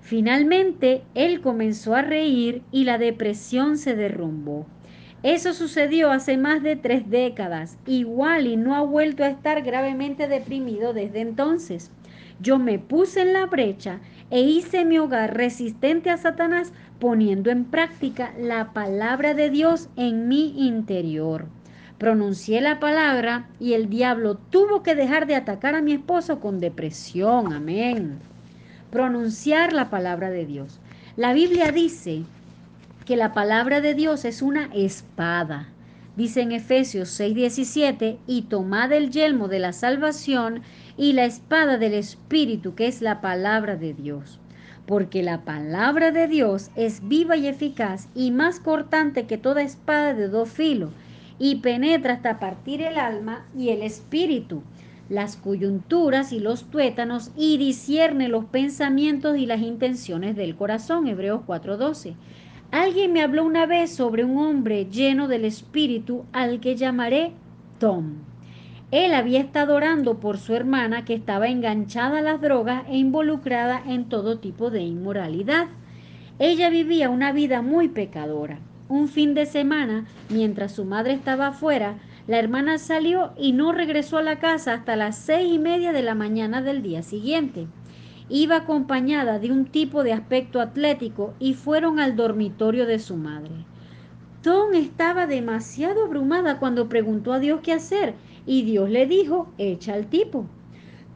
Finalmente, 0.04 1.02
él 1.14 1.40
comenzó 1.40 1.94
a 1.94 2.02
reír 2.02 2.62
y 2.70 2.84
la 2.84 2.98
depresión 2.98 3.78
se 3.78 3.96
derrumbó. 3.96 4.66
Eso 5.22 5.54
sucedió 5.54 6.10
hace 6.10 6.36
más 6.36 6.62
de 6.62 6.76
tres 6.76 7.08
décadas 7.08 7.78
y 7.86 8.04
no 8.04 8.74
ha 8.74 8.82
vuelto 8.82 9.24
a 9.24 9.28
estar 9.28 9.62
gravemente 9.62 10.28
deprimido 10.28 10.92
desde 10.92 11.22
entonces. 11.22 11.90
Yo 12.38 12.58
me 12.58 12.78
puse 12.78 13.22
en 13.22 13.32
la 13.32 13.46
brecha 13.46 14.00
e 14.28 14.42
hice 14.42 14.84
mi 14.84 14.98
hogar 14.98 15.38
resistente 15.38 16.10
a 16.10 16.18
Satanás 16.18 16.74
poniendo 16.98 17.50
en 17.50 17.64
práctica 17.64 18.34
la 18.38 18.74
palabra 18.74 19.32
de 19.32 19.48
Dios 19.48 19.88
en 19.96 20.28
mi 20.28 20.66
interior. 20.66 21.46
Pronuncié 21.96 22.60
la 22.60 22.78
palabra 22.78 23.48
y 23.58 23.72
el 23.72 23.88
diablo 23.88 24.34
tuvo 24.34 24.82
que 24.82 24.94
dejar 24.94 25.26
de 25.26 25.36
atacar 25.36 25.74
a 25.74 25.80
mi 25.80 25.94
esposo 25.94 26.40
con 26.40 26.60
depresión. 26.60 27.54
Amén. 27.54 28.33
Pronunciar 28.94 29.72
la 29.72 29.90
palabra 29.90 30.30
de 30.30 30.46
Dios. 30.46 30.78
La 31.16 31.32
Biblia 31.32 31.72
dice 31.72 32.22
que 33.04 33.16
la 33.16 33.32
palabra 33.32 33.80
de 33.80 33.92
Dios 33.92 34.24
es 34.24 34.40
una 34.40 34.70
espada. 34.72 35.66
Dice 36.16 36.42
en 36.42 36.52
Efesios 36.52 37.08
6:17, 37.08 38.18
y 38.28 38.42
tomad 38.42 38.92
el 38.92 39.10
yelmo 39.10 39.48
de 39.48 39.58
la 39.58 39.72
salvación 39.72 40.62
y 40.96 41.14
la 41.14 41.24
espada 41.24 41.76
del 41.76 41.92
Espíritu, 41.92 42.76
que 42.76 42.86
es 42.86 43.02
la 43.02 43.20
palabra 43.20 43.74
de 43.74 43.94
Dios. 43.94 44.38
Porque 44.86 45.24
la 45.24 45.40
palabra 45.40 46.12
de 46.12 46.28
Dios 46.28 46.70
es 46.76 47.00
viva 47.08 47.36
y 47.36 47.48
eficaz 47.48 48.06
y 48.14 48.30
más 48.30 48.60
cortante 48.60 49.26
que 49.26 49.38
toda 49.38 49.62
espada 49.62 50.14
de 50.14 50.28
dos 50.28 50.50
filos, 50.50 50.92
y 51.40 51.56
penetra 51.56 52.12
hasta 52.14 52.38
partir 52.38 52.80
el 52.80 52.96
alma 52.96 53.44
y 53.58 53.70
el 53.70 53.82
espíritu, 53.82 54.62
las 55.08 55.36
coyunturas 55.36 56.32
y 56.32 56.40
los 56.40 56.64
tuétanos, 56.64 57.30
y 57.36 57.58
discierne 57.58 58.28
los 58.28 58.44
pensamientos 58.46 59.36
y 59.36 59.46
las 59.46 59.60
intenciones 59.60 60.36
del 60.36 60.56
corazón. 60.56 61.06
Hebreos 61.06 61.42
4:12. 61.46 62.14
Alguien 62.70 63.12
me 63.12 63.22
habló 63.22 63.44
una 63.44 63.66
vez 63.66 63.94
sobre 63.94 64.24
un 64.24 64.38
hombre 64.38 64.86
lleno 64.86 65.28
del 65.28 65.44
espíritu 65.44 66.24
al 66.32 66.60
que 66.60 66.76
llamaré 66.76 67.32
Tom. 67.78 68.14
Él 68.90 69.14
había 69.14 69.40
estado 69.40 69.74
orando 69.74 70.20
por 70.20 70.38
su 70.38 70.54
hermana 70.54 71.04
que 71.04 71.14
estaba 71.14 71.48
enganchada 71.48 72.18
a 72.18 72.22
las 72.22 72.40
drogas 72.40 72.84
e 72.88 72.96
involucrada 72.96 73.82
en 73.86 74.08
todo 74.08 74.38
tipo 74.38 74.70
de 74.70 74.82
inmoralidad. 74.82 75.66
Ella 76.38 76.70
vivía 76.70 77.10
una 77.10 77.32
vida 77.32 77.62
muy 77.62 77.88
pecadora. 77.88 78.58
Un 78.88 79.08
fin 79.08 79.34
de 79.34 79.46
semana, 79.46 80.04
mientras 80.28 80.72
su 80.72 80.84
madre 80.84 81.12
estaba 81.12 81.48
afuera, 81.48 81.94
la 82.26 82.38
hermana 82.38 82.78
salió 82.78 83.32
y 83.36 83.52
no 83.52 83.72
regresó 83.72 84.16
a 84.16 84.22
la 84.22 84.38
casa 84.38 84.72
hasta 84.72 84.96
las 84.96 85.18
seis 85.18 85.52
y 85.52 85.58
media 85.58 85.92
de 85.92 86.02
la 86.02 86.14
mañana 86.14 86.62
del 86.62 86.82
día 86.82 87.02
siguiente. 87.02 87.66
Iba 88.30 88.56
acompañada 88.56 89.38
de 89.38 89.52
un 89.52 89.66
tipo 89.66 90.02
de 90.02 90.14
aspecto 90.14 90.60
atlético 90.60 91.34
y 91.38 91.52
fueron 91.52 92.00
al 92.00 92.16
dormitorio 92.16 92.86
de 92.86 92.98
su 92.98 93.16
madre. 93.16 93.52
Tom 94.42 94.72
estaba 94.72 95.26
demasiado 95.26 96.04
abrumada 96.04 96.58
cuando 96.58 96.88
preguntó 96.88 97.34
a 97.34 97.40
Dios 97.40 97.60
qué 97.62 97.72
hacer 97.72 98.14
y 98.46 98.62
Dios 98.62 98.88
le 98.88 99.06
dijo, 99.06 99.52
echa 99.58 99.92
al 99.92 100.06
tipo. 100.06 100.46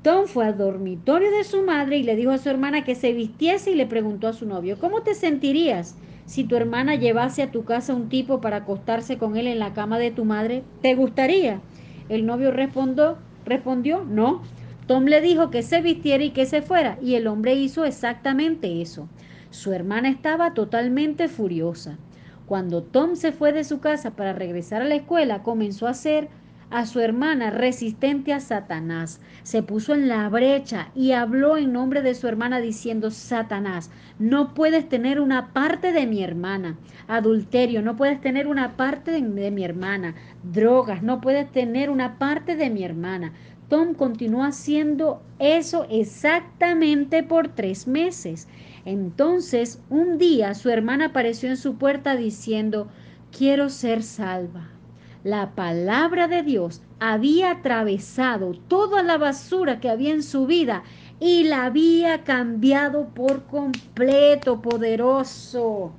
Tom 0.02 0.26
fue 0.26 0.44
al 0.46 0.58
dormitorio 0.58 1.30
de 1.30 1.44
su 1.44 1.62
madre 1.62 1.98
y 1.98 2.02
le 2.02 2.16
dijo 2.16 2.30
a 2.30 2.38
su 2.38 2.50
hermana 2.50 2.84
que 2.84 2.94
se 2.94 3.14
vistiese 3.14 3.70
y 3.70 3.74
le 3.74 3.86
preguntó 3.86 4.28
a 4.28 4.34
su 4.34 4.46
novio, 4.46 4.78
¿cómo 4.78 5.02
te 5.02 5.14
sentirías 5.14 5.96
si 6.28 6.44
tu 6.44 6.56
hermana 6.56 6.94
llevase 6.94 7.42
a 7.42 7.50
tu 7.50 7.64
casa 7.64 7.94
un 7.94 8.10
tipo 8.10 8.42
para 8.42 8.58
acostarse 8.58 9.16
con 9.16 9.38
él 9.38 9.46
en 9.46 9.58
la 9.58 9.72
cama 9.72 9.98
de 9.98 10.10
tu 10.10 10.26
madre? 10.26 10.62
¿Te 10.82 10.94
gustaría? 10.94 11.62
El 12.10 12.26
novio 12.26 12.50
respondió, 12.50 13.16
respondió, 13.46 14.04
no. 14.04 14.42
Tom 14.86 15.06
le 15.06 15.22
dijo 15.22 15.48
que 15.48 15.62
se 15.62 15.80
vistiera 15.80 16.22
y 16.22 16.32
que 16.32 16.44
se 16.44 16.60
fuera, 16.60 16.98
y 17.00 17.14
el 17.14 17.28
hombre 17.28 17.54
hizo 17.54 17.86
exactamente 17.86 18.82
eso. 18.82 19.08
Su 19.48 19.72
hermana 19.72 20.10
estaba 20.10 20.52
totalmente 20.52 21.28
furiosa. 21.28 21.96
Cuando 22.44 22.82
Tom 22.82 23.16
se 23.16 23.32
fue 23.32 23.54
de 23.54 23.64
su 23.64 23.80
casa 23.80 24.10
para 24.10 24.34
regresar 24.34 24.82
a 24.82 24.86
la 24.86 24.96
escuela, 24.96 25.42
comenzó 25.42 25.86
a 25.86 25.92
hacer 25.92 26.28
a 26.70 26.86
su 26.86 27.00
hermana 27.00 27.50
resistente 27.50 28.32
a 28.32 28.40
Satanás. 28.40 29.20
Se 29.42 29.62
puso 29.62 29.94
en 29.94 30.08
la 30.08 30.28
brecha 30.28 30.90
y 30.94 31.12
habló 31.12 31.56
en 31.56 31.72
nombre 31.72 32.02
de 32.02 32.14
su 32.14 32.28
hermana 32.28 32.60
diciendo, 32.60 33.10
Satanás, 33.10 33.90
no 34.18 34.54
puedes 34.54 34.88
tener 34.88 35.20
una 35.20 35.52
parte 35.52 35.92
de 35.92 36.06
mi 36.06 36.22
hermana. 36.22 36.76
Adulterio, 37.06 37.82
no 37.82 37.96
puedes 37.96 38.20
tener 38.20 38.46
una 38.46 38.76
parte 38.76 39.10
de, 39.10 39.22
de 39.22 39.50
mi 39.50 39.64
hermana. 39.64 40.14
Drogas, 40.42 41.02
no 41.02 41.20
puedes 41.20 41.50
tener 41.50 41.90
una 41.90 42.18
parte 42.18 42.56
de 42.56 42.70
mi 42.70 42.84
hermana. 42.84 43.32
Tom 43.68 43.94
continuó 43.94 44.44
haciendo 44.44 45.22
eso 45.38 45.86
exactamente 45.90 47.22
por 47.22 47.48
tres 47.48 47.86
meses. 47.86 48.48
Entonces, 48.84 49.82
un 49.90 50.16
día 50.16 50.54
su 50.54 50.70
hermana 50.70 51.06
apareció 51.06 51.50
en 51.50 51.58
su 51.58 51.76
puerta 51.76 52.16
diciendo, 52.16 52.88
quiero 53.30 53.68
ser 53.68 54.02
salva. 54.02 54.77
La 55.24 55.50
palabra 55.56 56.28
de 56.28 56.44
Dios 56.44 56.80
había 57.00 57.50
atravesado 57.50 58.52
toda 58.68 59.02
la 59.02 59.18
basura 59.18 59.80
que 59.80 59.90
había 59.90 60.12
en 60.12 60.22
su 60.22 60.46
vida 60.46 60.84
y 61.18 61.44
la 61.44 61.64
había 61.64 62.22
cambiado 62.22 63.08
por 63.08 63.44
completo, 63.44 64.62
poderoso. 64.62 65.92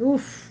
Uf. 0.00 0.50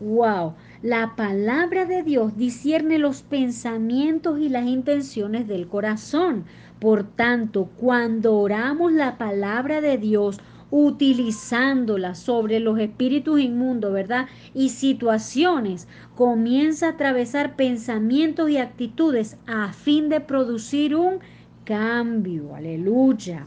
Wow. 0.00 0.54
La 0.82 1.16
palabra 1.16 1.86
de 1.86 2.02
Dios 2.02 2.36
discierne 2.36 2.98
los 2.98 3.22
pensamientos 3.22 4.38
y 4.38 4.50
las 4.50 4.66
intenciones 4.66 5.48
del 5.48 5.68
corazón. 5.68 6.44
Por 6.78 7.04
tanto, 7.04 7.70
cuando 7.78 8.36
oramos 8.36 8.92
la 8.92 9.16
palabra 9.16 9.80
de 9.80 9.96
Dios, 9.96 10.38
utilizándola 10.70 12.14
sobre 12.14 12.60
los 12.60 12.78
espíritus 12.78 13.40
inmundos, 13.40 13.92
¿verdad? 13.92 14.26
Y 14.54 14.70
situaciones, 14.70 15.86
comienza 16.14 16.86
a 16.86 16.90
atravesar 16.90 17.56
pensamientos 17.56 18.50
y 18.50 18.58
actitudes 18.58 19.36
a 19.46 19.72
fin 19.72 20.08
de 20.08 20.20
producir 20.20 20.96
un 20.96 21.20
cambio. 21.64 22.54
Aleluya. 22.54 23.46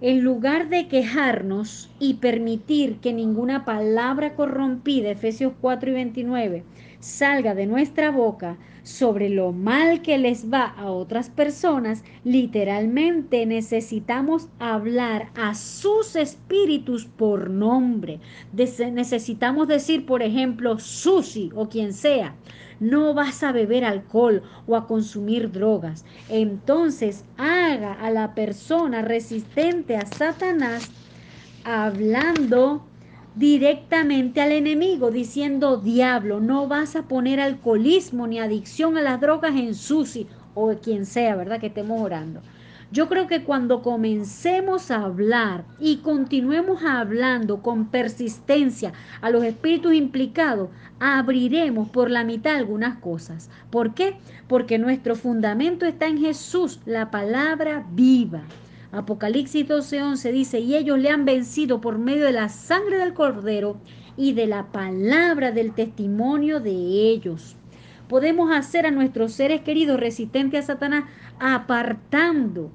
En 0.00 0.22
lugar 0.22 0.68
de 0.68 0.86
quejarnos 0.86 1.90
y 1.98 2.14
permitir 2.14 2.98
que 2.98 3.12
ninguna 3.12 3.64
palabra 3.64 4.34
corrompida, 4.34 5.10
Efesios 5.10 5.54
4 5.60 5.90
y 5.90 5.94
29, 5.94 6.64
salga 7.00 7.54
de 7.54 7.66
nuestra 7.66 8.12
boca 8.12 8.58
sobre 8.88 9.28
lo 9.28 9.52
mal 9.52 10.00
que 10.00 10.16
les 10.16 10.50
va 10.50 10.64
a 10.64 10.90
otras 10.90 11.28
personas, 11.28 12.02
literalmente 12.24 13.44
necesitamos 13.44 14.48
hablar 14.58 15.28
a 15.36 15.54
sus 15.54 16.16
espíritus 16.16 17.04
por 17.04 17.50
nombre. 17.50 18.18
necesitamos 18.52 19.68
decir, 19.68 20.06
por 20.06 20.22
ejemplo, 20.22 20.78
Susi 20.78 21.50
o 21.54 21.68
quien 21.68 21.92
sea 21.92 22.34
no 22.80 23.12
vas 23.12 23.42
a 23.42 23.52
beber 23.52 23.84
alcohol 23.84 24.42
o 24.66 24.76
a 24.76 24.86
consumir 24.86 25.50
drogas. 25.50 26.04
Entonces 26.28 27.24
haga 27.36 27.92
a 27.92 28.10
la 28.10 28.34
persona 28.34 29.02
resistente 29.02 29.96
a 29.96 30.06
Satanás 30.06 30.88
hablando 31.64 32.86
directamente 33.38 34.40
al 34.40 34.50
enemigo, 34.50 35.12
diciendo, 35.12 35.76
diablo, 35.76 36.40
no 36.40 36.66
vas 36.66 36.96
a 36.96 37.02
poner 37.04 37.38
alcoholismo 37.38 38.26
ni 38.26 38.40
adicción 38.40 38.96
a 38.96 39.02
las 39.02 39.20
drogas 39.20 39.54
en 39.54 39.76
Susi 39.76 40.26
o 40.54 40.74
quien 40.74 41.06
sea, 41.06 41.36
¿verdad? 41.36 41.60
Que 41.60 41.68
estemos 41.68 42.02
orando. 42.02 42.40
Yo 42.90 43.08
creo 43.08 43.28
que 43.28 43.44
cuando 43.44 43.82
comencemos 43.82 44.90
a 44.90 45.02
hablar 45.02 45.64
y 45.78 45.98
continuemos 45.98 46.82
hablando 46.82 47.62
con 47.62 47.86
persistencia 47.90 48.92
a 49.20 49.30
los 49.30 49.44
espíritus 49.44 49.94
implicados, 49.94 50.70
abriremos 50.98 51.90
por 51.90 52.10
la 52.10 52.24
mitad 52.24 52.56
algunas 52.56 52.98
cosas. 52.98 53.50
¿Por 53.70 53.94
qué? 53.94 54.16
Porque 54.48 54.78
nuestro 54.78 55.14
fundamento 55.14 55.86
está 55.86 56.06
en 56.06 56.18
Jesús, 56.18 56.80
la 56.86 57.10
palabra 57.12 57.86
viva. 57.92 58.42
Apocalipsis 58.90 59.66
12:11 59.66 60.32
dice, 60.32 60.60
y 60.60 60.74
ellos 60.74 60.98
le 60.98 61.10
han 61.10 61.24
vencido 61.26 61.80
por 61.80 61.98
medio 61.98 62.24
de 62.24 62.32
la 62.32 62.48
sangre 62.48 62.96
del 62.98 63.12
cordero 63.12 63.76
y 64.16 64.32
de 64.32 64.46
la 64.46 64.72
palabra 64.72 65.52
del 65.52 65.74
testimonio 65.74 66.60
de 66.60 66.72
ellos. 66.72 67.56
Podemos 68.08 68.50
hacer 68.50 68.86
a 68.86 68.90
nuestros 68.90 69.32
seres 69.32 69.60
queridos 69.60 70.00
resistentes 70.00 70.64
a 70.64 70.66
Satanás 70.68 71.04
apartando 71.38 72.70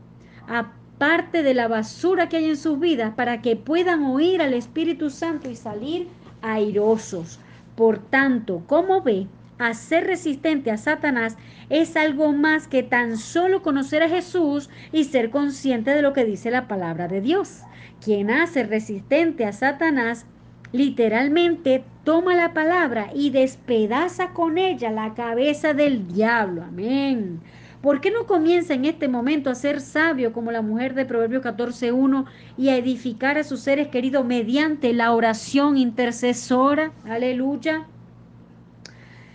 aparte 0.47 1.41
de 1.41 1.55
la 1.55 1.67
basura 1.67 2.29
que 2.29 2.37
hay 2.37 2.45
en 2.45 2.57
sus 2.57 2.79
vidas 2.79 3.15
para 3.15 3.41
que 3.41 3.55
puedan 3.55 4.03
oír 4.03 4.41
al 4.41 4.53
Espíritu 4.53 5.09
Santo 5.09 5.49
y 5.49 5.55
salir 5.55 6.07
airosos. 6.43 7.39
Por 7.75 7.97
tanto, 7.97 8.61
como 8.67 9.01
ve, 9.01 9.27
hacer 9.67 10.07
resistente 10.07 10.71
a 10.71 10.77
Satanás 10.77 11.37
es 11.69 11.95
algo 11.95 12.33
más 12.33 12.67
que 12.67 12.83
tan 12.83 13.17
solo 13.17 13.61
conocer 13.61 14.03
a 14.03 14.09
Jesús 14.09 14.69
y 14.91 15.05
ser 15.05 15.29
consciente 15.29 15.91
de 15.91 16.01
lo 16.01 16.13
que 16.13 16.25
dice 16.25 16.51
la 16.51 16.67
palabra 16.67 17.07
de 17.07 17.21
Dios. 17.21 17.61
Quien 18.03 18.29
hace 18.29 18.63
resistente 18.63 19.45
a 19.45 19.53
Satanás 19.53 20.25
literalmente 20.73 21.85
toma 22.03 22.35
la 22.35 22.53
palabra 22.53 23.11
y 23.13 23.29
despedaza 23.29 24.31
con 24.31 24.57
ella 24.57 24.91
la 24.91 25.13
cabeza 25.13 25.73
del 25.73 26.07
diablo. 26.07 26.63
Amén. 26.63 27.39
¿Por 27.81 27.99
qué 27.99 28.11
no 28.11 28.25
comienza 28.25 28.73
en 28.73 28.85
este 28.85 29.07
momento 29.07 29.49
a 29.49 29.55
ser 29.55 29.81
sabio 29.81 30.31
como 30.31 30.51
la 30.51 30.61
mujer 30.61 30.95
de 30.95 31.05
Proverbios 31.05 31.43
14.1 31.43 32.25
y 32.57 32.69
a 32.69 32.77
edificar 32.77 33.37
a 33.37 33.43
sus 33.43 33.59
seres 33.59 33.89
queridos 33.89 34.25
mediante 34.25 34.93
la 34.93 35.13
oración 35.13 35.77
intercesora? 35.77 36.93
Aleluya. 37.03 37.87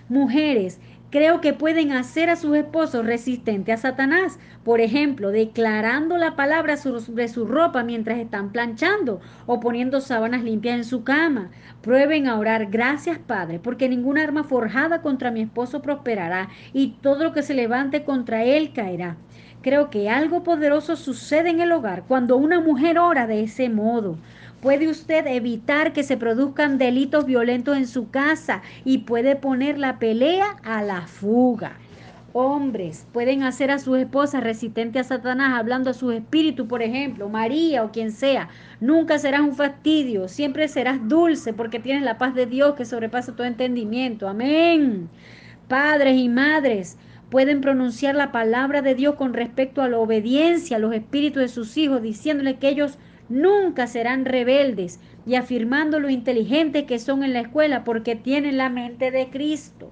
Mujeres, 0.09 0.81
creo 1.11 1.43
que 1.43 1.53
pueden 1.53 1.93
hacer 1.93 2.31
a 2.31 2.37
sus 2.37 2.57
esposos 2.57 3.05
resistentes 3.05 3.75
a 3.75 3.77
Satanás. 3.77 4.39
Por 4.65 4.81
ejemplo, 4.81 5.31
declarando 5.31 6.17
la 6.17 6.35
palabra 6.35 6.79
sobre 6.79 7.29
su 7.29 7.47
ropa 7.47 7.85
mientras 7.85 8.19
están 8.19 8.51
planchando 8.51 9.21
o 9.45 9.61
poniendo 9.61 10.01
sábanas 10.01 10.45
limpias 10.45 10.77
en 10.77 10.85
su 10.85 11.05
cama. 11.05 11.51
Prueben 11.83 12.27
a 12.27 12.39
orar, 12.39 12.67
gracias 12.71 13.19
Padre, 13.19 13.59
porque 13.59 13.89
ninguna 13.89 14.23
arma 14.23 14.45
forjada 14.45 15.03
contra 15.03 15.31
mi 15.31 15.43
esposo 15.43 15.83
prosperará 15.83 16.49
y 16.73 16.97
todo 17.03 17.25
lo 17.25 17.33
que 17.35 17.43
se 17.43 17.53
levante 17.53 18.05
contra 18.05 18.45
él 18.45 18.73
caerá. 18.73 19.19
Creo 19.61 19.91
que 19.91 20.09
algo 20.09 20.45
poderoso 20.45 20.97
sucede 20.97 21.51
en 21.51 21.61
el 21.61 21.73
hogar 21.73 22.05
cuando 22.07 22.37
una 22.37 22.61
mujer 22.61 22.99
ora 22.99 23.27
de 23.27 23.43
ese 23.43 23.69
modo. 23.69 24.17
Puede 24.61 24.89
usted 24.89 25.25
evitar 25.29 25.93
que 25.93 26.03
se 26.03 26.17
produzcan 26.17 26.79
delitos 26.79 27.27
violentos 27.27 27.77
en 27.77 27.87
su 27.87 28.11
casa 28.11 28.63
y 28.85 28.99
puede 28.99 29.37
poner 29.37 29.79
la 29.79 30.01
pelea 30.01 30.57
a 30.65 30.83
la 30.83 31.07
fuga. 31.07 31.77
Hombres 32.33 33.07
pueden 33.13 33.45
hacer 33.45 33.71
a 33.71 33.79
sus 33.79 33.99
esposas 33.99 34.43
resistentes 34.43 35.07
a 35.07 35.09
Satanás 35.17 35.59
hablando 35.59 35.91
a 35.91 35.95
su 35.95 36.11
espíritu, 36.11 36.67
por 36.67 36.83
ejemplo, 36.83 37.29
María 37.29 37.85
o 37.85 37.93
quien 37.93 38.11
sea. 38.11 38.49
Nunca 38.81 39.19
serás 39.19 39.43
un 39.43 39.55
fastidio, 39.55 40.29
siempre 40.29 40.67
serás 40.69 41.09
dulce 41.09 41.53
porque 41.53 41.79
tienes 41.79 42.03
la 42.03 42.19
paz 42.19 42.35
de 42.35 42.47
Dios 42.47 42.75
que 42.75 42.85
sobrepasa 42.85 43.37
todo 43.37 43.47
entendimiento. 43.47 44.29
Amén. 44.29 45.09
Padres 45.69 46.17
y 46.17 46.29
madres, 46.29 46.99
pueden 47.31 47.61
pronunciar 47.61 48.15
la 48.15 48.33
palabra 48.33 48.83
de 48.83 48.95
Dios 48.95 49.15
con 49.15 49.35
respecto 49.35 49.83
a 49.83 49.89
la 49.89 49.99
obediencia 49.99 50.77
a 50.77 50.81
los 50.81 50.95
espíritus 50.95 51.43
de 51.43 51.49
sus 51.49 51.77
hijos, 51.77 52.03
diciéndole 52.03 52.57
que 52.57 52.69
ellos 52.69 52.99
nunca 53.29 53.87
serán 53.87 54.25
rebeldes 54.25 55.01
y 55.27 55.35
afirmando 55.35 56.01
lo 56.01 56.11
inteligentes 56.11 56.85
que 56.85 56.99
son 56.99 57.23
en 57.23 57.33
la 57.33 57.41
escuela 57.41 57.85
porque 57.85 58.17
tienen 58.17 58.57
la 58.57 58.71
mente 58.71 59.11
de 59.11 59.29
Cristo. 59.31 59.91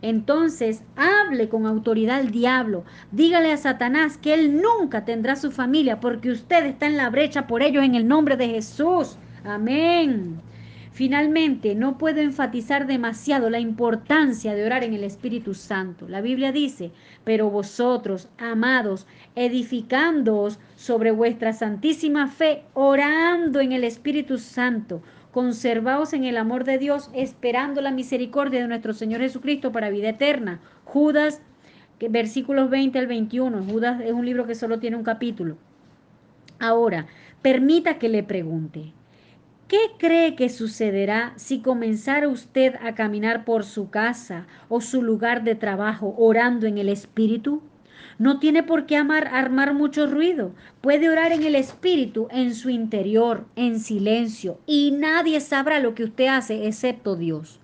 Entonces, 0.00 0.82
hable 0.96 1.48
con 1.48 1.66
autoridad 1.66 2.20
al 2.20 2.30
diablo. 2.30 2.84
Dígale 3.10 3.52
a 3.52 3.56
Satanás 3.56 4.16
que 4.16 4.34
él 4.34 4.60
nunca 4.62 5.04
tendrá 5.04 5.34
su 5.34 5.50
familia 5.50 5.98
porque 5.98 6.30
usted 6.30 6.66
está 6.66 6.86
en 6.86 6.96
la 6.96 7.10
brecha 7.10 7.46
por 7.46 7.62
ellos 7.62 7.84
en 7.84 7.94
el 7.94 8.06
nombre 8.06 8.36
de 8.36 8.48
Jesús. 8.48 9.18
Amén. 9.44 10.40
Finalmente, 10.92 11.76
no 11.76 11.96
puedo 11.96 12.20
enfatizar 12.20 12.86
demasiado 12.88 13.50
la 13.50 13.60
importancia 13.60 14.54
de 14.54 14.64
orar 14.64 14.82
en 14.82 14.94
el 14.94 15.04
Espíritu 15.04 15.54
Santo. 15.54 16.08
La 16.08 16.20
Biblia 16.20 16.50
dice, 16.50 16.90
pero 17.22 17.50
vosotros, 17.50 18.28
amados, 18.36 19.06
edificándoos 19.36 20.58
sobre 20.78 21.10
vuestra 21.10 21.52
santísima 21.52 22.28
fe, 22.28 22.62
orando 22.72 23.58
en 23.58 23.72
el 23.72 23.82
Espíritu 23.82 24.38
Santo, 24.38 25.02
conservaos 25.32 26.12
en 26.12 26.22
el 26.22 26.36
amor 26.36 26.62
de 26.62 26.78
Dios, 26.78 27.10
esperando 27.14 27.80
la 27.80 27.90
misericordia 27.90 28.60
de 28.60 28.68
nuestro 28.68 28.92
Señor 28.92 29.20
Jesucristo 29.20 29.72
para 29.72 29.90
vida 29.90 30.10
eterna. 30.10 30.60
Judas, 30.84 31.42
versículos 31.98 32.70
20 32.70 32.96
al 32.96 33.08
21. 33.08 33.64
Judas 33.64 34.00
es 34.00 34.12
un 34.12 34.24
libro 34.24 34.46
que 34.46 34.54
solo 34.54 34.78
tiene 34.78 34.96
un 34.96 35.02
capítulo. 35.02 35.56
Ahora, 36.60 37.08
permita 37.42 37.98
que 37.98 38.08
le 38.08 38.22
pregunte, 38.22 38.92
¿Qué 39.66 39.80
cree 39.98 40.36
que 40.36 40.48
sucederá 40.48 41.32
si 41.34 41.60
comenzara 41.60 42.28
usted 42.28 42.76
a 42.80 42.94
caminar 42.94 43.44
por 43.44 43.64
su 43.64 43.90
casa 43.90 44.46
o 44.68 44.80
su 44.80 45.02
lugar 45.02 45.42
de 45.42 45.56
trabajo 45.56 46.14
orando 46.16 46.68
en 46.68 46.78
el 46.78 46.88
Espíritu? 46.88 47.62
No 48.18 48.40
tiene 48.40 48.64
por 48.64 48.86
qué 48.86 48.96
amar, 48.96 49.28
armar 49.28 49.74
mucho 49.74 50.08
ruido. 50.08 50.50
Puede 50.80 51.08
orar 51.08 51.30
en 51.30 51.44
el 51.44 51.54
Espíritu, 51.54 52.26
en 52.32 52.54
su 52.56 52.68
interior, 52.68 53.46
en 53.54 53.78
silencio, 53.78 54.58
y 54.66 54.90
nadie 54.90 55.40
sabrá 55.40 55.78
lo 55.78 55.94
que 55.94 56.02
usted 56.02 56.26
hace 56.26 56.66
excepto 56.66 57.14
Dios. 57.14 57.60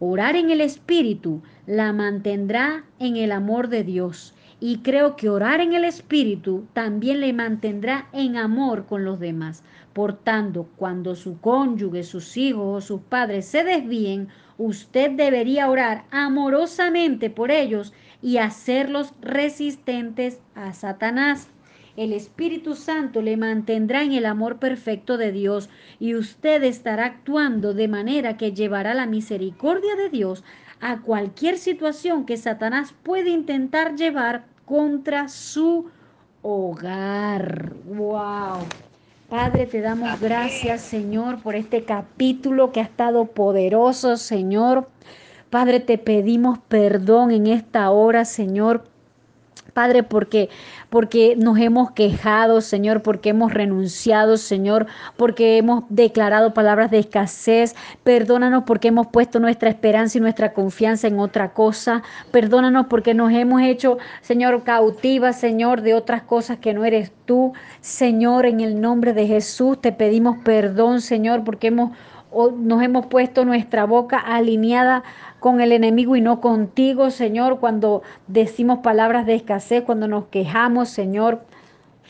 Orar 0.00 0.36
en 0.36 0.50
el 0.50 0.60
Espíritu 0.60 1.42
la 1.66 1.94
mantendrá 1.94 2.84
en 2.98 3.16
el 3.16 3.32
amor 3.32 3.68
de 3.68 3.84
Dios. 3.84 4.34
Y 4.60 4.78
creo 4.78 5.16
que 5.16 5.30
orar 5.30 5.60
en 5.60 5.72
el 5.72 5.84
Espíritu 5.84 6.66
también 6.74 7.20
le 7.20 7.32
mantendrá 7.32 8.08
en 8.12 8.36
amor 8.36 8.84
con 8.84 9.04
los 9.04 9.18
demás. 9.18 9.62
Por 9.94 10.12
tanto, 10.12 10.68
cuando 10.76 11.14
su 11.14 11.40
cónyuge, 11.40 12.02
sus 12.02 12.36
hijos 12.36 12.84
o 12.84 12.86
sus 12.86 13.00
padres 13.02 13.46
se 13.46 13.64
desvíen, 13.64 14.28
usted 14.58 15.12
debería 15.12 15.70
orar 15.70 16.04
amorosamente 16.10 17.30
por 17.30 17.50
ellos 17.50 17.94
y 18.24 18.38
hacerlos 18.38 19.12
resistentes 19.20 20.40
a 20.54 20.72
Satanás. 20.72 21.48
El 21.94 22.14
Espíritu 22.14 22.74
Santo 22.74 23.20
le 23.20 23.36
mantendrá 23.36 24.02
en 24.02 24.12
el 24.12 24.24
amor 24.24 24.58
perfecto 24.58 25.18
de 25.18 25.30
Dios 25.30 25.68
y 26.00 26.14
usted 26.14 26.62
estará 26.64 27.04
actuando 27.04 27.74
de 27.74 27.86
manera 27.86 28.38
que 28.38 28.52
llevará 28.52 28.94
la 28.94 29.04
misericordia 29.04 29.94
de 29.94 30.08
Dios 30.08 30.42
a 30.80 31.02
cualquier 31.02 31.58
situación 31.58 32.24
que 32.24 32.38
Satanás 32.38 32.94
puede 33.02 33.28
intentar 33.28 33.94
llevar 33.94 34.46
contra 34.64 35.28
su 35.28 35.90
hogar. 36.40 37.74
¡Wow! 37.84 38.66
Padre, 39.28 39.66
te 39.66 39.82
damos 39.82 40.18
gracias, 40.18 40.80
Señor, 40.80 41.42
por 41.42 41.56
este 41.56 41.84
capítulo 41.84 42.72
que 42.72 42.80
ha 42.80 42.84
estado 42.84 43.26
poderoso, 43.26 44.16
Señor. 44.16 44.88
Padre, 45.54 45.78
te 45.78 45.98
pedimos 45.98 46.58
perdón 46.66 47.30
en 47.30 47.46
esta 47.46 47.88
hora, 47.92 48.24
Señor 48.24 48.82
Padre, 49.72 50.02
porque 50.02 50.48
porque 50.90 51.36
nos 51.36 51.58
hemos 51.58 51.92
quejado, 51.92 52.60
Señor, 52.60 53.02
porque 53.02 53.28
hemos 53.28 53.54
renunciado, 53.54 54.36
Señor, 54.36 54.86
porque 55.16 55.56
hemos 55.56 55.84
declarado 55.90 56.54
palabras 56.54 56.90
de 56.90 56.98
escasez. 56.98 57.76
Perdónanos 58.02 58.64
porque 58.64 58.88
hemos 58.88 59.06
puesto 59.06 59.38
nuestra 59.38 59.70
esperanza 59.70 60.18
y 60.18 60.22
nuestra 60.22 60.52
confianza 60.52 61.06
en 61.06 61.20
otra 61.20 61.52
cosa. 61.52 62.02
Perdónanos 62.32 62.86
porque 62.86 63.14
nos 63.14 63.32
hemos 63.32 63.62
hecho, 63.62 63.98
Señor, 64.22 64.64
cautivas, 64.64 65.38
Señor, 65.38 65.82
de 65.82 65.94
otras 65.94 66.24
cosas 66.24 66.58
que 66.58 66.74
no 66.74 66.84
eres 66.84 67.12
tú. 67.26 67.52
Señor, 67.80 68.44
en 68.46 68.58
el 68.58 68.80
nombre 68.80 69.12
de 69.12 69.28
Jesús 69.28 69.80
te 69.80 69.92
pedimos 69.92 70.38
perdón, 70.42 71.00
Señor, 71.00 71.44
porque 71.44 71.68
hemos 71.68 71.92
nos 72.56 72.82
hemos 72.82 73.06
puesto 73.06 73.44
nuestra 73.44 73.84
boca 73.84 74.18
alineada 74.18 75.04
con 75.44 75.60
el 75.60 75.72
enemigo 75.72 76.16
y 76.16 76.22
no 76.22 76.40
contigo, 76.40 77.10
Señor, 77.10 77.60
cuando 77.60 78.02
decimos 78.28 78.78
palabras 78.78 79.26
de 79.26 79.34
escasez, 79.34 79.82
cuando 79.82 80.08
nos 80.08 80.24
quejamos, 80.28 80.88
Señor. 80.88 81.42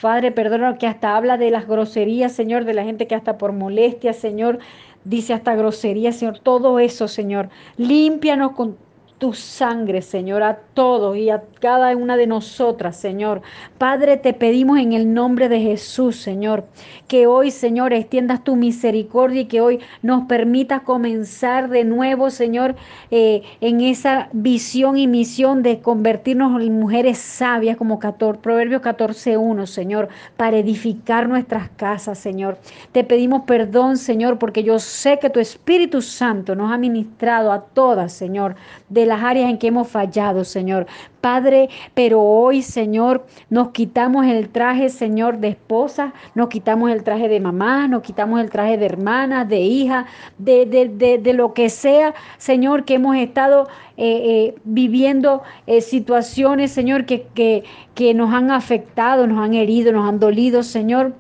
Padre, 0.01 0.31
perdona 0.31 0.79
que 0.79 0.87
hasta 0.87 1.17
habla 1.17 1.37
de 1.37 1.51
las 1.51 1.67
groserías, 1.67 2.31
Señor, 2.31 2.65
de 2.65 2.75
la 2.75 2.85
gente 2.85 3.09
que 3.09 3.17
hasta 3.17 3.37
por 3.37 3.53
molestia, 3.53 4.13
Señor, 4.13 4.61
dice 5.03 5.35
hasta 5.35 5.57
groserías, 5.57 6.15
Señor. 6.15 6.39
Todo 6.39 6.79
eso, 6.79 7.09
Señor. 7.09 7.49
Límpianos 7.77 8.53
con 8.53 8.77
tu 9.19 9.33
sangre, 9.33 10.03
Señor, 10.03 10.43
a 10.43 10.59
todos 10.75 11.17
y 11.17 11.31
a 11.31 11.43
cada 11.61 11.97
una 11.97 12.17
de 12.17 12.27
nosotras, 12.27 12.97
Señor. 12.97 13.43
Padre, 13.79 14.17
te 14.17 14.33
pedimos 14.33 14.79
en 14.79 14.93
el 14.93 15.15
nombre 15.15 15.49
de 15.49 15.61
Jesús, 15.61 16.17
Señor, 16.17 16.65
que 17.09 17.27
hoy, 17.27 17.51
Señor, 17.51 17.93
extiendas 17.93 18.43
tu 18.43 18.57
misericordia 18.57 19.43
y 19.43 19.45
que 19.47 19.61
hoy 19.61 19.81
nos 20.03 20.25
permitas 20.25 20.83
comenzar 20.83 21.69
de 21.69 21.85
nuevo, 21.85 22.31
Señor, 22.31 22.75
eh, 23.11 23.43
en 23.61 23.81
esa 23.81 24.29
visión 24.33 24.99
y 24.99 25.07
misión 25.07 25.63
de 25.63 25.81
convertirnos 25.81 26.61
en 26.61 26.79
mujeres 26.79 27.19
sabias, 27.19 27.77
como 27.77 27.99
14, 27.99 28.41
Proverbios 28.41 28.83
14.1, 28.83 29.67
Señor, 29.67 30.09
para 30.37 30.59
edificar 30.59 31.29
nuestras 31.29 31.69
casas, 31.71 32.19
Señor. 32.19 32.59
Te 32.93 33.05
pedimos 33.05 33.43
perdón, 33.43 33.97
Señor, 33.97 34.39
porque 34.39 34.65
yo 34.65 34.79
sé 34.79 35.19
que 35.19 35.31
tu 35.31 35.41
Espíritu 35.41 36.03
Santo 36.03 36.55
nos 36.55 36.73
ha 36.73 36.79
ministrado 36.79 37.53
a 37.53 37.61
todas, 37.61 38.13
Señor, 38.13 38.57
de 38.89 39.07
las 39.15 39.23
áreas 39.23 39.49
en 39.49 39.59
que 39.59 39.69
hemos 39.69 39.89
fallado, 39.89 40.45
Señor. 40.45 40.87
Padre, 41.21 41.71
pero 41.95 42.21
hoy, 42.21 42.63
Señor, 42.63 43.25
nos 43.49 43.69
quitamos 43.69 44.27
el 44.27 44.49
traje, 44.49 44.89
Señor, 44.89 45.39
de 45.39 45.49
esposa, 45.49 46.13
nos 46.35 46.49
quitamos 46.49 46.91
el 46.91 47.03
traje 47.05 47.29
de 47.29 47.41
mamá, 47.41 47.87
nos 47.89 48.03
quitamos 48.03 48.41
el 48.41 48.51
traje 48.51 48.77
de 48.77 48.87
hermana, 48.87 49.45
de 49.45 49.61
hija, 49.61 50.07
de, 50.39 50.67
de, 50.67 51.19
de, 51.19 51.33
lo 51.33 51.55
que 51.55 51.71
sea, 51.71 52.13
Señor, 52.39 52.85
que 52.85 52.95
hemos 52.95 53.17
estado 53.17 53.69
eh, 53.97 54.23
eh, 54.25 54.55
viviendo 54.65 55.43
eh, 55.67 55.81
situaciones, 55.81 56.73
Señor, 56.73 57.07
que, 57.07 57.27
que, 57.35 57.63
que 57.95 58.15
nos 58.15 58.35
han 58.35 58.51
afectado, 58.51 59.27
nos 59.27 59.39
han 59.39 59.55
herido, 59.55 59.93
nos 59.93 60.09
han 60.09 60.19
dolido, 60.19 60.63
Señor, 60.63 61.15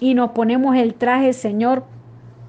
y 0.00 0.14
nos 0.14 0.30
ponemos 0.32 0.76
el 0.76 0.94
traje, 0.94 1.32
Señor 1.32 1.84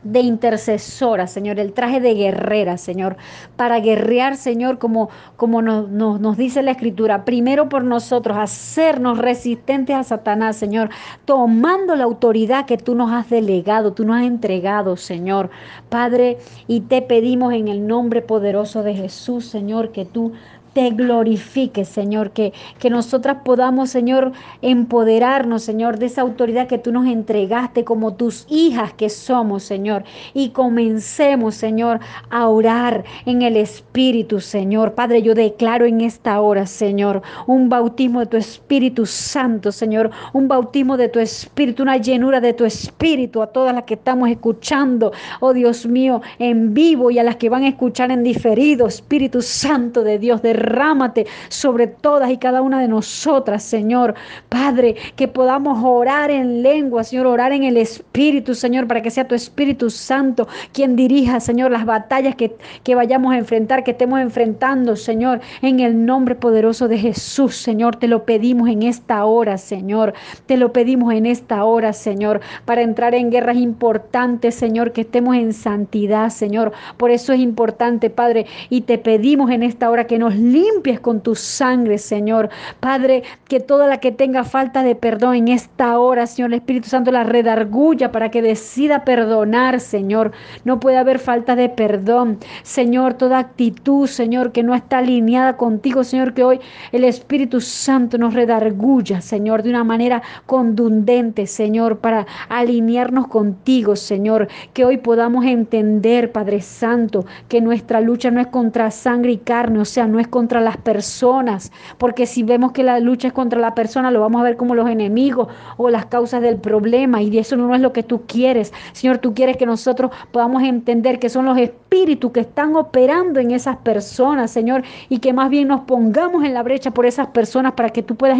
de 0.03 0.21
intercesora, 0.21 1.27
Señor, 1.27 1.59
el 1.59 1.73
traje 1.73 1.99
de 1.99 2.13
guerrera, 2.13 2.77
Señor, 2.77 3.17
para 3.55 3.79
guerrear, 3.79 4.37
Señor, 4.37 4.79
como, 4.79 5.09
como 5.35 5.61
nos, 5.61 5.89
nos, 5.89 6.37
dice 6.37 6.63
la 6.63 6.71
Escritura, 6.71 7.25
primero 7.25 7.67
por 7.67 7.83
nosotros, 7.83 8.37
hacernos 8.37 9.17
resistentes 9.17 9.95
a 9.95 10.03
Satanás, 10.03 10.55
Señor, 10.55 10.89
tomando 11.25 11.95
la 11.95 12.05
autoridad 12.05 12.65
que 12.65 12.77
tú 12.77 12.95
nos 12.95 13.11
has 13.11 13.29
delegado, 13.29 13.93
tú 13.93 14.05
nos 14.05 14.17
has 14.17 14.25
entregado, 14.25 14.95
Señor. 14.95 15.49
Padre, 15.89 16.37
y 16.67 16.81
te 16.81 17.01
pedimos 17.01 17.53
en 17.53 17.67
el 17.67 17.85
nombre 17.85 18.21
poderoso 18.21 18.83
de 18.83 18.93
Jesús, 18.93 19.45
Señor, 19.45 19.91
que 19.91 20.05
tú 20.05 20.31
te 20.73 20.89
glorifique, 20.91 21.85
Señor, 21.85 22.31
que, 22.31 22.53
que 22.79 22.89
nosotras 22.89 23.37
podamos, 23.43 23.89
Señor, 23.89 24.31
empoderarnos, 24.61 25.63
Señor, 25.63 25.97
de 25.99 26.07
esa 26.07 26.21
autoridad 26.21 26.67
que 26.67 26.77
tú 26.77 26.91
nos 26.91 27.07
entregaste 27.07 27.83
como 27.83 28.13
tus 28.13 28.45
hijas 28.49 28.93
que 28.93 29.09
somos, 29.09 29.63
Señor, 29.63 30.03
y 30.33 30.49
comencemos, 30.49 31.55
Señor, 31.55 31.99
a 32.29 32.47
orar 32.47 33.03
en 33.25 33.41
el 33.41 33.57
Espíritu, 33.57 34.39
Señor. 34.39 34.93
Padre, 34.93 35.21
yo 35.21 35.33
declaro 35.33 35.85
en 35.85 36.01
esta 36.01 36.39
hora, 36.41 36.65
Señor, 36.65 37.21
un 37.47 37.69
bautismo 37.69 38.19
de 38.21 38.25
tu 38.27 38.37
Espíritu 38.37 39.05
Santo, 39.05 39.71
Señor, 39.71 40.11
un 40.33 40.47
bautismo 40.47 40.97
de 40.97 41.09
tu 41.09 41.19
Espíritu, 41.19 41.83
una 41.83 41.97
llenura 41.97 42.39
de 42.41 42.53
tu 42.53 42.65
Espíritu 42.65 43.41
a 43.41 43.47
todas 43.47 43.73
las 43.73 43.83
que 43.83 43.95
estamos 43.95 44.29
escuchando, 44.29 45.11
oh 45.39 45.53
Dios 45.53 45.85
mío, 45.85 46.21
en 46.37 46.73
vivo 46.73 47.11
y 47.11 47.19
a 47.19 47.23
las 47.23 47.37
que 47.37 47.49
van 47.49 47.63
a 47.63 47.69
escuchar 47.69 48.11
en 48.11 48.23
diferido, 48.23 48.87
Espíritu 48.87 49.41
Santo 49.41 50.03
de 50.03 50.19
Dios, 50.19 50.41
de 50.41 50.53
derrámate 50.59 51.25
sobre 51.47 51.87
todas 51.87 52.29
y 52.29 52.37
cada 52.37 52.61
una 52.61 52.81
de 52.81 52.87
nosotras, 52.87 53.63
Señor. 53.63 54.15
Padre, 54.49 54.95
que 55.15 55.27
podamos 55.27 55.79
orar 55.83 56.29
en 56.29 56.61
lengua, 56.61 57.03
Señor, 57.03 57.27
orar 57.27 57.51
en 57.53 57.63
el 57.63 57.77
Espíritu, 57.77 58.53
Señor, 58.53 58.87
para 58.87 59.01
que 59.01 59.09
sea 59.09 59.27
tu 59.27 59.35
Espíritu 59.35 59.89
Santo 59.89 60.47
quien 60.73 60.95
dirija, 60.95 61.39
Señor, 61.39 61.71
las 61.71 61.85
batallas 61.85 62.35
que, 62.35 62.55
que 62.83 62.95
vayamos 62.95 63.33
a 63.33 63.37
enfrentar, 63.37 63.83
que 63.83 63.91
estemos 63.91 64.19
enfrentando, 64.19 64.95
Señor, 64.95 65.39
en 65.61 65.79
el 65.79 66.05
nombre 66.05 66.35
poderoso 66.35 66.87
de 66.87 66.97
Jesús, 66.97 67.55
Señor. 67.55 67.95
Te 67.95 68.07
lo 68.07 68.25
pedimos 68.25 68.69
en 68.69 68.83
esta 68.83 69.25
hora, 69.25 69.57
Señor. 69.57 70.13
Te 70.45 70.57
lo 70.57 70.73
pedimos 70.73 71.13
en 71.13 71.25
esta 71.25 71.63
hora, 71.63 71.93
Señor, 71.93 72.41
para 72.65 72.81
entrar 72.81 73.15
en 73.15 73.31
guerras 73.31 73.57
importantes, 73.57 74.55
Señor, 74.55 74.91
que 74.91 75.01
estemos 75.01 75.35
en 75.35 75.53
santidad, 75.53 76.29
Señor. 76.29 76.73
Por 76.97 77.11
eso 77.11 77.33
es 77.33 77.39
importante, 77.39 78.09
Padre, 78.09 78.45
y 78.69 78.81
te 78.81 78.97
pedimos 78.97 79.51
en 79.51 79.63
esta 79.63 79.89
hora 79.89 80.07
que 80.07 80.19
nos 80.19 80.35
limpies 80.51 80.99
con 80.99 81.21
tu 81.21 81.35
sangre, 81.35 81.97
Señor. 81.97 82.49
Padre, 82.79 83.23
que 83.47 83.59
toda 83.59 83.87
la 83.87 83.99
que 83.99 84.11
tenga 84.11 84.43
falta 84.43 84.83
de 84.83 84.95
perdón 84.95 85.35
en 85.35 85.47
esta 85.49 85.99
hora, 85.99 86.27
Señor, 86.27 86.51
el 86.51 86.59
Espíritu 86.59 86.89
Santo 86.89 87.11
la 87.11 87.23
redarguya 87.23 88.11
para 88.11 88.29
que 88.29 88.41
decida 88.41 89.05
perdonar, 89.05 89.79
Señor. 89.79 90.31
No 90.65 90.79
puede 90.79 90.97
haber 90.97 91.19
falta 91.19 91.55
de 91.55 91.69
perdón. 91.69 92.39
Señor, 92.63 93.13
toda 93.13 93.39
actitud, 93.39 94.07
Señor, 94.07 94.51
que 94.51 94.63
no 94.63 94.75
está 94.75 94.99
alineada 94.99 95.57
contigo, 95.57 96.03
Señor, 96.03 96.33
que 96.33 96.43
hoy 96.43 96.59
el 96.91 97.03
Espíritu 97.03 97.61
Santo 97.61 98.17
nos 98.17 98.33
redarguya, 98.33 99.21
Señor, 99.21 99.63
de 99.63 99.69
una 99.69 99.83
manera 99.83 100.21
contundente, 100.45 101.47
Señor, 101.47 101.99
para 101.99 102.25
alinearnos 102.49 103.27
contigo, 103.27 103.95
Señor. 103.95 104.47
Que 104.73 104.85
hoy 104.85 104.97
podamos 104.97 105.45
entender, 105.45 106.31
Padre 106.31 106.61
Santo, 106.61 107.25
que 107.47 107.61
nuestra 107.61 108.01
lucha 108.01 108.31
no 108.31 108.39
es 108.41 108.47
contra 108.47 108.91
sangre 108.91 109.31
y 109.31 109.37
carne, 109.37 109.79
o 109.79 109.85
sea, 109.85 110.07
no 110.07 110.19
es 110.19 110.27
contra 110.27 110.38
las 110.47 110.77
personas, 110.77 111.71
porque 111.97 112.25
si 112.25 112.43
vemos 112.43 112.71
que 112.71 112.83
la 112.83 112.99
lucha 112.99 113.27
es 113.27 113.33
contra 113.33 113.59
la 113.59 113.75
persona, 113.75 114.11
lo 114.11 114.21
vamos 114.21 114.41
a 114.41 114.43
ver 114.43 114.55
como 114.57 114.75
los 114.75 114.89
enemigos 114.89 115.47
o 115.77 115.89
las 115.89 116.05
causas 116.05 116.41
del 116.41 116.57
problema, 116.57 117.21
y 117.21 117.37
eso 117.37 117.57
no 117.57 117.73
es 117.75 117.81
lo 117.81 117.91
que 117.91 118.03
tú 118.03 118.21
quieres. 118.27 118.71
Señor, 118.93 119.17
tú 119.17 119.33
quieres 119.33 119.57
que 119.57 119.65
nosotros 119.65 120.11
podamos 120.31 120.63
entender 120.63 121.19
que 121.19 121.29
son 121.29 121.45
los 121.45 121.57
espíritus 121.57 122.31
que 122.31 122.39
están 122.41 122.75
operando 122.75 123.39
en 123.39 123.51
esas 123.51 123.77
personas, 123.77 124.51
Señor, 124.51 124.83
y 125.09 125.19
que 125.19 125.33
más 125.33 125.49
bien 125.49 125.67
nos 125.67 125.81
pongamos 125.81 126.43
en 126.43 126.53
la 126.53 126.63
brecha 126.63 126.91
por 126.91 127.05
esas 127.05 127.27
personas 127.27 127.73
para 127.73 127.89
que 127.89 128.03
tú 128.03 128.15
puedas 128.15 128.39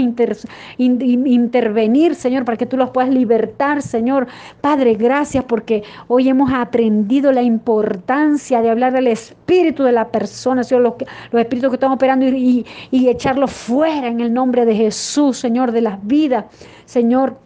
intervenir, 0.77 2.15
Señor, 2.15 2.45
para 2.45 2.57
que 2.57 2.65
tú 2.65 2.77
los 2.77 2.91
puedas 2.91 3.09
libertar, 3.09 3.81
Señor. 3.81 4.27
Padre, 4.61 4.93
gracias 4.93 5.43
porque 5.43 5.83
hoy 6.07 6.29
hemos 6.29 6.53
aprendido 6.53 7.31
la 7.31 7.41
importancia 7.41 8.61
de 8.61 8.69
hablar 8.69 8.93
del 8.93 9.07
espíritu 9.07 9.83
de 9.83 9.91
la 9.91 10.09
persona, 10.09 10.63
Señor, 10.63 10.83
los, 10.83 10.93
los 11.31 11.41
espíritus 11.41 11.69
que 11.69 11.75
están 11.75 11.88
operando 11.91 12.25
y, 12.25 12.65
y, 12.91 13.17
fuera 13.47 14.07
en 14.07 14.19
el 14.19 14.33
nombre 14.33 14.65
de 14.65 14.75
Jesús, 14.75 15.37
Señor, 15.37 15.71
de 15.71 15.81
las 15.81 16.05
vidas, 16.05 16.45
Señor 16.85 17.37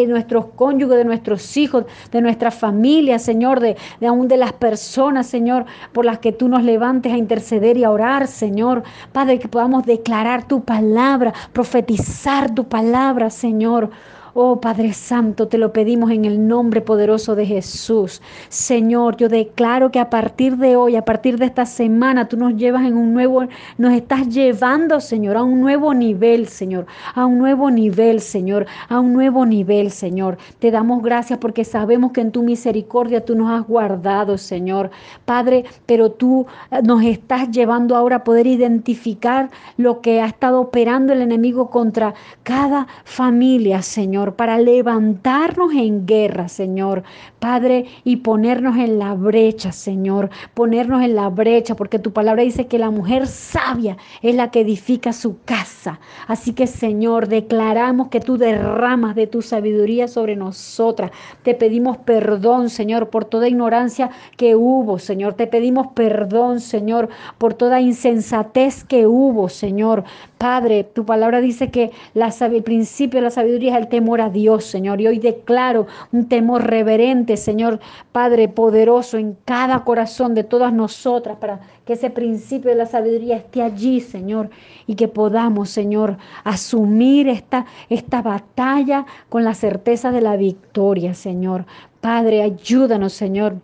de 0.00 0.06
nuestros 0.06 0.46
cónyuges, 0.56 0.98
de 0.98 1.04
nuestros 1.04 1.56
hijos, 1.56 1.84
de 2.10 2.20
nuestra 2.20 2.50
familia, 2.50 3.18
Señor, 3.18 3.60
de, 3.60 3.76
de 4.00 4.06
aún 4.06 4.28
de 4.28 4.36
las 4.36 4.52
personas, 4.52 5.26
Señor, 5.26 5.66
por 5.92 6.04
las 6.04 6.18
que 6.18 6.32
tú 6.32 6.48
nos 6.48 6.62
levantes 6.64 7.12
a 7.12 7.16
interceder 7.16 7.76
y 7.76 7.84
a 7.84 7.90
orar, 7.90 8.26
Señor. 8.26 8.82
Padre, 9.12 9.38
que 9.38 9.48
podamos 9.48 9.86
declarar 9.86 10.46
tu 10.46 10.64
palabra, 10.64 11.32
profetizar 11.52 12.54
tu 12.54 12.64
palabra, 12.64 13.30
Señor. 13.30 13.90
Oh 14.36 14.60
Padre 14.60 14.92
Santo, 14.94 15.46
te 15.46 15.58
lo 15.58 15.72
pedimos 15.72 16.10
en 16.10 16.24
el 16.24 16.48
nombre 16.48 16.80
poderoso 16.80 17.36
de 17.36 17.46
Jesús. 17.46 18.20
Señor, 18.48 19.16
yo 19.16 19.28
declaro 19.28 19.92
que 19.92 20.00
a 20.00 20.10
partir 20.10 20.56
de 20.56 20.74
hoy, 20.74 20.96
a 20.96 21.04
partir 21.04 21.38
de 21.38 21.44
esta 21.44 21.64
semana, 21.64 22.26
tú 22.26 22.36
nos 22.36 22.56
llevas 22.56 22.84
en 22.84 22.96
un 22.96 23.14
nuevo, 23.14 23.44
nos 23.78 23.92
estás 23.92 24.28
llevando, 24.28 25.00
Señor, 25.00 25.36
a 25.36 25.44
un 25.44 25.60
nuevo 25.60 25.94
nivel, 25.94 26.48
Señor, 26.48 26.86
a 27.14 27.26
un 27.26 27.38
nuevo 27.38 27.70
nivel, 27.70 28.20
Señor, 28.20 28.66
a 28.88 28.98
un 28.98 29.12
nuevo 29.12 29.46
nivel, 29.46 29.92
Señor. 29.92 30.36
Te 30.58 30.72
damos 30.72 31.00
gracias 31.04 31.38
porque 31.38 31.64
sabemos 31.64 32.10
que 32.10 32.22
en 32.22 32.32
tu 32.32 32.42
misericordia 32.42 33.24
tú 33.24 33.36
nos 33.36 33.52
has 33.52 33.64
guardado, 33.64 34.36
Señor. 34.36 34.90
Padre, 35.24 35.64
pero 35.86 36.10
tú 36.10 36.44
eh, 36.72 36.82
nos 36.82 37.04
estás 37.04 37.52
llevando 37.52 37.94
ahora 37.94 38.16
a 38.16 38.24
poder 38.24 38.48
identificar 38.48 39.50
lo 39.76 40.00
que 40.00 40.20
ha 40.20 40.26
estado 40.26 40.60
operando 40.60 41.12
el 41.12 41.22
enemigo 41.22 41.70
contra 41.70 42.14
cada 42.42 42.88
familia, 43.04 43.80
Señor 43.80 44.23
para 44.32 44.58
levantarnos 44.58 45.74
en 45.74 46.06
guerra, 46.06 46.48
Señor, 46.48 47.02
Padre, 47.38 47.84
y 48.04 48.16
ponernos 48.16 48.78
en 48.78 48.98
la 48.98 49.12
brecha, 49.12 49.70
Señor, 49.70 50.30
ponernos 50.54 51.02
en 51.02 51.14
la 51.14 51.28
brecha, 51.28 51.76
porque 51.76 51.98
tu 51.98 52.12
palabra 52.12 52.42
dice 52.42 52.66
que 52.66 52.78
la 52.78 52.90
mujer 52.90 53.26
sabia 53.26 53.98
es 54.22 54.34
la 54.34 54.50
que 54.50 54.62
edifica 54.62 55.12
su 55.12 55.42
casa. 55.44 56.00
Así 56.26 56.54
que, 56.54 56.66
Señor, 56.66 57.28
declaramos 57.28 58.08
que 58.08 58.20
tú 58.20 58.38
derramas 58.38 59.14
de 59.14 59.26
tu 59.26 59.42
sabiduría 59.42 60.08
sobre 60.08 60.36
nosotras. 60.36 61.10
Te 61.42 61.54
pedimos 61.54 61.98
perdón, 61.98 62.70
Señor, 62.70 63.10
por 63.10 63.26
toda 63.26 63.48
ignorancia 63.48 64.10
que 64.36 64.56
hubo, 64.56 64.98
Señor. 64.98 65.34
Te 65.34 65.46
pedimos 65.46 65.88
perdón, 65.94 66.60
Señor, 66.60 67.08
por 67.38 67.54
toda 67.54 67.80
insensatez 67.80 68.84
que 68.84 69.06
hubo, 69.06 69.48
Señor. 69.48 70.04
Padre, 70.44 70.84
tu 70.84 71.06
palabra 71.06 71.40
dice 71.40 71.70
que 71.70 71.90
la, 72.12 72.28
el 72.28 72.62
principio 72.62 73.18
de 73.18 73.24
la 73.24 73.30
sabiduría 73.30 73.72
es 73.72 73.78
el 73.78 73.88
temor 73.88 74.20
a 74.20 74.28
Dios, 74.28 74.66
Señor. 74.66 75.00
Y 75.00 75.06
hoy 75.06 75.18
declaro 75.18 75.86
un 76.12 76.28
temor 76.28 76.66
reverente, 76.66 77.38
Señor, 77.38 77.80
Padre 78.12 78.48
poderoso, 78.48 79.16
en 79.16 79.38
cada 79.46 79.84
corazón 79.84 80.34
de 80.34 80.44
todas 80.44 80.70
nosotras, 80.70 81.38
para 81.38 81.60
que 81.86 81.94
ese 81.94 82.10
principio 82.10 82.68
de 82.68 82.76
la 82.76 82.84
sabiduría 82.84 83.36
esté 83.38 83.62
allí, 83.62 84.02
Señor, 84.02 84.50
y 84.86 84.96
que 84.96 85.08
podamos, 85.08 85.70
Señor, 85.70 86.18
asumir 86.44 87.26
esta, 87.26 87.64
esta 87.88 88.20
batalla 88.20 89.06
con 89.30 89.44
la 89.44 89.54
certeza 89.54 90.12
de 90.12 90.20
la 90.20 90.36
victoria, 90.36 91.14
Señor. 91.14 91.64
Padre, 92.02 92.42
ayúdanos, 92.42 93.14
Señor 93.14 93.56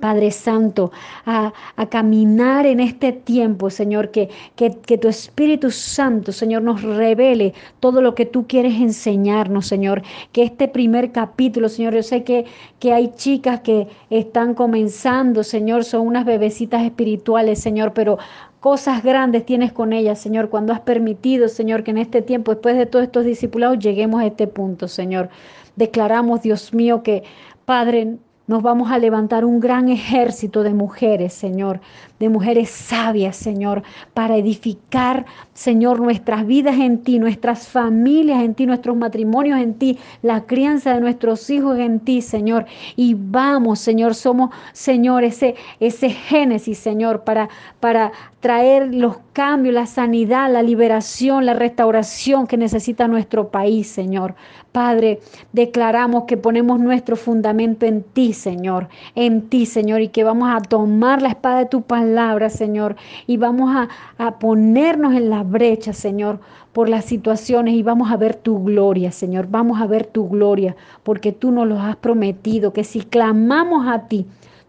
Padre 0.00 0.30
Santo, 0.30 0.92
a, 1.24 1.52
caminar 1.90 2.66
en 2.66 2.80
este 2.80 3.12
tiempo, 3.12 3.70
Señor, 3.70 4.10
que, 4.10 4.28
que, 4.56 4.98
tu 4.98 5.08
Espíritu 5.08 5.70
Santo, 5.70 6.32
Señor, 6.32 6.62
nos 6.62 6.82
revele 6.82 7.54
todo 7.80 8.00
lo 8.00 8.14
que 8.14 8.26
tú 8.26 8.46
quieres 8.46 8.74
enseñarnos, 8.80 9.66
Señor. 9.66 10.02
Que 10.32 10.42
este 10.42 10.68
primer 10.68 11.12
capítulo, 11.12 11.68
Señor, 11.68 11.94
yo 11.94 12.02
sé 12.02 12.24
que, 12.24 12.46
que 12.78 12.92
hay 12.92 13.12
chicas 13.14 13.60
que 13.60 13.88
están 14.10 14.54
comenzando, 14.54 15.42
Señor, 15.44 15.84
son 15.84 16.06
unas 16.06 16.24
bebecitas 16.24 16.82
espirituales, 16.82 17.60
Señor, 17.60 17.92
pero 17.92 18.18
cosas 18.60 19.02
grandes 19.02 19.44
tienes 19.44 19.72
con 19.72 19.92
ellas, 19.92 20.18
Señor, 20.18 20.48
cuando 20.48 20.72
has 20.72 20.80
permitido, 20.80 21.48
Señor, 21.48 21.84
que 21.84 21.90
en 21.90 21.98
este 21.98 22.22
tiempo, 22.22 22.52
después 22.52 22.76
de 22.76 22.86
todos 22.86 23.04
estos 23.04 23.24
discipulados, 23.24 23.78
lleguemos 23.78 24.22
a 24.22 24.26
este 24.26 24.46
punto, 24.46 24.88
Señor. 24.88 25.28
Declaramos, 25.76 26.40
Dios 26.40 26.72
mío, 26.72 27.02
que 27.02 27.24
Padre, 27.64 28.16
nos 28.46 28.62
vamos 28.62 28.90
a 28.90 28.98
levantar 28.98 29.44
un 29.44 29.60
gran 29.60 29.88
ejército 29.88 30.62
de 30.62 30.74
mujeres, 30.74 31.32
Señor, 31.32 31.80
de 32.18 32.28
mujeres 32.28 32.70
sabias, 32.70 33.36
Señor, 33.36 33.82
para 34.14 34.36
edificar, 34.36 35.26
Señor, 35.52 36.00
nuestras 36.00 36.46
vidas 36.46 36.78
en 36.78 37.02
ti, 37.02 37.18
nuestras 37.18 37.66
familias 37.68 38.42
en 38.42 38.54
ti, 38.54 38.66
nuestros 38.66 38.96
matrimonios 38.96 39.58
en 39.60 39.74
ti, 39.74 39.98
la 40.22 40.46
crianza 40.46 40.94
de 40.94 41.00
nuestros 41.00 41.50
hijos 41.50 41.78
en 41.78 42.00
ti, 42.00 42.22
Señor. 42.22 42.66
Y 42.96 43.14
vamos, 43.18 43.80
Señor, 43.80 44.14
somos, 44.14 44.50
Señor, 44.72 45.24
ese, 45.24 45.56
ese 45.80 46.10
génesis, 46.10 46.78
Señor, 46.78 47.24
para, 47.24 47.48
para 47.80 48.12
traer 48.40 48.94
los 48.94 49.16
cambios, 49.32 49.74
la 49.74 49.86
sanidad, 49.86 50.52
la 50.52 50.62
liberación, 50.62 51.46
la 51.46 51.54
restauración 51.54 52.46
que 52.46 52.56
necesita 52.56 53.08
nuestro 53.08 53.48
país, 53.48 53.88
Señor. 53.88 54.34
Padre, 54.70 55.20
declaramos 55.52 56.24
que 56.24 56.36
ponemos 56.36 56.78
nuestro 56.80 57.16
fundamento 57.16 57.86
en 57.86 58.02
ti, 58.02 58.32
Señor, 58.32 58.88
en 59.14 59.48
ti, 59.48 59.66
Señor, 59.66 60.02
y 60.02 60.08
que 60.08 60.24
vamos 60.24 60.50
a 60.52 60.60
tomar 60.60 61.22
la 61.22 61.28
espada 61.28 61.60
de 61.60 61.66
tu 61.66 61.82
palabra, 61.82 62.03
Señor, 62.48 62.96
y 63.26 63.36
vamos 63.36 63.74
a, 63.74 63.88
a 64.18 64.38
ponernos 64.38 65.14
en 65.14 65.30
la 65.30 65.42
brecha, 65.42 65.92
Señor, 65.92 66.40
por 66.72 66.88
las 66.88 67.04
situaciones 67.04 67.74
y 67.74 67.82
vamos 67.82 68.10
a 68.10 68.16
ver 68.16 68.34
tu 68.34 68.62
gloria, 68.62 69.12
Señor, 69.12 69.46
vamos 69.48 69.80
a 69.80 69.86
ver 69.86 70.06
tu 70.06 70.28
gloria, 70.28 70.76
porque 71.02 71.32
tú 71.32 71.50
nos 71.50 71.66
lo 71.66 71.80
has 71.80 71.96
prometido, 71.96 72.72
que 72.72 72.84
si 72.84 73.00
clamamos 73.00 73.86
a 73.86 74.08
ti, 74.08 74.26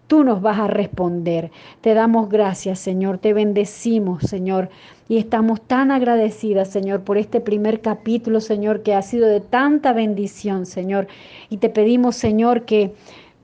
tú 0.08 0.24
nos 0.24 0.42
vas 0.42 0.60
a 0.60 0.68
responder. 0.68 1.52
Te 1.82 1.94
damos 1.94 2.30
gracias, 2.30 2.80
Señor, 2.80 3.18
te 3.18 3.34
bendecimos, 3.34 4.24
Señor, 4.24 4.70
y 5.10 5.18
estamos 5.18 5.62
tan 5.62 5.92
agradecidas, 5.92 6.70
Señor, 6.70 7.02
por 7.02 7.18
este 7.18 7.40
primer 7.40 7.82
capítulo, 7.82 8.40
Señor, 8.40 8.84
que 8.84 8.94
ha 8.94 9.02
sido 9.02 9.28
de 9.28 9.42
tanta 9.42 9.94
bendición, 9.94 10.66
Señor. 10.66 11.08
Y 11.50 11.58
te 11.58 11.70
pedimos, 11.70 12.16
Señor, 12.16 12.66
que, 12.66 12.94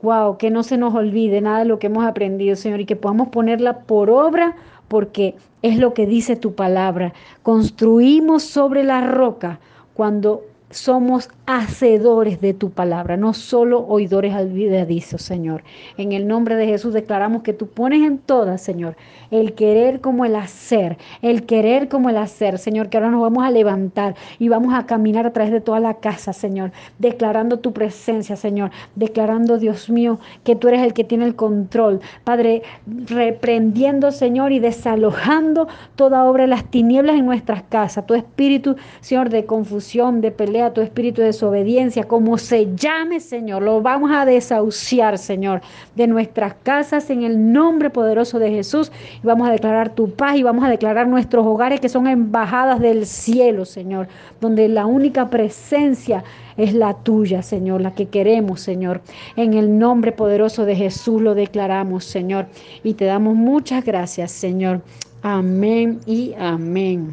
wow, 0.02 0.36
que 0.36 0.50
no 0.50 0.62
se 0.62 0.76
nos 0.76 0.94
olvide 0.94 1.40
nada 1.40 1.60
de 1.60 1.64
lo 1.64 1.78
que 1.78 1.86
hemos 1.86 2.04
aprendido, 2.04 2.56
Señor, 2.56 2.80
y 2.80 2.86
que 2.86 2.96
podamos 2.96 3.28
ponerla 3.28 3.80
por 3.80 4.10
obra, 4.10 4.56
porque 4.88 5.36
es 5.62 5.78
lo 5.78 5.94
que 5.94 6.06
dice 6.06 6.36
tu 6.36 6.54
palabra. 6.54 7.12
Construimos 7.42 8.42
sobre 8.42 8.82
la 8.82 9.00
roca 9.00 9.60
cuando 9.94 10.42
somos 10.72 11.28
hacedores 11.46 12.40
de 12.40 12.54
tu 12.54 12.70
palabra, 12.70 13.16
no 13.16 13.34
solo 13.34 13.86
oidores 13.86 14.34
olvidadizos, 14.34 15.22
Señor. 15.22 15.62
En 15.98 16.12
el 16.12 16.26
nombre 16.26 16.56
de 16.56 16.66
Jesús 16.66 16.94
declaramos 16.94 17.42
que 17.42 17.52
tú 17.52 17.68
pones 17.68 18.02
en 18.02 18.18
todas, 18.18 18.62
Señor, 18.62 18.96
el 19.30 19.52
querer 19.54 20.00
como 20.00 20.24
el 20.24 20.34
hacer, 20.34 20.96
el 21.20 21.44
querer 21.44 21.88
como 21.88 22.08
el 22.10 22.16
hacer, 22.16 22.58
Señor, 22.58 22.88
que 22.88 22.96
ahora 22.96 23.10
nos 23.10 23.22
vamos 23.22 23.44
a 23.44 23.50
levantar 23.50 24.14
y 24.38 24.48
vamos 24.48 24.74
a 24.74 24.86
caminar 24.86 25.26
a 25.26 25.32
través 25.32 25.52
de 25.52 25.60
toda 25.60 25.78
la 25.78 25.94
casa, 25.94 26.32
Señor, 26.32 26.72
declarando 26.98 27.58
tu 27.58 27.72
presencia, 27.72 28.36
Señor, 28.36 28.70
declarando, 28.94 29.58
Dios 29.58 29.90
mío, 29.90 30.20
que 30.44 30.56
tú 30.56 30.68
eres 30.68 30.82
el 30.82 30.94
que 30.94 31.04
tiene 31.04 31.26
el 31.26 31.36
control, 31.36 32.00
Padre, 32.24 32.62
reprendiendo, 32.86 34.10
Señor, 34.10 34.52
y 34.52 34.58
desalojando 34.58 35.68
toda 35.96 36.24
obra 36.24 36.44
de 36.44 36.48
las 36.48 36.64
tinieblas 36.70 37.16
en 37.16 37.26
nuestras 37.26 37.62
casas, 37.64 38.06
tu 38.06 38.14
espíritu, 38.14 38.76
Señor, 39.00 39.28
de 39.28 39.44
confusión, 39.44 40.20
de 40.20 40.30
pelea, 40.30 40.61
tu 40.70 40.80
espíritu 40.80 41.20
de 41.20 41.28
desobediencia, 41.28 42.04
como 42.04 42.38
se 42.38 42.74
llame, 42.74 43.20
Señor, 43.20 43.62
lo 43.62 43.80
vamos 43.82 44.10
a 44.12 44.24
desahuciar, 44.24 45.18
Señor, 45.18 45.60
de 45.94 46.06
nuestras 46.06 46.54
casas 46.62 47.10
en 47.10 47.22
el 47.22 47.52
nombre 47.52 47.90
poderoso 47.90 48.38
de 48.38 48.50
Jesús. 48.50 48.92
Y 49.22 49.26
vamos 49.26 49.48
a 49.48 49.52
declarar 49.52 49.94
tu 49.94 50.10
paz 50.10 50.36
y 50.36 50.42
vamos 50.42 50.64
a 50.64 50.68
declarar 50.68 51.08
nuestros 51.08 51.46
hogares 51.46 51.80
que 51.80 51.88
son 51.88 52.06
embajadas 52.06 52.80
del 52.80 53.06
cielo, 53.06 53.64
Señor, 53.64 54.08
donde 54.40 54.68
la 54.68 54.86
única 54.86 55.28
presencia 55.30 56.24
es 56.56 56.74
la 56.74 56.94
tuya, 56.94 57.42
Señor, 57.42 57.80
la 57.80 57.94
que 57.94 58.06
queremos, 58.06 58.60
Señor. 58.60 59.00
En 59.36 59.54
el 59.54 59.78
nombre 59.78 60.12
poderoso 60.12 60.64
de 60.64 60.76
Jesús 60.76 61.20
lo 61.20 61.34
declaramos, 61.34 62.04
Señor, 62.04 62.46
y 62.82 62.94
te 62.94 63.04
damos 63.04 63.34
muchas 63.34 63.84
gracias, 63.84 64.30
Señor. 64.32 64.82
Amén 65.22 66.00
y 66.06 66.34
amén. 66.38 67.10